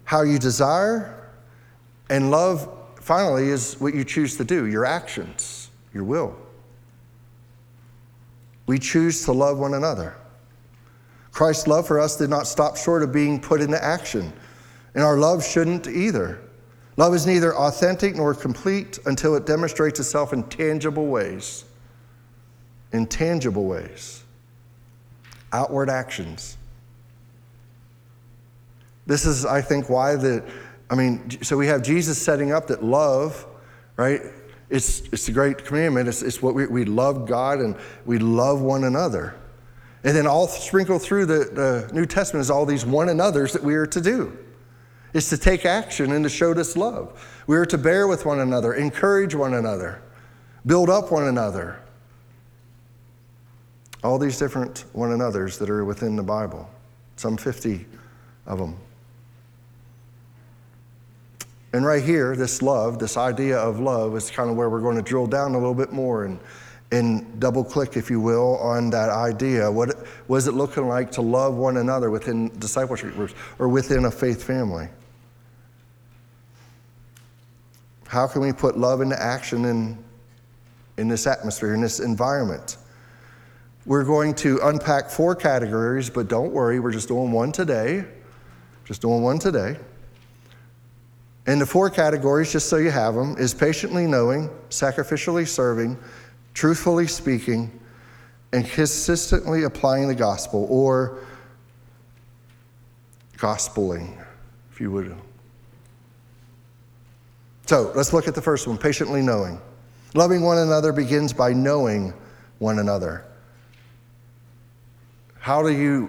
how 0.04 0.22
you 0.22 0.38
desire, 0.38 1.30
and 2.10 2.30
love, 2.30 2.68
finally, 3.00 3.48
is 3.48 3.74
what 3.80 3.94
you 3.94 4.04
choose 4.04 4.36
to 4.36 4.44
do 4.44 4.66
your 4.66 4.84
actions, 4.84 5.70
your 5.94 6.04
will. 6.04 6.36
We 8.66 8.80
choose 8.80 9.24
to 9.26 9.32
love 9.32 9.58
one 9.58 9.74
another. 9.74 10.16
Christ's 11.30 11.68
love 11.68 11.86
for 11.86 12.00
us 12.00 12.16
did 12.16 12.30
not 12.30 12.48
stop 12.48 12.76
short 12.76 13.02
of 13.02 13.12
being 13.12 13.40
put 13.40 13.60
into 13.60 13.82
action, 13.82 14.32
and 14.94 15.04
our 15.04 15.16
love 15.16 15.44
shouldn't 15.44 15.86
either. 15.86 16.40
Love 16.96 17.14
is 17.14 17.26
neither 17.26 17.54
authentic 17.54 18.16
nor 18.16 18.34
complete 18.34 18.98
until 19.04 19.34
it 19.34 19.44
demonstrates 19.44 20.00
itself 20.00 20.32
in 20.32 20.42
tangible 20.44 21.06
ways. 21.06 21.64
In 22.92 23.06
tangible 23.06 23.66
ways. 23.66 24.24
Outward 25.52 25.90
actions. 25.90 26.56
This 29.06 29.26
is, 29.26 29.44
I 29.44 29.60
think, 29.60 29.90
why 29.90 30.16
the, 30.16 30.42
I 30.90 30.94
mean, 30.94 31.42
so 31.42 31.56
we 31.56 31.66
have 31.66 31.82
Jesus 31.82 32.20
setting 32.20 32.50
up 32.50 32.66
that 32.68 32.82
love, 32.82 33.46
right? 33.96 34.22
It's, 34.70 35.00
it's 35.12 35.26
the 35.26 35.32
great 35.32 35.64
commandment. 35.64 36.08
It's, 36.08 36.22
it's 36.22 36.42
what 36.42 36.54
we, 36.54 36.66
we 36.66 36.84
love 36.84 37.28
God 37.28 37.60
and 37.60 37.76
we 38.06 38.18
love 38.18 38.62
one 38.62 38.84
another. 38.84 39.36
And 40.02 40.16
then 40.16 40.26
all 40.26 40.48
sprinkled 40.48 41.02
through 41.02 41.26
the, 41.26 41.50
the 41.52 41.90
New 41.92 42.06
Testament 42.06 42.40
is 42.40 42.50
all 42.50 42.64
these 42.64 42.86
one 42.86 43.10
another's 43.10 43.52
that 43.52 43.62
we 43.62 43.74
are 43.74 43.86
to 43.86 44.00
do 44.00 44.36
is 45.16 45.30
to 45.30 45.38
take 45.38 45.64
action 45.64 46.12
and 46.12 46.22
to 46.22 46.28
show 46.28 46.52
this 46.52 46.76
love. 46.76 47.42
We 47.46 47.56
are 47.56 47.64
to 47.66 47.78
bear 47.78 48.06
with 48.06 48.26
one 48.26 48.40
another, 48.40 48.74
encourage 48.74 49.34
one 49.34 49.54
another, 49.54 50.02
build 50.66 50.90
up 50.90 51.10
one 51.10 51.24
another. 51.24 51.80
All 54.04 54.18
these 54.18 54.38
different 54.38 54.84
one 54.92 55.12
another's 55.12 55.56
that 55.58 55.70
are 55.70 55.86
within 55.86 56.16
the 56.16 56.22
Bible, 56.22 56.68
some 57.16 57.38
50 57.38 57.86
of 58.44 58.58
them. 58.58 58.76
And 61.72 61.84
right 61.84 62.04
here, 62.04 62.36
this 62.36 62.60
love, 62.60 62.98
this 62.98 63.16
idea 63.16 63.58
of 63.58 63.80
love, 63.80 64.14
is 64.16 64.30
kind 64.30 64.50
of 64.50 64.56
where 64.56 64.68
we're 64.68 64.82
going 64.82 64.96
to 64.96 65.02
drill 65.02 65.26
down 65.26 65.52
a 65.52 65.58
little 65.58 65.74
bit 65.74 65.92
more 65.92 66.26
and, 66.26 66.38
and 66.92 67.40
double 67.40 67.64
click, 67.64 67.96
if 67.96 68.10
you 68.10 68.20
will, 68.20 68.58
on 68.58 68.90
that 68.90 69.08
idea. 69.08 69.70
What 69.70 70.06
was 70.28 70.46
it 70.46 70.52
looking 70.52 70.88
like 70.88 71.10
to 71.12 71.22
love 71.22 71.54
one 71.54 71.78
another 71.78 72.10
within 72.10 72.48
discipleship 72.58 73.14
groups 73.14 73.34
or 73.58 73.68
within 73.68 74.04
a 74.04 74.10
faith 74.10 74.44
family? 74.44 74.88
How 78.08 78.26
can 78.26 78.40
we 78.40 78.52
put 78.52 78.78
love 78.78 79.00
into 79.00 79.20
action 79.20 79.64
in, 79.64 79.98
in 80.96 81.08
this 81.08 81.26
atmosphere, 81.26 81.74
in 81.74 81.80
this 81.80 82.00
environment? 82.00 82.76
We're 83.84 84.04
going 84.04 84.34
to 84.36 84.58
unpack 84.64 85.10
four 85.10 85.34
categories, 85.34 86.10
but 86.10 86.28
don't 86.28 86.52
worry, 86.52 86.80
we're 86.80 86.92
just 86.92 87.08
doing 87.08 87.30
one 87.30 87.52
today. 87.52 88.04
Just 88.84 89.02
doing 89.02 89.22
one 89.22 89.38
today. 89.38 89.76
And 91.46 91.60
the 91.60 91.66
four 91.66 91.90
categories, 91.90 92.52
just 92.52 92.68
so 92.68 92.76
you 92.76 92.90
have 92.90 93.14
them, 93.14 93.36
is 93.38 93.54
patiently 93.54 94.06
knowing, 94.06 94.48
sacrificially 94.70 95.46
serving, 95.46 95.96
truthfully 96.54 97.06
speaking, 97.06 97.78
and 98.52 98.68
consistently 98.68 99.64
applying 99.64 100.08
the 100.08 100.14
gospel, 100.14 100.66
or 100.70 101.18
gospeling, 103.36 104.16
if 104.72 104.80
you 104.80 104.90
would. 104.90 105.16
So 107.66 107.92
let's 107.96 108.12
look 108.12 108.28
at 108.28 108.34
the 108.34 108.42
first 108.42 108.66
one 108.68 108.78
patiently 108.78 109.22
knowing. 109.22 109.60
Loving 110.14 110.42
one 110.42 110.58
another 110.58 110.92
begins 110.92 111.32
by 111.32 111.52
knowing 111.52 112.14
one 112.58 112.78
another. 112.78 113.24
How 115.40 115.62
do 115.62 115.70
you, 115.70 116.08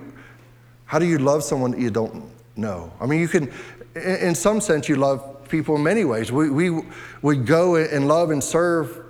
how 0.86 1.00
do 1.00 1.06
you 1.06 1.18
love 1.18 1.44
someone 1.44 1.72
that 1.72 1.80
you 1.80 1.90
don't 1.90 2.30
know? 2.56 2.94
I 3.02 3.08
mean, 3.08 3.20
you 3.20 3.28
can, 3.28 3.52
in 3.96 4.36
some 4.36 4.62
sense, 4.62 4.88
you 4.88 4.96
love 4.96 5.48
people 5.50 5.76
in 5.76 5.84
many 5.84 6.06
ways. 6.06 6.32
We, 6.32 6.50
we 6.50 6.84
would 7.24 7.46
go 7.46 7.76
and 7.76 8.08
love 8.08 8.30
and 8.30 8.44
serve 8.44 9.04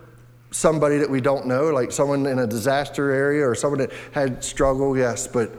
somebody 0.51 0.97
that 0.97 1.10
we 1.10 1.19
don't 1.19 1.45
know, 1.45 1.65
like 1.71 1.91
someone 1.91 2.25
in 2.25 2.39
a 2.39 2.47
disaster 2.47 3.12
area 3.12 3.47
or 3.47 3.55
someone 3.55 3.79
that 3.79 3.91
had 4.13 4.41
struggle, 4.43 4.97
yes, 4.97 5.27
but 5.27 5.51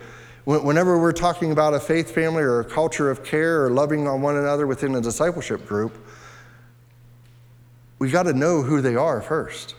whenever 0.44 0.98
we're 0.98 1.12
talking 1.12 1.52
about 1.52 1.74
a 1.74 1.80
faith 1.80 2.10
family 2.10 2.42
or 2.42 2.60
a 2.60 2.64
culture 2.64 3.10
of 3.10 3.22
care 3.22 3.66
or 3.66 3.70
loving 3.70 4.08
on 4.08 4.22
one 4.22 4.38
another 4.38 4.66
within 4.66 4.94
a 4.94 5.00
discipleship 5.00 5.66
group, 5.66 5.94
we 7.98 8.10
got 8.10 8.24
to 8.24 8.32
know 8.32 8.62
who 8.62 8.80
they 8.80 8.96
are 8.96 9.20
first. 9.20 9.74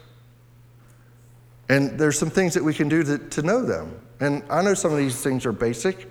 And 1.70 2.00
there's 2.00 2.18
some 2.18 2.30
things 2.30 2.56
that 2.56 2.64
we 2.64 2.74
can 2.74 2.90
do 2.90 3.04
to, 3.04 3.18
to 3.18 3.42
know 3.44 3.62
them. 3.62 4.00
And 4.20 4.44
I 4.50 4.62
know 4.62 4.74
some 4.74 4.92
of 4.92 4.98
these 4.98 5.22
things 5.22 5.46
are 5.46 5.52
basic, 5.52 6.10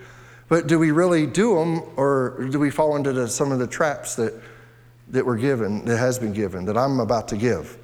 but 0.49 0.67
do 0.67 0.79
we 0.79 0.93
really 0.93 1.27
do 1.27 1.57
them 1.57 1.83
or 1.97 2.49
do 2.51 2.59
we 2.59 2.71
fall 2.71 2.97
into 2.97 3.13
the, 3.13 3.29
some 3.29 3.53
of 3.53 3.59
the 3.59 3.67
traps 3.67 4.15
that, 4.17 4.33
that 5.09 5.27
were 5.27 5.37
given, 5.37 5.85
that 5.85 5.99
has 5.99 6.19
been 6.19 6.33
given, 6.33 6.65
that 6.67 6.79
I'm 6.79 7.01
about 7.01 7.29
to 7.29 7.37
give? 7.37 7.77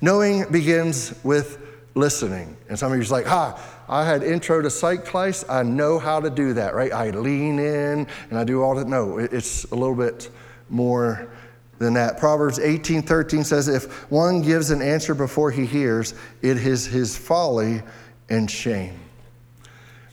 Knowing 0.00 0.50
begins 0.50 1.12
with 1.24 1.58
listening. 1.94 2.56
And 2.68 2.78
some 2.78 2.92
of 2.92 2.98
you's 2.98 3.10
like, 3.10 3.26
ha, 3.26 3.60
I 3.88 4.04
had 4.04 4.22
intro 4.22 4.62
to 4.62 4.70
psych 4.70 5.04
class. 5.04 5.44
I 5.48 5.64
know 5.64 5.98
how 5.98 6.20
to 6.20 6.30
do 6.30 6.54
that, 6.54 6.74
right? 6.74 6.92
I 6.92 7.10
lean 7.10 7.58
in 7.58 8.06
and 8.30 8.38
I 8.38 8.44
do 8.44 8.62
all 8.62 8.76
that. 8.76 8.86
No, 8.86 9.18
it's 9.18 9.64
a 9.64 9.74
little 9.74 9.96
bit 9.96 10.30
more 10.70 11.28
than 11.78 11.94
that. 11.94 12.18
Proverbs 12.18 12.58
18:13 12.58 13.44
says 13.44 13.68
if 13.68 14.10
one 14.10 14.42
gives 14.42 14.70
an 14.70 14.82
answer 14.82 15.14
before 15.14 15.50
he 15.50 15.66
hears, 15.66 16.14
it 16.42 16.56
is 16.56 16.86
his 16.86 17.16
folly 17.16 17.82
and 18.28 18.50
shame. 18.50 18.98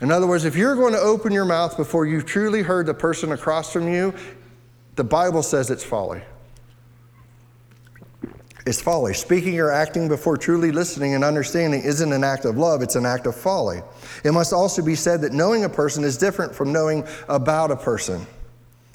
In 0.02 0.12
other 0.12 0.28
words, 0.28 0.46
if 0.46 0.56
you're 0.56 0.76
going 0.76 0.94
to 0.94 1.00
open 1.00 1.32
your 1.32 1.46
mouth 1.46 1.78
before 1.78 2.06
you've 2.06 2.26
truly 2.26 2.62
heard 2.62 2.86
the 2.86 2.94
person 2.94 3.32
across 3.32 3.72
from 3.72 3.88
you, 3.88 4.14
the 4.96 5.04
Bible 5.04 5.42
says 5.42 5.70
it's 5.72 5.84
folly. 5.84 6.22
It's 8.66 8.82
folly. 8.82 9.14
Speaking 9.14 9.60
or 9.60 9.72
acting 9.72 10.08
before 10.08 10.38
truly 10.38 10.72
listening 10.72 11.14
and 11.14 11.24
understanding 11.24 11.84
isn't 11.84 12.12
an 12.12 12.24
act 12.24 12.46
of 12.46 12.58
love, 12.58 12.82
it's 12.82 12.96
an 12.96 13.06
act 13.06 13.28
of 13.28 13.36
folly. 13.36 13.82
It 14.24 14.32
must 14.32 14.54
also 14.54 14.82
be 14.82 14.96
said 14.96 15.22
that 15.22 15.34
knowing 15.34 15.64
a 15.64 15.70
person 15.70 16.04
is 16.04 16.18
different 16.18 16.54
from 16.54 16.74
knowing 16.74 17.06
about 17.30 17.72
a 17.72 17.76
person 17.76 18.26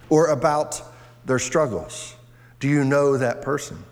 or 0.08 0.26
about 0.28 0.82
their 1.24 1.38
struggles. 1.38 2.16
Do 2.60 2.68
you 2.68 2.84
know 2.84 3.16
that 3.16 3.42
person? 3.42 3.82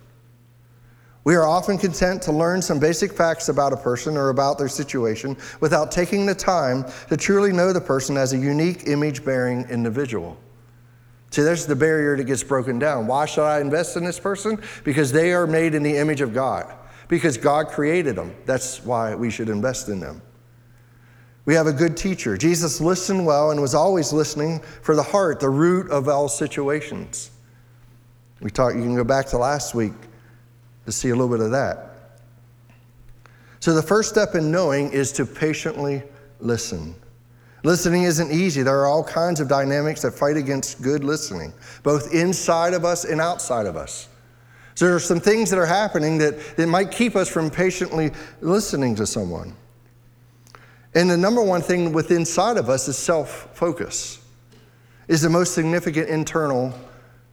We 1.25 1.35
are 1.35 1.47
often 1.47 1.77
content 1.77 2.23
to 2.23 2.33
learn 2.33 2.63
some 2.63 2.79
basic 2.79 3.13
facts 3.13 3.49
about 3.49 3.73
a 3.73 3.77
person 3.77 4.17
or 4.17 4.31
about 4.31 4.57
their 4.57 4.69
situation 4.69 5.37
without 5.61 5.91
taking 5.91 6.25
the 6.25 6.35
time 6.35 6.87
to 7.09 7.17
truly 7.17 7.53
know 7.53 7.73
the 7.73 7.81
person 7.81 8.17
as 8.17 8.33
a 8.33 8.39
unique 8.39 8.87
image 8.87 9.25
bearing 9.25 9.67
individual. 9.69 10.39
See, 11.31 11.43
there's 11.43 11.67
the 11.67 11.77
barrier 11.77 12.17
that 12.17 12.25
gets 12.25 12.43
broken 12.43 12.79
down. 12.79 13.07
Why 13.07 13.27
should 13.27 13.45
I 13.45 13.61
invest 13.61 13.97
in 13.99 14.05
this 14.05 14.19
person? 14.19 14.59
Because 14.85 15.13
they 15.13 15.35
are 15.35 15.47
made 15.47 15.75
in 15.75 15.83
the 15.83 15.97
image 15.97 16.23
of 16.23 16.33
God. 16.33 16.75
because 17.09 17.39
God 17.39 17.69
created 17.69 18.17
them. 18.17 18.35
That's 18.45 18.85
why 18.85 19.15
we 19.15 19.31
should 19.31 19.49
invest 19.49 19.89
in 19.89 19.99
them. 19.99 20.21
We 21.47 21.55
have 21.55 21.67
a 21.67 21.73
good 21.73 21.97
teacher. 21.97 22.37
Jesus 22.37 22.81
listened 22.81 23.25
well 23.25 23.51
and 23.51 23.61
was 23.61 23.75
always 23.75 24.13
listening 24.13 24.61
for 24.83 24.95
the 24.95 25.03
heart, 25.03 25.41
the 25.41 25.49
root 25.49 25.91
of 25.91 26.07
all 26.09 26.29
situations. 26.29 27.31
We 28.41 28.51
talked, 28.51 28.77
you 28.77 28.83
can 28.83 28.95
go 28.95 29.05
back 29.05 29.27
to 29.27 29.39
last 29.39 29.75
week 29.75 29.93
to 30.87 30.93
see 30.93 31.09
a 31.09 31.15
little 31.15 31.29
bit 31.29 31.41
of 31.41 31.51
that. 31.51 31.85
So, 33.61 33.75
the 33.75 33.83
first 33.83 34.09
step 34.09 34.35
in 34.35 34.51
knowing 34.53 34.93
is 34.93 35.11
to 35.13 35.27
patiently 35.27 36.03
listen. 36.41 36.95
Listening 37.65 38.05
isn't 38.05 38.31
easy. 38.31 38.63
There 38.63 38.79
are 38.79 38.87
all 38.87 39.03
kinds 39.03 39.41
of 39.41 39.49
dynamics 39.49 40.03
that 40.03 40.13
fight 40.13 40.37
against 40.37 40.81
good 40.81 41.03
listening, 41.03 41.53
both 41.83 42.15
inside 42.15 42.73
of 42.73 42.85
us 42.85 43.05
and 43.05 43.21
outside 43.21 43.67
of 43.67 43.77
us. 43.77 44.09
So 44.77 44.87
there 44.87 44.95
are 44.95 45.01
some 45.01 45.19
things 45.19 45.51
that 45.51 45.59
are 45.59 45.67
happening 45.67 46.19
that, 46.19 46.57
that 46.57 46.69
might 46.69 46.93
keep 46.93 47.17
us 47.17 47.29
from 47.29 47.51
patiently 47.51 48.13
listening 48.41 48.95
to 48.95 49.07
someone. 49.07 49.57
And 50.95 51.11
the 51.11 51.17
number 51.17 51.43
one 51.43 51.63
thing 51.63 51.93
within 51.93 52.19
inside 52.19 52.57
of 52.57 52.71
us 52.71 52.87
is 52.87 52.97
self-focus. 52.97 54.25
Is 55.09 55.23
the 55.23 55.31
most 55.31 55.55
significant 55.55 56.09
internal 56.09 56.73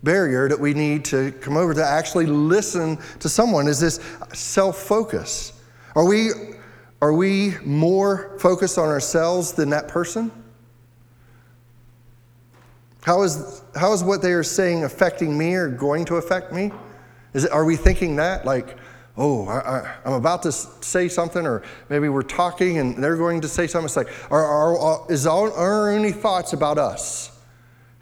barrier 0.05 0.47
that 0.47 0.59
we 0.59 0.73
need 0.73 1.03
to 1.03 1.33
come 1.41 1.57
over 1.57 1.73
to 1.73 1.83
actually 1.83 2.27
listen 2.27 2.97
to 3.19 3.27
someone 3.27 3.67
is 3.67 3.81
this 3.81 3.99
self-focus. 4.33 5.61
Are 5.95 6.05
we 6.05 6.29
are 7.01 7.13
we 7.13 7.55
more 7.63 8.37
focused 8.39 8.77
on 8.77 8.87
ourselves 8.87 9.51
than 9.51 9.69
that 9.71 9.87
person? 9.87 10.31
How 13.01 13.21
is, 13.21 13.61
how 13.75 13.93
is 13.93 14.03
what 14.03 14.23
they 14.23 14.31
are 14.31 14.41
saying 14.41 14.83
affecting 14.83 15.37
me 15.37 15.53
or 15.53 15.67
going 15.69 16.05
to 16.05 16.15
affect 16.15 16.51
me? 16.51 16.71
Is 17.33 17.43
it, 17.43 17.51
are 17.51 17.63
we 17.63 17.75
thinking 17.75 18.15
that? 18.15 18.45
Like, 18.45 18.77
oh, 19.17 19.47
I, 19.47 19.93
am 20.03 20.13
about 20.13 20.41
to 20.43 20.51
say 20.51 21.07
something, 21.07 21.45
or 21.45 21.61
maybe 21.89 22.09
we're 22.09 22.23
talking 22.23 22.79
and 22.79 23.03
they're 23.03 23.17
going 23.17 23.41
to 23.41 23.47
say 23.47 23.67
something. 23.67 23.85
It's 23.85 23.95
like, 23.95 24.09
are, 24.31 24.43
are, 24.43 25.11
is 25.11 25.27
all, 25.27 25.53
are 25.53 25.91
any 25.91 26.11
thoughts 26.11 26.53
about 26.53 26.79
us? 26.79 27.34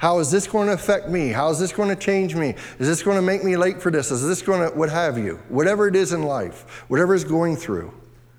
How 0.03 0.19
is 0.19 0.29
this 0.29 0.47
going 0.47 0.67
to 0.67 0.73
affect 0.73 1.07
me? 1.07 1.29
How 1.29 1.49
is 1.49 1.59
this 1.59 1.71
going 1.71 1.87
to 1.87 1.95
change 1.95 2.35
me? 2.35 2.55
Is 2.77 2.89
this 2.89 3.01
going 3.01 3.15
to 3.15 3.21
make 3.21 3.41
me 3.41 3.55
late 3.55 3.81
for 3.81 3.89
this? 3.89 4.11
Is 4.11 4.27
this 4.27 4.41
going 4.41 4.69
to, 4.69 4.77
what 4.77 4.89
have 4.89 5.17
you? 5.17 5.35
Whatever 5.47 5.87
it 5.87 5.95
is 5.95 6.11
in 6.11 6.23
life, 6.23 6.83
whatever 6.89 7.15
is 7.15 7.23
going 7.23 7.55
through 7.55 7.93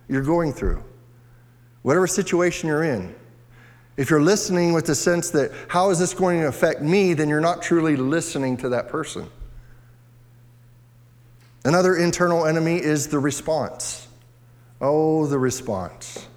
you're 0.06 0.20
going 0.20 0.52
through, 0.52 0.84
whatever 1.80 2.06
situation 2.06 2.68
you're 2.68 2.84
in. 2.84 3.14
If 3.96 4.10
you're 4.10 4.20
listening 4.20 4.74
with 4.74 4.84
the 4.84 4.94
sense 4.94 5.30
that, 5.30 5.52
how 5.68 5.88
is 5.88 5.98
this 5.98 6.12
going 6.12 6.42
to 6.42 6.48
affect 6.48 6.82
me, 6.82 7.14
then 7.14 7.30
you're 7.30 7.40
not 7.40 7.62
truly 7.62 7.96
listening 7.96 8.58
to 8.58 8.68
that 8.68 8.90
person. 8.90 9.30
Another 11.64 11.96
internal 11.96 12.44
enemy 12.44 12.76
is 12.76 13.08
the 13.08 13.18
response. 13.18 14.06
Oh, 14.82 15.26
the 15.26 15.38
response. 15.38 16.28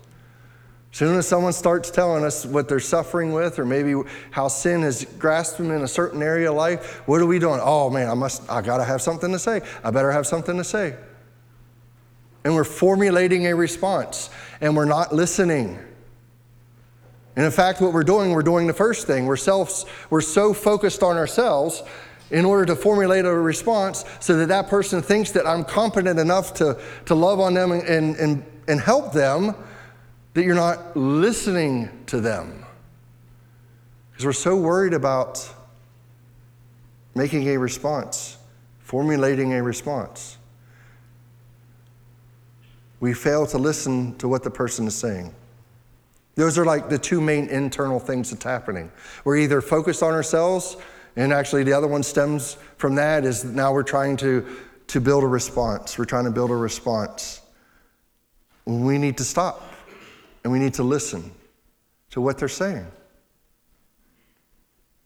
Soon 0.98 1.16
as 1.16 1.28
someone 1.28 1.54
starts 1.54 1.92
telling 1.92 2.26
us 2.26 2.44
what 2.44 2.68
they're 2.68 2.80
suffering 2.80 3.32
with, 3.32 3.60
or 3.60 3.66
maybe 3.66 3.94
how 4.32 4.48
sin 4.48 4.82
has 4.82 5.06
grasped 5.20 5.60
them 5.60 5.70
in 5.70 5.84
a 5.84 5.88
certain 5.88 6.24
area 6.24 6.50
of 6.50 6.58
life, 6.58 7.08
what 7.08 7.22
are 7.22 7.28
we 7.28 7.38
doing? 7.38 7.60
Oh 7.62 7.92
man, 7.92 8.10
I 8.10 8.16
must, 8.16 8.50
I 8.50 8.62
gotta 8.64 8.84
have 8.84 9.02
something 9.02 9.32
to 9.32 9.38
say. 9.38 9.62
I 9.84 9.92
better 9.92 10.12
have 10.12 10.26
something 10.26 10.58
to 10.58 10.64
say 10.64 10.96
and 12.48 12.56
we're 12.56 12.64
formulating 12.64 13.46
a 13.48 13.54
response 13.54 14.30
and 14.62 14.74
we're 14.74 14.86
not 14.86 15.14
listening. 15.14 15.78
And 17.36 17.46
in 17.46 17.52
fact, 17.52 17.82
what 17.82 17.92
we're 17.92 18.04
doing, 18.04 18.32
we're 18.32 18.42
doing 18.42 18.68
the 18.68 18.74
first 18.74 19.06
thing. 19.06 19.26
We're, 19.26 19.36
self, 19.36 20.10
we're 20.10 20.22
so 20.22 20.54
focused 20.54 21.04
on 21.04 21.18
ourselves 21.18 21.84
in 22.32 22.46
order 22.46 22.66
to 22.68 22.76
formulate 22.78 23.26
a 23.26 23.34
response 23.34 24.06
so 24.22 24.38
that 24.38 24.48
that 24.48 24.70
person 24.70 25.02
thinks 25.02 25.32
that 25.32 25.46
I'm 25.46 25.66
competent 25.66 26.20
enough 26.20 26.54
to, 26.56 26.80
to 27.08 27.16
love 27.16 27.42
on 27.42 27.54
them 27.54 27.74
and, 27.74 28.16
and, 28.16 28.46
and 28.70 28.80
help 28.80 29.12
them 29.12 29.54
that 30.38 30.44
you're 30.44 30.54
not 30.54 30.96
listening 30.96 31.90
to 32.06 32.22
them. 32.22 32.64
Because 34.12 34.24
we're 34.24 34.34
so 34.34 34.56
worried 34.56 34.94
about 34.94 35.52
making 37.16 37.48
a 37.48 37.58
response, 37.58 38.38
formulating 38.78 39.56
a 39.56 39.64
response 39.64 40.38
we 43.00 43.16
fail 43.16 43.48
to 43.48 43.58
listen 43.58 44.16
to 44.18 44.28
what 44.28 44.44
the 44.44 44.50
person 44.50 44.86
is 44.88 44.96
saying. 44.96 45.34
Those 46.36 46.58
are 46.60 46.66
like 46.66 46.88
the 46.88 47.00
two 47.00 47.20
main 47.20 47.48
internal 47.48 48.00
things 48.00 48.30
that's 48.30 48.44
happening. 48.44 48.92
We're 49.24 49.38
either 49.38 49.60
focused 49.60 50.04
on 50.04 50.14
ourselves, 50.14 50.78
and 51.16 51.34
actually 51.34 51.64
the 51.64 51.74
other 51.74 51.88
one 51.88 52.04
stems 52.04 52.58
from 52.78 52.94
that 52.96 53.26
is 53.26 53.44
now 53.44 53.74
we're 53.74 53.84
trying 53.84 54.18
to, 54.18 54.46
to 54.88 55.02
build 55.02 55.24
a 55.24 55.28
response. 55.28 55.98
We're 55.98 56.06
trying 56.06 56.26
to 56.26 56.32
build 56.32 56.52
a 56.52 56.56
response. 56.56 57.42
We 58.66 58.98
need 58.98 59.18
to 59.18 59.24
stop 59.24 59.67
and 60.48 60.54
we 60.54 60.60
need 60.60 60.76
to 60.76 60.84
listen 60.84 61.30
to 62.10 62.22
what 62.22 62.38
they're 62.38 62.48
saying. 62.48 62.88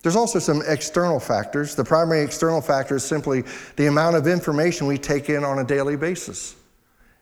There's 0.03 0.15
also 0.15 0.37
some 0.37 0.61
external 0.67 1.19
factors. 1.19 1.73
The 1.73 1.83
primary 1.83 2.21
external 2.21 2.61
factor 2.61 2.97
is 2.97 3.03
simply 3.03 3.43
the 3.75 3.87
amount 3.87 4.17
of 4.17 4.27
information 4.27 4.85
we 4.85 4.99
take 4.99 5.31
in 5.31 5.43
on 5.43 5.57
a 5.57 5.63
daily 5.63 5.95
basis. 5.95 6.55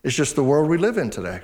It's 0.02 0.14
just 0.14 0.36
the 0.36 0.44
world 0.44 0.68
we 0.68 0.76
live 0.76 0.98
in 0.98 1.08
today. 1.08 1.40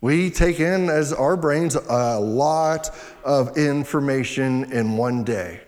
We 0.00 0.30
take 0.30 0.58
in, 0.58 0.88
as 0.88 1.12
our 1.12 1.36
brains, 1.36 1.76
a 1.76 2.18
lot 2.18 2.90
of 3.22 3.56
information 3.56 4.72
in 4.72 4.96
one 4.96 5.22
day. 5.22 5.60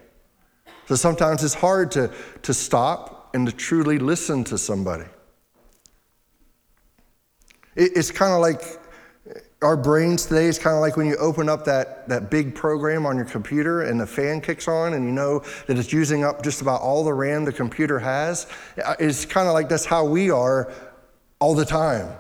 So 0.89 0.97
sometimes 0.97 1.45
it's 1.45 1.55
hard 1.55 1.93
to, 1.93 2.11
to 2.43 2.53
stop 2.53 3.33
and 3.33 3.47
to 3.47 3.53
truly 3.53 4.01
listen 4.01 4.43
to 4.43 4.59
somebody. 4.59 5.07
It, 7.77 7.93
it's 7.95 8.11
kind 8.11 8.33
of 8.33 8.41
like 8.41 8.81
our 9.65 9.77
brains 9.77 10.27
today 10.27 10.45
is 10.45 10.59
kind 10.59 10.77
of 10.77 10.83
like 10.83 10.97
when 10.97 11.07
you 11.07 11.17
open 11.17 11.49
up 11.49 11.65
that, 11.65 12.07
that 12.09 12.31
big 12.31 12.55
program 12.55 13.07
on 13.07 13.17
your 13.17 13.25
computer 13.25 13.83
and 13.83 13.99
the 13.99 14.07
fan 14.07 14.41
kicks 14.41 14.69
on 14.69 14.93
and 14.93 15.07
you 15.07 15.11
know 15.11 15.43
that 15.67 15.79
it's 15.79 15.93
using 15.93 16.23
up 16.23 16.43
just 16.43 16.61
about 16.61 16.83
all 16.83 17.03
the 17.03 17.13
RAM 17.13 17.45
the 17.45 17.53
computer 17.53 17.99
has. 17.99 18.47
Uh, 18.85 18.95
it's 18.99 19.25
kind 19.25 19.49
of 19.49 19.55
like 19.55 19.71
that's 19.71 19.87
how 19.87 20.05
we 20.05 20.31
are 20.31 20.71
all 21.39 21.55
the 21.55 21.65
time. 21.65 22.15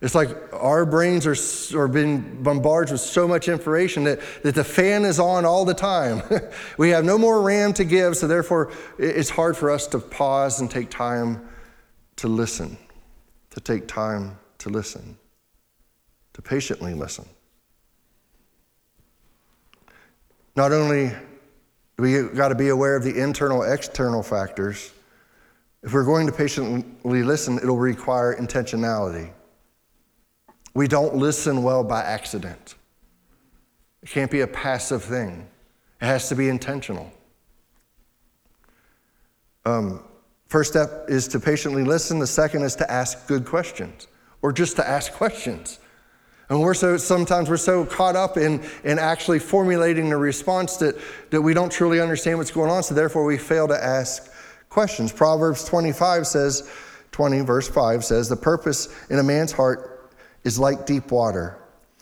It's 0.00 0.14
like 0.14 0.28
our 0.52 0.84
brains 0.86 1.26
are, 1.26 1.78
are 1.78 1.88
being 1.88 2.42
bombarded 2.42 2.92
with 2.92 3.00
so 3.00 3.26
much 3.26 3.48
information 3.48 4.04
that, 4.04 4.20
that 4.42 4.54
the 4.54 4.64
fan 4.64 5.04
is 5.04 5.18
on 5.18 5.44
all 5.44 5.64
the 5.64 5.74
time. 5.74 6.22
we 6.78 6.90
have 6.90 7.04
no 7.04 7.16
more 7.18 7.42
RAM 7.42 7.72
to 7.74 7.84
give, 7.84 8.16
so 8.16 8.26
therefore 8.28 8.72
it's 8.98 9.30
hard 9.30 9.56
for 9.56 9.70
us 9.70 9.86
to 9.88 9.98
pause 9.98 10.60
and 10.60 10.70
take 10.70 10.90
time 10.90 11.48
to 12.16 12.28
listen, 12.28 12.76
to 13.50 13.60
take 13.60 13.88
time 13.88 14.38
to 14.58 14.68
listen, 14.68 15.16
to 16.38 16.42
patiently 16.42 16.94
listen. 16.94 17.24
Not 20.54 20.70
only 20.70 21.08
do 21.96 22.02
we 22.04 22.22
got 22.36 22.48
to 22.48 22.54
be 22.54 22.68
aware 22.68 22.94
of 22.94 23.02
the 23.02 23.18
internal, 23.20 23.64
external 23.64 24.22
factors, 24.22 24.92
if 25.82 25.92
we're 25.92 26.04
going 26.04 26.28
to 26.28 26.32
patiently 26.32 27.24
listen, 27.24 27.58
it'll 27.58 27.76
require 27.76 28.36
intentionality. 28.36 29.30
We 30.74 30.86
don't 30.86 31.16
listen 31.16 31.64
well 31.64 31.82
by 31.82 32.02
accident. 32.02 32.76
It 34.04 34.08
can't 34.08 34.30
be 34.30 34.42
a 34.42 34.46
passive 34.46 35.02
thing, 35.02 35.44
it 36.00 36.06
has 36.06 36.28
to 36.28 36.36
be 36.36 36.48
intentional. 36.48 37.10
Um, 39.66 40.04
first 40.46 40.70
step 40.70 41.06
is 41.08 41.26
to 41.28 41.40
patiently 41.40 41.82
listen, 41.82 42.20
the 42.20 42.28
second 42.28 42.62
is 42.62 42.76
to 42.76 42.88
ask 42.88 43.26
good 43.26 43.44
questions 43.44 44.06
or 44.40 44.52
just 44.52 44.76
to 44.76 44.88
ask 44.88 45.12
questions. 45.12 45.80
And 46.48 46.62
we're 46.62 46.74
so 46.74 46.96
sometimes 46.96 47.50
we're 47.50 47.58
so 47.58 47.84
caught 47.84 48.16
up 48.16 48.36
in, 48.36 48.62
in 48.84 48.98
actually 48.98 49.38
formulating 49.38 50.12
a 50.12 50.16
response 50.16 50.76
that, 50.78 50.96
that 51.30 51.42
we 51.42 51.52
don't 51.52 51.70
truly 51.70 52.00
understand 52.00 52.38
what's 52.38 52.50
going 52.50 52.70
on, 52.70 52.82
so 52.82 52.94
therefore 52.94 53.24
we 53.24 53.36
fail 53.36 53.68
to 53.68 53.84
ask 53.84 54.32
questions. 54.70 55.12
Proverbs 55.12 55.64
25 55.64 56.26
says, 56.26 56.70
20 57.12 57.40
verse 57.40 57.68
5 57.68 58.04
says, 58.04 58.28
The 58.28 58.36
purpose 58.36 58.88
in 59.10 59.18
a 59.18 59.22
man's 59.22 59.52
heart 59.52 60.10
is 60.44 60.58
like 60.58 60.86
deep 60.86 61.10
water, 61.10 61.58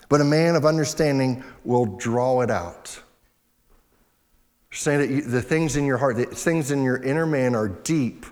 but 0.08 0.20
a 0.20 0.24
man 0.24 0.54
of 0.54 0.64
understanding 0.64 1.42
will 1.64 1.86
draw 1.86 2.42
it 2.42 2.50
out. 2.50 3.02
Saying 4.70 5.00
that 5.00 5.10
you, 5.10 5.22
the 5.22 5.42
things 5.42 5.76
in 5.76 5.86
your 5.86 5.96
heart, 5.96 6.16
the 6.16 6.26
things 6.26 6.70
in 6.70 6.82
your 6.82 7.02
inner 7.02 7.26
man 7.26 7.54
are 7.54 7.68
deep, 7.68 8.26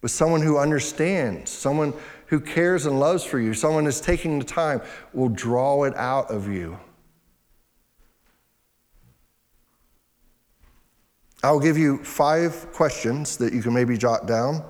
but 0.00 0.10
someone 0.10 0.40
who 0.40 0.56
understands, 0.56 1.50
someone 1.50 1.94
who 2.32 2.40
cares 2.40 2.86
and 2.86 2.98
loves 2.98 3.22
for 3.22 3.38
you, 3.38 3.52
someone 3.52 3.84
who's 3.84 4.00
taking 4.00 4.38
the 4.38 4.44
time 4.44 4.80
will 5.12 5.28
draw 5.28 5.84
it 5.84 5.94
out 5.96 6.30
of 6.30 6.48
you. 6.48 6.78
I'll 11.42 11.60
give 11.60 11.76
you 11.76 12.02
five 12.02 12.72
questions 12.72 13.36
that 13.36 13.52
you 13.52 13.60
can 13.60 13.74
maybe 13.74 13.98
jot 13.98 14.24
down. 14.26 14.64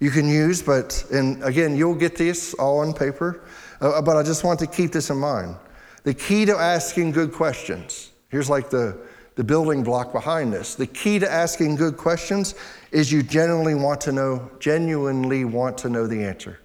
You 0.00 0.10
can 0.10 0.28
use, 0.28 0.60
but, 0.60 1.02
and 1.10 1.42
again, 1.42 1.78
you'll 1.78 1.94
get 1.94 2.14
this 2.14 2.52
all 2.52 2.80
on 2.80 2.92
paper, 2.92 3.40
uh, 3.80 4.02
but 4.02 4.18
I 4.18 4.22
just 4.22 4.44
want 4.44 4.58
to 4.58 4.66
keep 4.66 4.92
this 4.92 5.08
in 5.08 5.16
mind. 5.16 5.56
The 6.02 6.12
key 6.12 6.44
to 6.44 6.58
asking 6.58 7.12
good 7.12 7.32
questions, 7.32 8.12
here's 8.28 8.50
like 8.50 8.68
the, 8.68 8.98
the 9.36 9.44
building 9.44 9.82
block 9.82 10.12
behind 10.12 10.52
this. 10.52 10.74
The 10.74 10.86
key 10.86 11.18
to 11.20 11.32
asking 11.32 11.76
good 11.76 11.96
questions 11.96 12.54
is 12.90 13.10
you 13.10 13.22
genuinely 13.22 13.76
want 13.76 14.02
to 14.02 14.12
know, 14.12 14.50
genuinely 14.58 15.46
want 15.46 15.78
to 15.78 15.88
know 15.88 16.06
the 16.06 16.22
answer. 16.22 16.58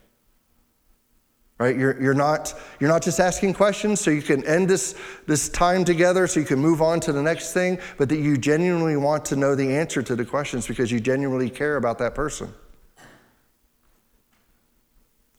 Right? 1.60 1.78
You're, 1.78 2.02
you're, 2.02 2.14
not, 2.14 2.54
you're 2.80 2.90
not 2.90 3.04
just 3.04 3.20
asking 3.20 3.54
questions 3.54 4.02
so 4.02 4.12
you 4.12 4.22
can 4.22 4.44
end 4.46 4.70
this, 4.70 4.96
this 5.28 5.50
time 5.50 5.86
together 5.86 6.28
so 6.28 6.40
you 6.40 6.46
can 6.46 6.60
move 6.60 6.82
on 6.82 7.00
to 7.02 7.14
the 7.14 7.22
next 7.22 7.54
thing, 7.54 7.80
but 7.98 8.10
that 8.10 8.18
you 8.18 8.38
genuinely 8.38 8.98
want 8.98 9.24
to 9.26 9.36
know 9.36 9.56
the 9.56 9.76
answer 9.76 10.02
to 10.02 10.16
the 10.16 10.26
questions 10.26 10.68
because 10.68 10.92
you 10.92 11.00
genuinely 11.00 11.50
care 11.50 11.78
about 11.78 12.00
that 12.00 12.16
person. 12.16 12.54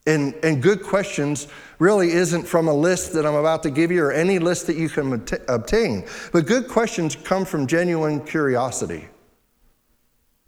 And, 0.07 0.35
and 0.43 0.63
good 0.63 0.83
questions 0.83 1.49
really 1.79 2.11
isn't 2.11 2.47
from 2.47 2.69
a 2.69 2.75
list 2.75 3.15
that 3.15 3.25
I'm 3.25 3.35
about 3.35 3.63
to 3.63 3.71
give 3.71 3.91
you 3.91 4.05
or 4.05 4.13
any 4.13 4.39
list 4.39 4.67
that 4.67 4.77
you 4.77 4.91
can 4.91 5.25
obtain. 5.49 6.07
But 6.31 6.47
good 6.47 6.69
questions 6.69 7.17
come 7.17 7.47
from 7.47 7.67
genuine 7.67 8.21
curiosity 8.25 9.09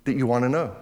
that 0.04 0.14
you 0.14 0.26
want 0.26 0.44
to 0.44 0.50
know. 0.50 0.76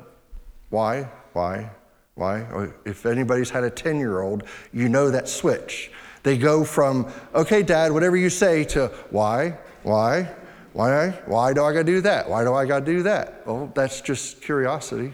Why? 0.70 1.08
Why? 1.32 1.70
Why? 2.14 2.42
Oh, 2.52 2.72
if 2.84 3.06
anybody's 3.06 3.50
had 3.50 3.64
a 3.64 3.70
10 3.70 3.98
year 3.98 4.20
old, 4.20 4.44
you 4.72 4.88
know 4.88 5.10
that 5.10 5.28
switch. 5.28 5.90
They 6.22 6.38
go 6.38 6.64
from, 6.64 7.12
okay, 7.34 7.62
dad, 7.62 7.92
whatever 7.92 8.16
you 8.16 8.30
say, 8.30 8.64
to 8.64 8.88
why? 9.10 9.58
Why? 9.82 10.30
Why? 10.72 11.10
Why 11.26 11.52
do 11.52 11.64
I 11.64 11.72
got 11.72 11.80
to 11.80 11.84
do 11.84 12.00
that? 12.00 12.28
Why 12.28 12.44
do 12.44 12.54
I 12.54 12.66
got 12.66 12.80
to 12.80 12.86
do 12.86 13.02
that? 13.02 13.46
Well, 13.46 13.70
that's 13.74 14.00
just 14.00 14.40
curiosity. 14.40 15.12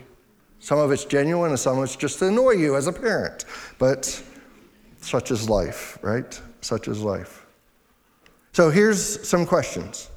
Some 0.60 0.78
of 0.78 0.92
it's 0.92 1.04
genuine 1.04 1.50
and 1.50 1.58
some 1.58 1.78
of 1.78 1.84
it's 1.84 1.96
just 1.96 2.18
to 2.20 2.28
annoy 2.28 2.52
you 2.52 2.76
as 2.76 2.86
a 2.86 2.92
parent. 2.92 3.44
But 3.78 4.22
such 5.00 5.30
is 5.30 5.48
life, 5.48 5.98
right? 6.02 6.40
Such 6.60 6.86
is 6.86 7.00
life. 7.00 7.46
So 8.52 8.70
here's 8.70 9.26
some 9.26 9.46
questions. 9.46 10.10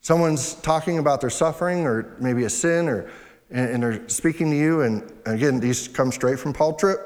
Someone's 0.00 0.54
talking 0.54 0.98
about 0.98 1.20
their 1.20 1.30
suffering 1.30 1.86
or 1.86 2.16
maybe 2.20 2.44
a 2.44 2.50
sin 2.50 2.88
or 2.88 3.10
and 3.50 3.82
they're 3.82 4.08
speaking 4.08 4.50
to 4.50 4.56
you, 4.56 4.82
and 4.82 5.10
again, 5.26 5.60
these 5.60 5.88
come 5.88 6.12
straight 6.12 6.38
from 6.38 6.52
Paul 6.52 6.74
Tripp. 6.74 7.00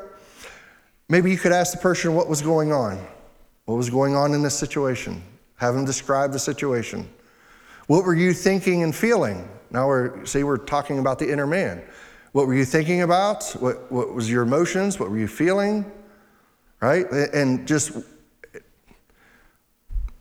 Maybe 1.08 1.30
you 1.30 1.38
could 1.38 1.52
ask 1.52 1.72
the 1.72 1.78
person 1.78 2.14
what 2.14 2.28
was 2.28 2.42
going 2.42 2.72
on. 2.72 3.04
What 3.66 3.76
was 3.76 3.90
going 3.90 4.16
on 4.16 4.34
in 4.34 4.42
this 4.42 4.58
situation? 4.58 5.22
Have 5.56 5.74
them 5.74 5.84
describe 5.84 6.32
the 6.32 6.38
situation. 6.38 7.08
What 7.86 8.04
were 8.04 8.14
you 8.14 8.32
thinking 8.32 8.82
and 8.82 8.94
feeling? 8.94 9.48
Now 9.70 9.86
we're 9.86 10.24
see 10.26 10.42
we're 10.42 10.56
talking 10.56 10.98
about 10.98 11.18
the 11.18 11.30
inner 11.30 11.46
man. 11.46 11.82
What 12.32 12.46
were 12.46 12.54
you 12.54 12.64
thinking 12.64 13.02
about? 13.02 13.44
What, 13.60 13.92
what 13.92 14.14
was 14.14 14.30
your 14.30 14.42
emotions? 14.42 14.98
What 14.98 15.10
were 15.10 15.18
you 15.18 15.28
feeling? 15.28 15.90
Right? 16.80 17.06
And 17.10 17.68
just, 17.68 17.92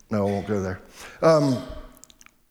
no, 0.09 0.27
I 0.27 0.31
won't 0.31 0.47
go 0.47 0.61
there. 0.61 0.81
Um, 1.21 1.63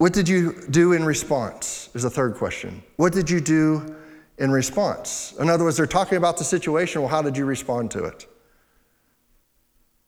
what 0.01 0.15
did 0.15 0.31
you 0.31 0.55
do 0.71 0.95
in 0.95 1.05
response? 1.05 1.91
Is 1.93 2.05
the 2.05 2.09
third 2.09 2.37
question. 2.37 2.83
What 2.97 3.13
did 3.13 3.29
you 3.29 3.39
do 3.39 3.95
in 4.39 4.51
response? 4.51 5.35
In 5.39 5.51
other 5.51 5.65
words, 5.65 5.77
they're 5.77 5.87
talking 5.87 6.17
about 6.17 6.39
the 6.39 6.45
situation. 6.45 7.03
Well, 7.03 7.11
how 7.11 7.21
did 7.21 7.37
you 7.37 7.45
respond 7.45 7.91
to 7.91 8.05
it? 8.05 8.27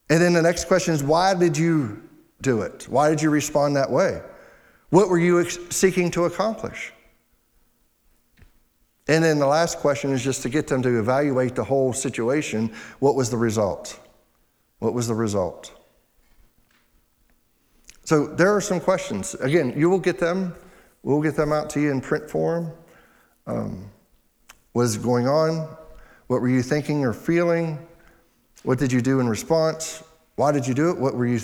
And 0.08 0.22
then 0.22 0.32
the 0.32 0.40
next 0.40 0.64
question 0.66 0.94
is, 0.94 1.04
why 1.04 1.34
did 1.34 1.58
you 1.58 2.02
do 2.40 2.62
it? 2.62 2.86
Why 2.88 3.10
did 3.10 3.20
you 3.20 3.28
respond 3.28 3.76
that 3.76 3.90
way? 3.90 4.22
What 4.88 5.10
were 5.10 5.18
you 5.18 5.44
seeking 5.44 6.10
to 6.12 6.24
accomplish? 6.24 6.90
And 9.08 9.22
then 9.22 9.38
the 9.38 9.46
last 9.46 9.76
question 9.76 10.10
is 10.12 10.24
just 10.24 10.40
to 10.44 10.48
get 10.48 10.68
them 10.68 10.80
to 10.84 11.00
evaluate 11.00 11.54
the 11.54 11.64
whole 11.64 11.92
situation. 11.92 12.72
What 13.00 13.14
was 13.14 13.28
the 13.28 13.36
result? 13.36 14.00
What 14.78 14.94
was 14.94 15.06
the 15.06 15.14
result? 15.14 15.81
So 18.04 18.26
there 18.26 18.54
are 18.54 18.60
some 18.60 18.80
questions. 18.80 19.34
Again, 19.34 19.74
you 19.76 19.88
will 19.88 20.00
get 20.00 20.18
them. 20.18 20.54
We'll 21.02 21.22
get 21.22 21.36
them 21.36 21.52
out 21.52 21.70
to 21.70 21.80
you 21.80 21.90
in 21.90 22.00
print 22.00 22.28
form. 22.28 22.72
Um, 23.46 23.90
what 24.72 24.84
is 24.84 24.96
going 24.96 25.28
on? 25.28 25.68
What 26.26 26.40
were 26.40 26.48
you 26.48 26.62
thinking 26.62 27.04
or 27.04 27.12
feeling? 27.12 27.78
What 28.62 28.78
did 28.78 28.92
you 28.92 29.00
do 29.00 29.20
in 29.20 29.28
response? 29.28 30.02
Why 30.36 30.52
did 30.52 30.66
you 30.66 30.74
do 30.74 30.90
it? 30.90 30.98
What 30.98 31.14
were 31.14 31.26
you 31.26 31.40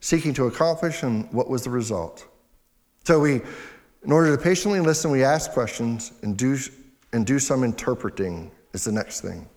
seeking 0.00 0.32
to 0.34 0.46
accomplish? 0.46 1.02
And 1.02 1.30
what 1.32 1.50
was 1.50 1.64
the 1.64 1.70
result? 1.70 2.26
So 3.04 3.20
we, 3.20 3.42
in 4.02 4.12
order 4.12 4.34
to 4.34 4.42
patiently 4.42 4.80
listen, 4.80 5.10
we 5.10 5.24
ask 5.24 5.52
questions 5.52 6.12
and 6.22 6.36
do 6.36 6.56
and 7.12 7.24
do 7.24 7.38
some 7.38 7.62
interpreting, 7.62 8.50
is 8.72 8.84
the 8.84 8.92
next 8.92 9.20
thing. 9.20 9.48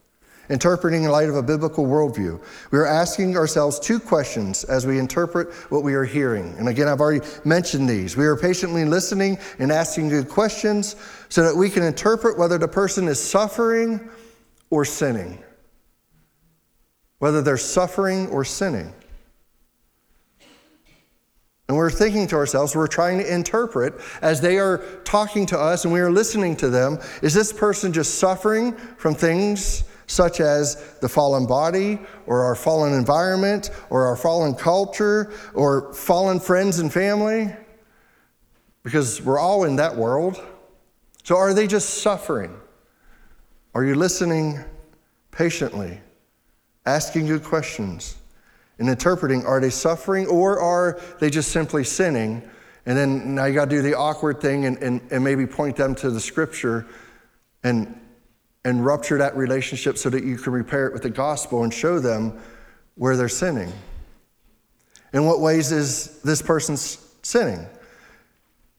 Interpreting 0.50 1.04
in 1.04 1.12
light 1.12 1.28
of 1.28 1.36
a 1.36 1.44
biblical 1.44 1.86
worldview. 1.86 2.42
We 2.72 2.80
are 2.80 2.86
asking 2.86 3.36
ourselves 3.36 3.80
two 3.80 4.00
questions 4.00 4.64
as 4.64 4.86
we 4.86 4.98
interpret 4.98 5.54
what 5.70 5.84
we 5.84 5.94
are 5.94 6.06
hearing. 6.06 6.56
And 6.58 6.70
again, 6.70 6.88
I've 6.88 7.02
already 7.02 7.26
mentioned 7.44 7.90
these. 7.90 8.16
We 8.16 8.26
are 8.26 8.38
patiently 8.38 8.86
listening 8.86 9.38
and 9.60 9.72
asking 9.72 10.10
good 10.10 10.30
questions 10.30 10.96
so 11.28 11.44
that 11.44 11.56
we 11.56 11.70
can 11.70 11.84
interpret 11.84 12.38
whether 12.38 12.58
the 12.58 12.68
person 12.68 13.10
is 13.10 13.22
suffering 13.22 14.10
or 14.70 14.86
sinning. 14.86 15.44
Whether 17.20 17.42
they're 17.42 17.58
suffering 17.58 18.28
or 18.30 18.46
sinning. 18.46 18.94
And 21.68 21.76
we're 21.76 21.92
thinking 21.92 22.28
to 22.28 22.36
ourselves, 22.38 22.76
we're 22.76 22.88
trying 22.88 23.18
to 23.18 23.34
interpret 23.34 23.96
as 24.22 24.40
they 24.40 24.58
are 24.58 24.78
talking 25.04 25.46
to 25.48 25.60
us 25.60 25.84
and 25.84 25.94
we 25.94 26.00
are 26.00 26.12
listening 26.12 26.56
to 26.58 26.70
them. 26.70 27.00
Is 27.22 27.34
this 27.34 27.52
person 27.52 27.92
just 27.92 28.16
suffering 28.16 28.72
from 28.98 29.14
things 29.14 29.84
such 30.08 30.40
as 30.40 30.98
the 31.00 31.08
fallen 31.08 31.46
body 31.46 32.00
or 32.26 32.44
our 32.44 32.56
fallen 32.56 32.94
environment 32.94 33.70
or 33.90 34.06
our 34.06 34.16
fallen 34.16 34.56
culture 34.56 35.32
or 35.54 35.94
fallen 35.94 36.40
friends 36.40 36.80
and 36.80 36.92
family? 36.92 37.54
Because 38.84 39.22
we're 39.22 39.40
all 39.40 39.66
in 39.66 39.76
that 39.76 39.96
world. 39.96 40.42
So 41.24 41.36
are 41.36 41.54
they 41.54 41.68
just 41.68 42.02
suffering? 42.02 42.56
Are 43.76 43.84
you 43.84 43.96
listening 43.96 44.60
patiently, 45.32 46.00
asking 46.86 47.28
good 47.28 47.44
questions? 47.44 48.16
and 48.80 48.90
interpreting 48.90 49.46
are 49.46 49.60
they 49.60 49.70
suffering 49.70 50.28
or 50.28 50.60
are 50.60 51.00
they 51.20 51.30
just 51.30 51.52
simply 51.52 51.84
sinning? 51.84 52.48
And 52.86 52.98
then 52.98 53.36
now 53.36 53.46
you 53.46 53.54
got 53.54 53.66
to 53.66 53.76
do 53.76 53.82
the 53.82 53.96
awkward 53.96 54.40
thing 54.40 54.66
and, 54.66 54.78
and, 54.78 55.02
and 55.12 55.24
maybe 55.24 55.46
point 55.46 55.76
them 55.76 55.96
to 55.96 56.10
the 56.10 56.22
scripture 56.22 56.86
and, 57.64 58.00
and 58.68 58.86
rupture 58.86 59.18
that 59.18 59.38
relationship 59.38 59.98
so 59.98 60.10
that 60.10 60.26
you 60.26 60.36
can 60.36 60.52
repair 60.52 60.88
it 60.88 60.94
with 60.94 61.02
the 61.02 61.10
gospel 61.10 61.64
and 61.64 61.74
show 61.74 62.00
them 62.00 62.38
where 62.96 63.16
they're 63.16 63.30
sinning. 63.30 63.72
In 65.14 65.26
what 65.26 65.40
ways 65.40 65.72
is 65.72 66.22
this 66.22 66.42
person 66.42 66.76
sinning? 66.76 67.66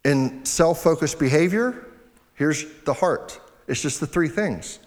In 0.04 0.44
self 0.44 0.82
focused 0.82 1.18
behavior, 1.18 1.86
here's 2.34 2.66
the 2.84 2.92
heart. 2.92 3.40
It's 3.66 3.80
just 3.80 3.98
the 3.98 4.06
three 4.06 4.28
things 4.28 4.78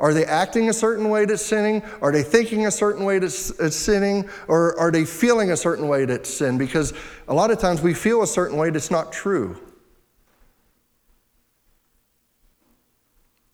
are 0.00 0.14
they 0.14 0.24
acting 0.24 0.70
a 0.70 0.72
certain 0.72 1.10
way 1.10 1.26
that's 1.26 1.44
sinning? 1.44 1.82
Are 2.00 2.10
they 2.10 2.22
thinking 2.22 2.66
a 2.66 2.70
certain 2.70 3.04
way 3.04 3.18
that's 3.18 3.76
sinning? 3.76 4.30
Or 4.48 4.76
are 4.80 4.90
they 4.90 5.04
feeling 5.04 5.52
a 5.52 5.56
certain 5.58 5.88
way 5.88 6.06
that's 6.06 6.28
sin? 6.28 6.56
Because 6.56 6.94
a 7.28 7.34
lot 7.34 7.50
of 7.50 7.58
times 7.58 7.82
we 7.82 7.92
feel 7.92 8.22
a 8.22 8.26
certain 8.26 8.56
way 8.56 8.70
that's 8.70 8.90
not 8.90 9.12
true. 9.12 9.60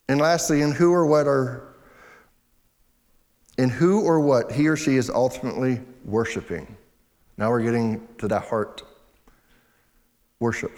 And 0.08 0.20
lastly, 0.20 0.62
in 0.62 0.72
who 0.72 0.92
or 0.92 1.06
what 1.06 1.26
are 1.26 1.68
in 3.58 3.68
who 3.68 4.00
or 4.02 4.20
what 4.20 4.52
he 4.52 4.68
or 4.68 4.76
she 4.76 4.96
is 4.96 5.10
ultimately 5.10 5.80
worshiping. 6.04 6.76
Now 7.36 7.50
we're 7.50 7.62
getting 7.62 8.06
to 8.18 8.28
that 8.28 8.44
heart 8.44 8.82
worship. 10.40 10.72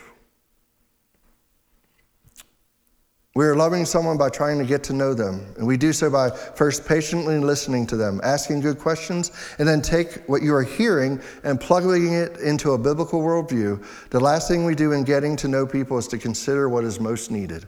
We 3.36 3.44
are 3.44 3.54
loving 3.54 3.84
someone 3.84 4.18
by 4.18 4.28
trying 4.28 4.58
to 4.58 4.64
get 4.64 4.82
to 4.84 4.92
know 4.92 5.14
them. 5.14 5.54
And 5.56 5.66
we 5.66 5.76
do 5.76 5.92
so 5.92 6.10
by 6.10 6.30
first 6.30 6.84
patiently 6.84 7.38
listening 7.38 7.86
to 7.86 7.96
them, 7.96 8.20
asking 8.24 8.60
good 8.60 8.78
questions, 8.78 9.30
and 9.58 9.68
then 9.68 9.82
take 9.82 10.28
what 10.28 10.42
you 10.42 10.52
are 10.52 10.64
hearing 10.64 11.20
and 11.44 11.60
plugging 11.60 12.14
it 12.14 12.38
into 12.38 12.72
a 12.72 12.78
biblical 12.78 13.22
worldview. 13.22 13.84
The 14.10 14.20
last 14.20 14.48
thing 14.48 14.64
we 14.64 14.74
do 14.74 14.92
in 14.92 15.04
getting 15.04 15.36
to 15.36 15.48
know 15.48 15.64
people 15.64 15.96
is 15.96 16.08
to 16.08 16.18
consider 16.18 16.68
what 16.68 16.82
is 16.82 16.98
most 16.98 17.30
needed. 17.30 17.66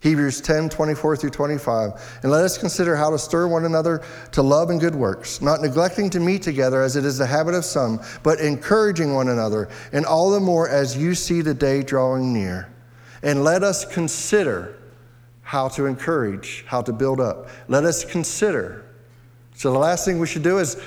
Hebrews 0.00 0.40
10, 0.40 0.68
24 0.68 1.16
through 1.16 1.30
25. 1.30 2.20
And 2.22 2.30
let 2.30 2.44
us 2.44 2.56
consider 2.56 2.94
how 2.94 3.10
to 3.10 3.18
stir 3.18 3.48
one 3.48 3.64
another 3.64 4.02
to 4.30 4.42
love 4.42 4.70
and 4.70 4.80
good 4.80 4.94
works, 4.94 5.42
not 5.42 5.60
neglecting 5.60 6.08
to 6.10 6.20
meet 6.20 6.42
together 6.42 6.82
as 6.82 6.94
it 6.94 7.04
is 7.04 7.18
the 7.18 7.26
habit 7.26 7.54
of 7.54 7.64
some, 7.64 8.00
but 8.22 8.38
encouraging 8.38 9.12
one 9.14 9.28
another, 9.28 9.68
and 9.92 10.06
all 10.06 10.30
the 10.30 10.38
more 10.38 10.68
as 10.68 10.96
you 10.96 11.14
see 11.14 11.40
the 11.40 11.54
day 11.54 11.82
drawing 11.82 12.32
near. 12.32 12.72
And 13.22 13.42
let 13.42 13.64
us 13.64 13.84
consider 13.84 14.78
how 15.42 15.66
to 15.68 15.86
encourage, 15.86 16.64
how 16.68 16.82
to 16.82 16.92
build 16.92 17.20
up. 17.20 17.48
Let 17.66 17.84
us 17.84 18.04
consider. 18.04 18.84
So, 19.54 19.72
the 19.72 19.78
last 19.78 20.04
thing 20.04 20.20
we 20.20 20.26
should 20.28 20.44
do 20.44 20.58
is, 20.58 20.80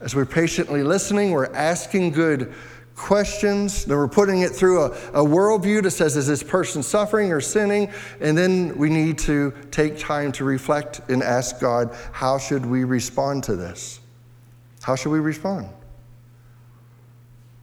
as 0.00 0.14
we're 0.14 0.26
patiently 0.26 0.84
listening, 0.84 1.32
we're 1.32 1.52
asking 1.52 2.12
good 2.12 2.54
questions. 3.02 3.84
Then 3.84 3.96
we're 3.96 4.08
putting 4.08 4.42
it 4.42 4.52
through 4.52 4.84
a, 4.84 4.90
a 5.12 5.24
worldview 5.24 5.82
that 5.82 5.90
says, 5.90 6.16
is 6.16 6.26
this 6.26 6.42
person 6.42 6.82
suffering 6.82 7.32
or 7.32 7.40
sinning? 7.40 7.90
And 8.20 8.38
then 8.38 8.78
we 8.78 8.88
need 8.88 9.18
to 9.18 9.52
take 9.70 9.98
time 9.98 10.32
to 10.32 10.44
reflect 10.44 11.00
and 11.10 11.22
ask 11.22 11.60
God, 11.60 11.94
how 12.12 12.38
should 12.38 12.64
we 12.64 12.84
respond 12.84 13.44
to 13.44 13.56
this? 13.56 14.00
How 14.82 14.94
should 14.94 15.10
we 15.10 15.18
respond? 15.18 15.68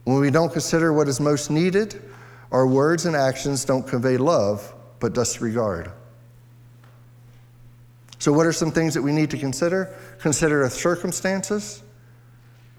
When 0.04 0.20
we 0.20 0.30
don't 0.30 0.52
consider 0.52 0.92
what 0.92 1.08
is 1.08 1.20
most 1.20 1.50
needed, 1.50 2.02
our 2.52 2.66
words 2.66 3.06
and 3.06 3.16
actions 3.16 3.64
don't 3.64 3.86
convey 3.86 4.16
love, 4.18 4.74
but 4.98 5.14
disregard. 5.14 5.90
So, 8.18 8.32
what 8.32 8.44
are 8.44 8.52
some 8.52 8.70
things 8.70 8.92
that 8.94 9.02
we 9.02 9.12
need 9.12 9.30
to 9.30 9.38
consider? 9.38 9.96
Consider 10.18 10.64
the 10.64 10.70
circumstances. 10.70 11.82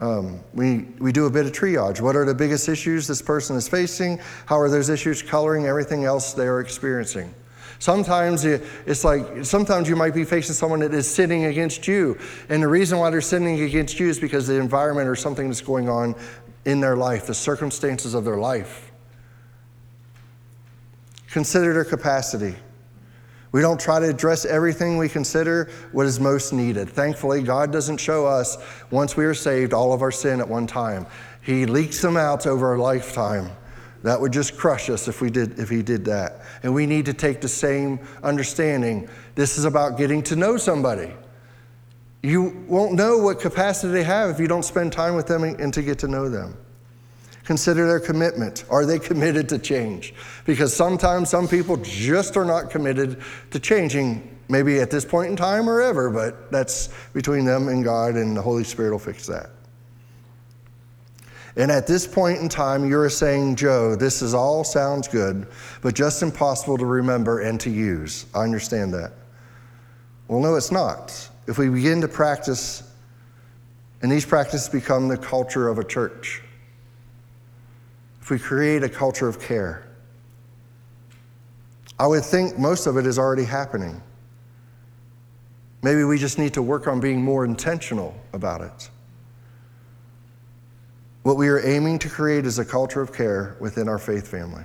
Um, 0.01 0.39
we, 0.55 0.79
we 0.99 1.11
do 1.11 1.27
a 1.27 1.29
bit 1.29 1.45
of 1.45 1.51
triage. 1.51 2.01
What 2.01 2.15
are 2.15 2.25
the 2.25 2.33
biggest 2.33 2.67
issues 2.67 3.07
this 3.07 3.21
person 3.21 3.55
is 3.55 3.67
facing? 3.67 4.19
How 4.47 4.59
are 4.59 4.67
those 4.67 4.89
issues 4.89 5.21
coloring 5.21 5.67
everything 5.67 6.05
else 6.05 6.33
they 6.33 6.47
are 6.47 6.59
experiencing? 6.59 7.33
Sometimes 7.77 8.43
it's 8.43 9.03
like, 9.03 9.45
sometimes 9.45 9.87
you 9.87 9.95
might 9.95 10.13
be 10.13 10.23
facing 10.23 10.53
someone 10.53 10.79
that 10.81 10.93
is 10.93 11.09
sinning 11.09 11.45
against 11.45 11.87
you. 11.87 12.17
And 12.49 12.61
the 12.61 12.67
reason 12.67 12.99
why 12.99 13.09
they're 13.11 13.21
sinning 13.21 13.61
against 13.61 13.99
you 13.99 14.07
is 14.07 14.19
because 14.19 14.47
the 14.47 14.59
environment 14.59 15.07
or 15.07 15.15
something 15.15 15.47
that's 15.47 15.61
going 15.61 15.87
on 15.87 16.15
in 16.65 16.79
their 16.79 16.95
life, 16.95 17.27
the 17.27 17.33
circumstances 17.33 18.13
of 18.13 18.23
their 18.23 18.37
life. 18.37 18.91
Consider 21.31 21.73
their 21.73 21.85
capacity. 21.85 22.55
We 23.51 23.59
don't 23.61 23.79
try 23.79 23.99
to 23.99 24.09
address 24.09 24.45
everything, 24.45 24.97
we 24.97 25.09
consider 25.09 25.69
what 25.91 26.05
is 26.05 26.19
most 26.19 26.53
needed. 26.53 26.89
Thankfully, 26.89 27.43
God 27.43 27.71
doesn't 27.71 27.97
show 27.97 28.25
us, 28.25 28.57
once 28.91 29.17
we 29.17 29.25
are 29.25 29.33
saved, 29.33 29.73
all 29.73 29.91
of 29.91 30.01
our 30.01 30.11
sin 30.11 30.39
at 30.39 30.47
one 30.47 30.67
time. 30.67 31.05
He 31.41 31.65
leaks 31.65 32.01
them 32.01 32.15
out 32.15 32.47
over 32.47 32.75
a 32.75 32.81
lifetime. 32.81 33.51
That 34.03 34.19
would 34.19 34.33
just 34.33 34.57
crush 34.57 34.89
us 34.89 35.07
if 35.07 35.21
we 35.21 35.29
did 35.29 35.59
if 35.59 35.69
he 35.69 35.83
did 35.83 36.05
that. 36.05 36.41
And 36.63 36.73
we 36.73 36.85
need 36.85 37.05
to 37.05 37.13
take 37.13 37.41
the 37.41 37.47
same 37.47 37.99
understanding. 38.23 39.07
This 39.35 39.57
is 39.57 39.65
about 39.65 39.97
getting 39.97 40.23
to 40.23 40.35
know 40.35 40.57
somebody. 40.57 41.11
You 42.23 42.65
won't 42.67 42.93
know 42.93 43.17
what 43.17 43.39
capacity 43.39 43.93
they 43.93 44.03
have 44.03 44.29
if 44.29 44.39
you 44.39 44.47
don't 44.47 44.63
spend 44.63 44.93
time 44.93 45.15
with 45.15 45.27
them 45.27 45.43
and 45.43 45.73
to 45.73 45.81
get 45.81 45.99
to 45.99 46.07
know 46.07 46.29
them. 46.29 46.57
Consider 47.51 47.85
their 47.85 47.99
commitment. 47.99 48.63
Are 48.69 48.85
they 48.85 48.97
committed 48.97 49.49
to 49.49 49.59
change? 49.59 50.13
Because 50.45 50.73
sometimes 50.73 51.29
some 51.29 51.49
people 51.49 51.75
just 51.75 52.37
are 52.37 52.45
not 52.45 52.69
committed 52.69 53.21
to 53.49 53.59
changing, 53.59 54.39
maybe 54.47 54.79
at 54.79 54.89
this 54.89 55.03
point 55.03 55.31
in 55.31 55.35
time 55.35 55.69
or 55.69 55.81
ever, 55.81 56.09
but 56.09 56.49
that's 56.49 56.87
between 57.11 57.43
them 57.43 57.67
and 57.67 57.83
God, 57.83 58.15
and 58.15 58.37
the 58.37 58.41
Holy 58.41 58.63
Spirit 58.63 58.91
will 58.91 58.99
fix 58.99 59.27
that. 59.27 59.49
And 61.57 61.69
at 61.69 61.87
this 61.87 62.07
point 62.07 62.39
in 62.39 62.47
time, 62.47 62.89
you're 62.89 63.09
saying, 63.09 63.57
Joe, 63.57 63.97
this 63.97 64.21
is 64.21 64.33
all 64.33 64.63
sounds 64.63 65.09
good, 65.09 65.45
but 65.81 65.93
just 65.93 66.23
impossible 66.23 66.77
to 66.77 66.85
remember 66.85 67.41
and 67.41 67.59
to 67.59 67.69
use. 67.69 68.27
I 68.33 68.45
understand 68.45 68.93
that. 68.93 69.11
Well, 70.29 70.39
no, 70.39 70.55
it's 70.55 70.71
not. 70.71 71.29
If 71.47 71.57
we 71.57 71.67
begin 71.67 71.99
to 71.99 72.07
practice, 72.07 72.89
and 74.01 74.09
these 74.09 74.25
practices 74.25 74.69
become 74.69 75.09
the 75.09 75.17
culture 75.17 75.67
of 75.67 75.79
a 75.79 75.83
church, 75.83 76.43
if 78.21 78.29
we 78.29 78.37
create 78.39 78.83
a 78.83 78.89
culture 78.89 79.27
of 79.27 79.39
care, 79.39 79.87
I 81.99 82.07
would 82.07 82.23
think 82.23 82.57
most 82.57 82.87
of 82.87 82.97
it 82.97 83.05
is 83.05 83.19
already 83.19 83.43
happening. 83.43 84.01
Maybe 85.83 86.03
we 86.03 86.17
just 86.17 86.37
need 86.37 86.53
to 86.53 86.61
work 86.61 86.87
on 86.87 86.99
being 86.99 87.21
more 87.21 87.45
intentional 87.45 88.15
about 88.33 88.61
it. 88.61 88.89
What 91.23 91.37
we 91.37 91.47
are 91.49 91.65
aiming 91.65 91.99
to 91.99 92.09
create 92.09 92.45
is 92.45 92.59
a 92.59 92.65
culture 92.65 93.01
of 93.01 93.13
care 93.13 93.55
within 93.59 93.87
our 93.87 93.99
faith 93.99 94.27
family. 94.27 94.63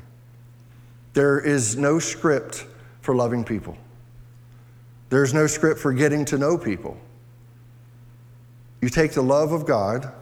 There 1.13 1.41
is 1.41 1.77
no 1.77 1.99
script 1.99 2.67
for 3.01 3.15
loving 3.15 3.45
people. 3.45 3.77
There's 5.09 5.33
no 5.33 5.47
script 5.47 5.81
for 5.81 5.93
getting 5.93 6.25
to 6.27 6.39
know 6.39 6.59
people. 6.59 6.97
You 8.81 8.89
take 8.89 9.13
the 9.13 9.23
love 9.23 9.53
of 9.53 9.67
God 9.67 10.13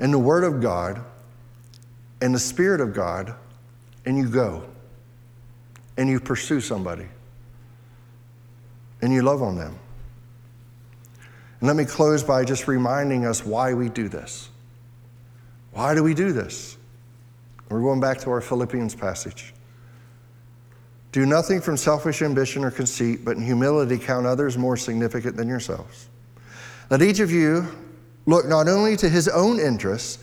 and 0.00 0.12
the 0.12 0.18
Word 0.18 0.44
of 0.44 0.60
God 0.60 1.04
and 2.20 2.34
the 2.34 2.38
Spirit 2.38 2.80
of 2.80 2.94
God 2.94 3.34
and 4.04 4.16
you 4.16 4.28
go 4.28 4.64
and 5.96 6.08
you 6.08 6.20
pursue 6.20 6.60
somebody 6.60 7.06
and 9.00 9.12
you 9.12 9.22
love 9.22 9.42
on 9.42 9.56
them. 9.56 9.78
And 11.60 11.66
let 11.66 11.76
me 11.76 11.84
close 11.84 12.22
by 12.22 12.44
just 12.44 12.68
reminding 12.68 13.24
us 13.24 13.44
why 13.44 13.74
we 13.74 13.88
do 13.88 14.08
this. 14.08 14.48
Why 15.72 15.94
do 15.94 16.02
we 16.02 16.14
do 16.14 16.32
this? 16.32 16.76
We're 17.68 17.80
going 17.80 18.00
back 18.00 18.18
to 18.20 18.30
our 18.30 18.40
Philippians 18.40 18.94
passage. 18.94 19.52
Do 21.12 21.26
nothing 21.26 21.60
from 21.60 21.76
selfish 21.76 22.22
ambition 22.22 22.64
or 22.64 22.70
conceit, 22.70 23.24
but 23.24 23.36
in 23.36 23.42
humility 23.42 23.98
count 23.98 24.26
others 24.26 24.56
more 24.56 24.76
significant 24.76 25.36
than 25.36 25.48
yourselves. 25.48 26.08
Let 26.90 27.02
each 27.02 27.20
of 27.20 27.30
you 27.30 27.66
look 28.26 28.46
not 28.46 28.68
only 28.68 28.96
to 28.96 29.08
his 29.08 29.28
own 29.28 29.58
interests, 29.58 30.22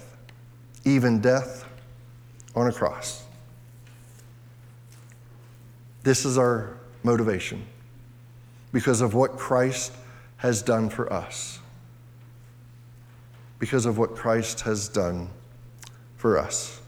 even 0.85 1.19
death 1.21 1.65
on 2.55 2.67
a 2.67 2.71
cross. 2.71 3.23
This 6.03 6.25
is 6.25 6.37
our 6.37 6.77
motivation 7.03 7.65
because 8.71 9.01
of 9.01 9.13
what 9.13 9.37
Christ 9.37 9.93
has 10.37 10.61
done 10.61 10.89
for 10.89 11.11
us 11.11 11.59
because 13.61 13.85
of 13.85 13.99
what 13.99 14.15
Christ 14.15 14.61
has 14.61 14.89
done 14.89 15.29
for 16.17 16.39
us. 16.39 16.81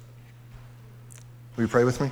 Will 1.56 1.66
you 1.66 1.68
pray 1.68 1.84
with 1.84 2.02
me? 2.02 2.10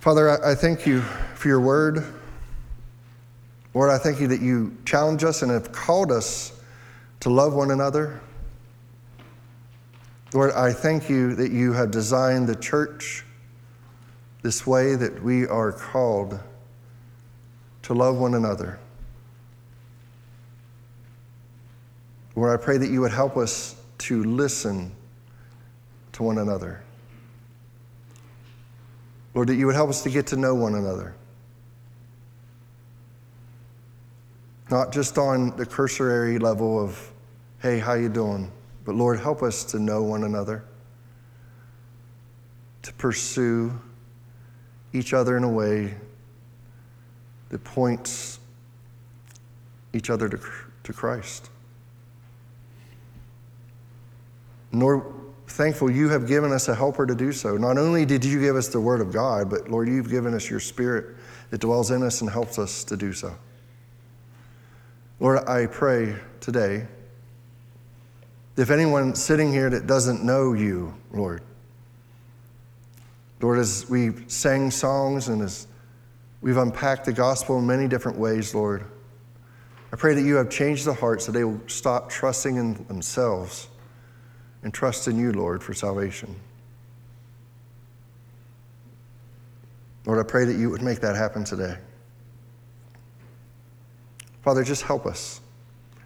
Father, 0.00 0.44
I 0.44 0.54
thank 0.54 0.86
you 0.86 1.00
for 1.34 1.48
your 1.48 1.60
word. 1.60 2.04
Lord, 3.78 3.90
I 3.90 3.98
thank 3.98 4.18
you 4.18 4.26
that 4.26 4.40
you 4.40 4.76
challenge 4.84 5.22
us 5.22 5.42
and 5.42 5.52
have 5.52 5.70
called 5.70 6.10
us 6.10 6.50
to 7.20 7.30
love 7.30 7.54
one 7.54 7.70
another. 7.70 8.20
Lord, 10.34 10.50
I 10.50 10.72
thank 10.72 11.08
you 11.08 11.36
that 11.36 11.52
you 11.52 11.72
have 11.74 11.92
designed 11.92 12.48
the 12.48 12.56
church 12.56 13.24
this 14.42 14.66
way 14.66 14.96
that 14.96 15.22
we 15.22 15.46
are 15.46 15.70
called 15.70 16.40
to 17.82 17.94
love 17.94 18.16
one 18.16 18.34
another. 18.34 18.80
Lord, 22.34 22.58
I 22.58 22.60
pray 22.60 22.78
that 22.78 22.90
you 22.90 23.00
would 23.02 23.12
help 23.12 23.36
us 23.36 23.76
to 23.98 24.24
listen 24.24 24.90
to 26.14 26.24
one 26.24 26.38
another. 26.38 26.82
Lord, 29.34 29.46
that 29.46 29.54
you 29.54 29.66
would 29.66 29.76
help 29.76 29.90
us 29.90 30.02
to 30.02 30.10
get 30.10 30.26
to 30.26 30.36
know 30.36 30.56
one 30.56 30.74
another. 30.74 31.14
Not 34.70 34.92
just 34.92 35.16
on 35.16 35.56
the 35.56 35.64
cursory 35.64 36.38
level 36.38 36.82
of, 36.82 37.12
hey, 37.60 37.78
how 37.78 37.94
you 37.94 38.08
doing? 38.08 38.50
But 38.84 38.94
Lord, 38.94 39.18
help 39.18 39.42
us 39.42 39.64
to 39.64 39.78
know 39.78 40.02
one 40.02 40.24
another, 40.24 40.64
to 42.82 42.92
pursue 42.94 43.78
each 44.92 45.12
other 45.12 45.36
in 45.36 45.44
a 45.44 45.48
way 45.48 45.94
that 47.48 47.64
points 47.64 48.40
each 49.92 50.10
other 50.10 50.28
to, 50.28 50.38
to 50.84 50.92
Christ. 50.92 51.50
Nor 54.70 55.14
thankful 55.46 55.90
you 55.90 56.10
have 56.10 56.26
given 56.26 56.52
us 56.52 56.68
a 56.68 56.74
helper 56.74 57.06
to 57.06 57.14
do 57.14 57.32
so. 57.32 57.56
Not 57.56 57.78
only 57.78 58.04
did 58.04 58.22
you 58.22 58.38
give 58.40 58.54
us 58.54 58.68
the 58.68 58.80
Word 58.80 59.00
of 59.00 59.12
God, 59.12 59.48
but 59.48 59.70
Lord, 59.70 59.88
you've 59.88 60.10
given 60.10 60.34
us 60.34 60.50
your 60.50 60.60
Spirit 60.60 61.16
that 61.50 61.60
dwells 61.60 61.90
in 61.90 62.02
us 62.02 62.20
and 62.20 62.28
helps 62.28 62.58
us 62.58 62.84
to 62.84 62.96
do 62.96 63.14
so. 63.14 63.34
Lord, 65.20 65.46
I 65.48 65.66
pray 65.66 66.16
today 66.40 66.86
if 68.56 68.70
anyone 68.70 69.14
sitting 69.14 69.52
here 69.52 69.70
that 69.70 69.86
doesn't 69.86 70.24
know 70.24 70.52
you, 70.52 70.94
Lord, 71.12 71.42
Lord, 73.40 73.58
as 73.58 73.88
we 73.88 74.10
sang 74.26 74.70
songs 74.70 75.28
and 75.28 75.42
as 75.42 75.68
We've 76.40 76.56
unpacked 76.56 77.04
the 77.04 77.12
gospel 77.12 77.58
in 77.58 77.66
many 77.66 77.88
different 77.88 78.18
ways, 78.18 78.54
Lord. 78.54 78.84
I 79.92 79.96
pray 79.96 80.14
that 80.14 80.22
you 80.22 80.36
have 80.36 80.50
changed 80.50 80.84
the 80.84 80.94
hearts 80.94 81.26
that 81.26 81.32
they 81.32 81.44
will 81.44 81.60
stop 81.66 82.10
trusting 82.10 82.56
in 82.56 82.74
themselves 82.86 83.68
and 84.62 84.72
trust 84.72 85.08
in 85.08 85.18
you, 85.18 85.32
Lord, 85.32 85.62
for 85.62 85.74
salvation. 85.74 86.36
Lord, 90.04 90.18
I 90.18 90.28
pray 90.28 90.44
that 90.44 90.56
you 90.56 90.70
would 90.70 90.82
make 90.82 91.00
that 91.00 91.16
happen 91.16 91.44
today. 91.44 91.76
Father, 94.48 94.64
just 94.64 94.84
help 94.84 95.04
us. 95.04 95.42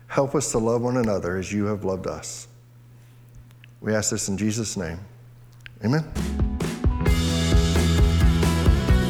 Help 0.09 0.34
us 0.34 0.51
to 0.51 0.59
love 0.59 0.82
one 0.82 0.97
another 0.97 1.36
as 1.36 1.53
you 1.53 1.66
have 1.66 1.84
loved 1.84 2.09
us. 2.09 2.49
We 3.80 3.95
ask 3.95 4.11
this 4.11 4.28
in 4.28 4.36
Jesus' 4.36 4.76
name. 4.76 4.99
Amen. 5.84 6.03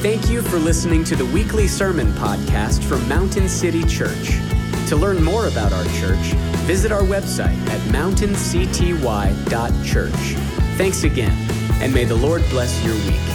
Thank 0.02 0.28
you 0.28 0.42
for 0.42 0.58
listening 0.58 1.02
to 1.04 1.16
the 1.16 1.24
weekly 1.24 1.66
sermon 1.66 2.12
podcast 2.12 2.84
from 2.84 3.08
Mountain 3.08 3.48
City 3.48 3.82
Church. 3.84 4.38
To 4.88 4.96
learn 4.96 5.24
more 5.24 5.46
about 5.46 5.72
our 5.72 5.84
church, 5.94 6.34
visit 6.66 6.92
our 6.92 7.00
website 7.00 7.56
at 7.68 7.80
mountaincty.church. 7.90 10.36
Thanks 10.76 11.04
again, 11.04 11.32
and 11.80 11.94
may 11.94 12.04
the 12.04 12.16
Lord 12.16 12.42
bless 12.50 12.84
your 12.84 12.96
week. 13.10 13.31